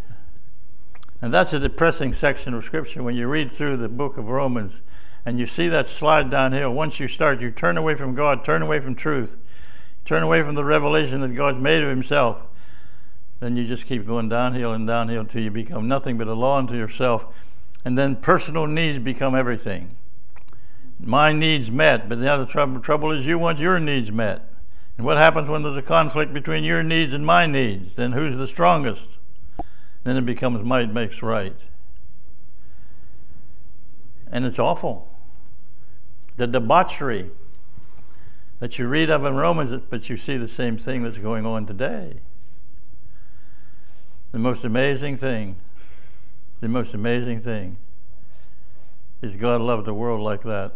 And 1.21 1.33
that's 1.33 1.51
a 1.53 1.59
depressing 1.59 2.13
section 2.13 2.53
of 2.53 2.63
Scripture 2.63 3.03
when 3.03 3.15
you 3.15 3.27
read 3.27 3.51
through 3.51 3.77
the 3.77 3.89
book 3.89 4.17
of 4.17 4.29
Romans 4.29 4.81
and 5.25 5.37
you 5.37 5.45
see 5.45 5.67
that 5.67 5.87
slide 5.87 6.29
downhill. 6.31 6.73
Once 6.73 6.99
you 6.99 7.07
start, 7.07 7.41
you 7.41 7.51
turn 7.51 7.77
away 7.77 7.95
from 7.95 8.15
God, 8.15 8.45
turn 8.45 8.61
away 8.61 8.79
from 8.79 8.95
truth, 8.95 9.35
turn 10.05 10.23
away 10.23 10.41
from 10.41 10.55
the 10.55 10.63
revelation 10.63 11.21
that 11.21 11.35
God's 11.35 11.59
made 11.59 11.83
of 11.83 11.89
Himself. 11.89 12.43
Then 13.39 13.57
you 13.57 13.65
just 13.65 13.85
keep 13.85 14.05
going 14.07 14.29
downhill 14.29 14.73
and 14.73 14.87
downhill 14.87 15.21
until 15.21 15.41
you 15.41 15.51
become 15.51 15.87
nothing 15.87 16.17
but 16.17 16.27
a 16.27 16.33
law 16.33 16.57
unto 16.57 16.75
yourself. 16.75 17.25
And 17.83 17.97
then 17.97 18.17
personal 18.17 18.67
needs 18.67 18.99
become 18.99 19.35
everything. 19.35 19.95
My 20.99 21.31
needs 21.31 21.71
met, 21.71 22.09
but 22.09 22.19
the 22.19 22.29
other 22.29 22.45
trouble, 22.45 22.81
trouble 22.81 23.11
is 23.11 23.25
you 23.25 23.39
want 23.39 23.59
your 23.59 23.79
needs 23.79 24.11
met. 24.11 24.51
And 24.97 25.05
what 25.05 25.17
happens 25.17 25.47
when 25.47 25.63
there's 25.63 25.77
a 25.77 25.81
conflict 25.81 26.33
between 26.33 26.65
your 26.65 26.83
needs 26.83 27.13
and 27.13 27.25
my 27.25 27.45
needs? 27.45 27.95
Then 27.95 28.11
who's 28.11 28.35
the 28.35 28.47
strongest? 28.47 29.17
Then 30.09 30.17
it 30.17 30.25
becomes 30.25 30.63
might 30.63 30.91
makes 30.91 31.21
right. 31.21 31.67
And 34.31 34.43
it's 34.43 34.57
awful. 34.57 35.07
The 36.35 36.47
debauchery 36.47 37.29
that 38.57 38.79
you 38.79 38.87
read 38.87 39.11
of 39.11 39.23
in 39.23 39.35
Romans, 39.35 39.71
but 39.87 40.09
you 40.09 40.17
see 40.17 40.35
the 40.35 40.47
same 40.47 40.79
thing 40.79 41.03
that's 41.03 41.19
going 41.19 41.45
on 41.45 41.67
today. 41.67 42.21
The 44.31 44.39
most 44.39 44.63
amazing 44.63 45.17
thing, 45.17 45.57
the 46.59 46.69
most 46.69 46.95
amazing 46.95 47.41
thing 47.41 47.77
is 49.21 49.37
God 49.37 49.61
loved 49.61 49.87
a 49.87 49.93
world 49.93 50.21
like 50.21 50.41
that. 50.41 50.73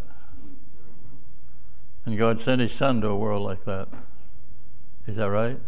And 2.06 2.16
God 2.16 2.38
sent 2.38 2.60
His 2.60 2.72
Son 2.72 3.00
to 3.00 3.08
a 3.08 3.16
world 3.16 3.42
like 3.42 3.64
that. 3.64 3.88
Is 5.08 5.16
that 5.16 5.28
right? 5.28 5.58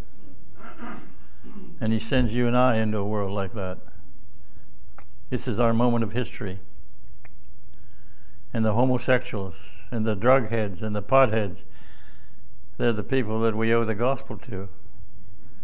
And 1.86 1.92
He 1.92 2.00
sends 2.00 2.34
you 2.34 2.48
and 2.48 2.56
I 2.56 2.78
into 2.78 2.98
a 2.98 3.04
world 3.04 3.30
like 3.30 3.52
that. 3.52 3.78
This 5.30 5.46
is 5.46 5.60
our 5.60 5.72
moment 5.72 6.02
of 6.02 6.14
history. 6.14 6.58
And 8.52 8.64
the 8.64 8.72
homosexuals 8.72 9.82
and 9.92 10.04
the 10.04 10.16
drug 10.16 10.48
heads 10.48 10.82
and 10.82 10.96
the 10.96 11.02
potheads, 11.02 11.64
they're 12.76 12.92
the 12.92 13.04
people 13.04 13.38
that 13.38 13.54
we 13.54 13.72
owe 13.72 13.84
the 13.84 13.94
gospel 13.94 14.36
to. 14.36 14.68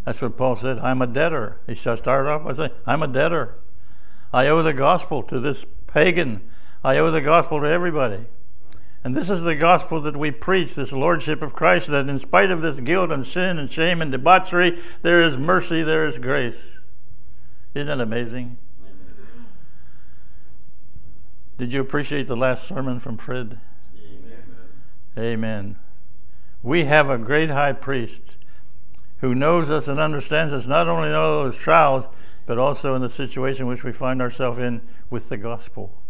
That's 0.05 0.21
what 0.21 0.37
Paul 0.37 0.55
said. 0.55 0.79
I'm 0.79 1.01
a 1.01 1.07
debtor. 1.07 1.59
He 1.67 1.75
started 1.75 2.09
off 2.09 2.45
by 2.45 2.53
saying, 2.53 2.71
I'm 2.87 3.03
a 3.03 3.07
debtor. 3.09 3.59
I 4.31 4.47
owe 4.47 4.63
the 4.63 4.71
gospel 4.71 5.23
to 5.23 5.41
this 5.41 5.65
pagan. 5.87 6.39
I 6.85 6.99
owe 6.99 7.11
the 7.11 7.19
gospel 7.19 7.59
to 7.59 7.67
everybody. 7.67 8.27
And 9.03 9.13
this 9.13 9.29
is 9.29 9.41
the 9.41 9.55
gospel 9.55 9.99
that 10.01 10.15
we 10.15 10.31
preach, 10.31 10.75
this 10.75 10.93
lordship 10.93 11.41
of 11.41 11.53
Christ, 11.53 11.87
that 11.87 12.07
in 12.07 12.19
spite 12.19 12.51
of 12.51 12.61
this 12.61 12.79
guilt 12.79 13.11
and 13.11 13.27
sin 13.27 13.57
and 13.57 13.69
shame 13.69 14.01
and 14.01 14.11
debauchery, 14.11 14.79
there 15.01 15.21
is 15.21 15.37
mercy, 15.37 15.83
there 15.83 16.07
is 16.07 16.19
grace. 16.19 16.79
Isn't 17.73 17.87
that 17.87 18.01
amazing? 18.01 18.57
Did 21.57 21.73
you 21.73 21.81
appreciate 21.81 22.27
the 22.27 22.37
last 22.37 22.65
sermon 22.65 22.99
from 22.99 23.17
Fred? 23.17 23.59
Amen. 23.97 24.43
Amen. 25.17 25.75
We 26.63 26.85
have 26.85 27.09
a 27.09 27.17
great 27.17 27.49
high 27.49 27.73
priest 27.73 28.37
who 29.19 29.35
knows 29.35 29.69
us 29.69 29.87
and 29.87 29.99
understands 29.99 30.53
us, 30.53 30.65
not 30.65 30.87
only 30.87 31.09
in 31.09 31.15
all 31.15 31.43
those 31.43 31.57
trials, 31.57 32.07
but 32.45 32.57
also 32.57 32.95
in 32.95 33.01
the 33.01 33.09
situation 33.09 33.67
which 33.67 33.83
we 33.83 33.91
find 33.91 34.21
ourselves 34.21 34.59
in 34.59 34.81
with 35.09 35.29
the 35.29 35.37
gospel. 35.37 36.01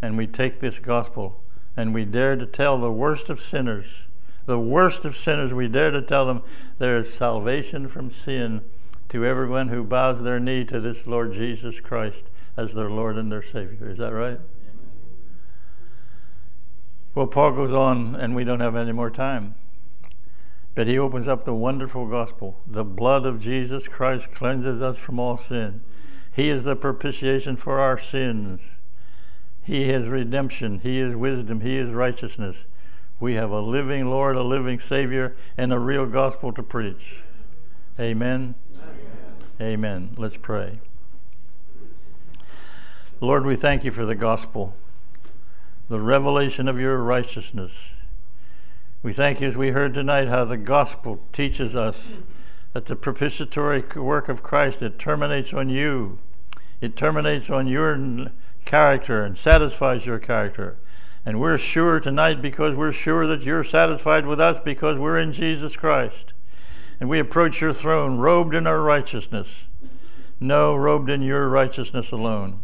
And 0.00 0.16
we 0.16 0.26
take 0.26 0.60
this 0.60 0.78
gospel 0.78 1.41
and 1.76 1.94
we 1.94 2.04
dare 2.04 2.36
to 2.36 2.46
tell 2.46 2.78
the 2.78 2.92
worst 2.92 3.30
of 3.30 3.40
sinners, 3.40 4.06
the 4.46 4.58
worst 4.58 5.04
of 5.04 5.16
sinners, 5.16 5.54
we 5.54 5.68
dare 5.68 5.90
to 5.90 6.02
tell 6.02 6.26
them 6.26 6.42
there 6.78 6.98
is 6.98 7.12
salvation 7.12 7.88
from 7.88 8.10
sin 8.10 8.62
to 9.08 9.24
everyone 9.24 9.68
who 9.68 9.84
bows 9.84 10.22
their 10.22 10.40
knee 10.40 10.64
to 10.64 10.80
this 10.80 11.06
Lord 11.06 11.32
Jesus 11.32 11.80
Christ 11.80 12.30
as 12.56 12.74
their 12.74 12.90
Lord 12.90 13.16
and 13.16 13.30
their 13.30 13.42
Savior. 13.42 13.88
Is 13.88 13.98
that 13.98 14.12
right? 14.12 14.40
Well, 17.14 17.26
Paul 17.26 17.52
goes 17.52 17.72
on, 17.72 18.16
and 18.16 18.34
we 18.34 18.44
don't 18.44 18.60
have 18.60 18.74
any 18.74 18.92
more 18.92 19.10
time. 19.10 19.54
But 20.74 20.86
he 20.86 20.98
opens 20.98 21.28
up 21.28 21.44
the 21.44 21.54
wonderful 21.54 22.08
gospel. 22.08 22.62
The 22.66 22.84
blood 22.84 23.26
of 23.26 23.42
Jesus 23.42 23.86
Christ 23.86 24.32
cleanses 24.32 24.80
us 24.80 24.98
from 24.98 25.18
all 25.18 25.36
sin. 25.36 25.82
He 26.34 26.48
is 26.48 26.64
the 26.64 26.74
propitiation 26.74 27.56
for 27.56 27.78
our 27.78 27.98
sins. 27.98 28.78
He 29.62 29.90
is 29.90 30.08
redemption. 30.08 30.80
He 30.80 30.98
is 30.98 31.14
wisdom. 31.14 31.60
He 31.60 31.76
is 31.76 31.90
righteousness. 31.90 32.66
We 33.20 33.34
have 33.34 33.50
a 33.50 33.60
living 33.60 34.10
Lord, 34.10 34.36
a 34.36 34.42
living 34.42 34.80
Savior, 34.80 35.36
and 35.56 35.72
a 35.72 35.78
real 35.78 36.06
gospel 36.06 36.52
to 36.52 36.62
preach. 36.62 37.22
Amen. 37.98 38.56
Amen. 38.74 38.94
Amen. 39.60 40.10
Let's 40.16 40.36
pray. 40.36 40.80
Lord, 43.20 43.46
we 43.46 43.54
thank 43.54 43.84
you 43.84 43.92
for 43.92 44.04
the 44.04 44.16
gospel, 44.16 44.74
the 45.86 46.00
revelation 46.00 46.66
of 46.66 46.80
your 46.80 47.00
righteousness 47.02 47.96
we 49.02 49.12
thank 49.12 49.40
you 49.40 49.48
as 49.48 49.56
we 49.56 49.70
heard 49.70 49.94
tonight 49.94 50.28
how 50.28 50.44
the 50.44 50.56
gospel 50.56 51.18
teaches 51.32 51.74
us 51.74 52.22
that 52.72 52.86
the 52.86 52.94
propitiatory 52.94 53.82
work 53.96 54.28
of 54.28 54.44
Christ 54.44 54.80
it 54.80 54.96
terminates 54.96 55.52
on 55.52 55.68
you. 55.68 56.20
It 56.80 56.94
terminates 56.94 57.50
on 57.50 57.66
your 57.66 58.30
character 58.64 59.24
and 59.24 59.36
satisfies 59.36 60.06
your 60.06 60.18
character. 60.18 60.78
And 61.24 61.38
we're 61.38 61.58
sure 61.58 62.00
tonight 62.00 62.42
because 62.42 62.74
we're 62.74 62.92
sure 62.92 63.26
that 63.26 63.44
you're 63.44 63.64
satisfied 63.64 64.26
with 64.26 64.40
us 64.40 64.58
because 64.58 64.98
we're 64.98 65.18
in 65.18 65.32
Jesus 65.32 65.76
Christ. 65.76 66.32
And 66.98 67.08
we 67.08 67.18
approach 67.18 67.60
your 67.60 67.72
throne 67.72 68.18
robed 68.18 68.54
in 68.54 68.66
our 68.66 68.82
righteousness. 68.82 69.68
No, 70.40 70.74
robed 70.74 71.08
in 71.10 71.22
your 71.22 71.48
righteousness 71.48 72.10
alone. 72.10 72.60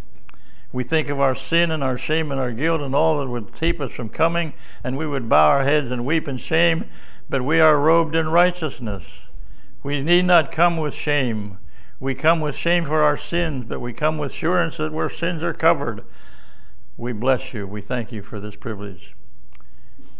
We 0.72 0.84
think 0.84 1.08
of 1.08 1.20
our 1.20 1.34
sin 1.34 1.70
and 1.70 1.82
our 1.82 1.96
shame 1.96 2.30
and 2.30 2.40
our 2.40 2.52
guilt 2.52 2.80
and 2.80 2.94
all 2.94 3.20
that 3.20 3.28
would 3.28 3.54
keep 3.54 3.80
us 3.80 3.92
from 3.92 4.10
coming, 4.10 4.52
and 4.84 4.98
we 4.98 5.06
would 5.06 5.28
bow 5.28 5.48
our 5.48 5.64
heads 5.64 5.90
and 5.90 6.04
weep 6.04 6.28
in 6.28 6.36
shame, 6.36 6.86
but 7.30 7.42
we 7.42 7.60
are 7.60 7.80
robed 7.80 8.14
in 8.14 8.28
righteousness. 8.28 9.28
We 9.82 10.02
need 10.02 10.26
not 10.26 10.52
come 10.52 10.76
with 10.76 10.92
shame. 10.92 11.58
We 12.00 12.14
come 12.14 12.40
with 12.40 12.54
shame 12.54 12.84
for 12.84 13.02
our 13.02 13.16
sins, 13.16 13.64
but 13.64 13.80
we 13.80 13.92
come 13.92 14.18
with 14.18 14.30
assurance 14.30 14.76
that 14.76 14.92
our 14.92 15.10
sins 15.10 15.42
are 15.42 15.54
covered. 15.54 16.04
We 16.96 17.12
bless 17.12 17.52
you. 17.52 17.66
We 17.66 17.80
thank 17.80 18.12
you 18.12 18.22
for 18.22 18.40
this 18.40 18.56
privilege. 18.56 19.16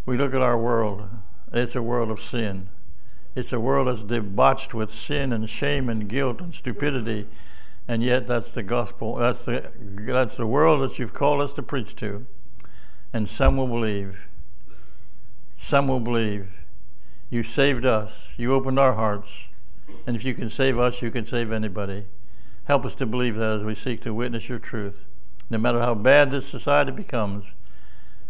We 0.05 0.16
look 0.16 0.35
at 0.35 0.43
our 0.43 0.59
world. 0.59 1.09
It's 1.53 1.76
a 1.76 1.83
world 1.83 2.11
of 2.11 2.20
sin. 2.20 2.68
It's 3.35 3.53
a 3.53 3.61
world 3.61 3.89
that's 3.89 4.03
debauched 4.03 4.74
with 4.74 4.91
sin 4.91 5.33
and 5.33 5.49
shame 5.49 5.89
and 5.89 6.09
guilt 6.09 6.41
and 6.41 6.55
stupidity 6.55 7.26
and 7.89 8.03
yet 8.03 8.26
that's 8.26 8.51
the 8.51 8.62
gospel. 8.62 9.16
That's 9.16 9.47
the 9.47 9.70
that's 9.81 10.37
the 10.37 10.47
world 10.47 10.83
that 10.83 10.99
you've 10.99 11.14
called 11.14 11.41
us 11.41 11.55
to 11.55 11.62
preach 11.62 11.97
to. 11.97 12.26
And 13.14 13.26
some 13.26 13.57
will 13.57 13.66
believe. 13.66 14.29
Some 15.55 15.89
will 15.89 15.99
believe. 15.99 16.51
You 17.31 17.43
saved 17.43 17.87
us. 17.87 18.35
You 18.37 18.53
opened 18.53 18.79
our 18.79 18.93
hearts. 18.93 19.49
And 20.07 20.16
if 20.16 20.24
you 20.24 20.34
can 20.34 20.49
save 20.49 20.78
us, 20.78 21.03
you 21.03 21.11
can 21.11 21.24
save 21.24 21.53
anybody. 21.53 22.07
Help 22.64 22.84
us 22.84 22.95
to 22.97 23.07
believe 23.07 23.36
that 23.36 23.59
as 23.59 23.64
we 23.64 23.74
seek 23.74 24.01
to 24.03 24.12
witness 24.12 24.49
your 24.49 24.59
truth. 24.59 25.05
No 25.51 25.59
matter 25.59 25.80
how 25.80 25.95
bad 25.95 26.30
this 26.30 26.47
society 26.47 26.93
becomes, 26.93 27.55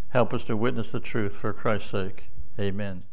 help 0.09 0.33
us 0.33 0.43
to 0.45 0.55
witness 0.55 0.91
the 0.91 0.99
truth 0.99 1.35
for 1.35 1.51
Christ's 1.51 1.91
sake. 1.91 2.29
Amen. 2.57 3.03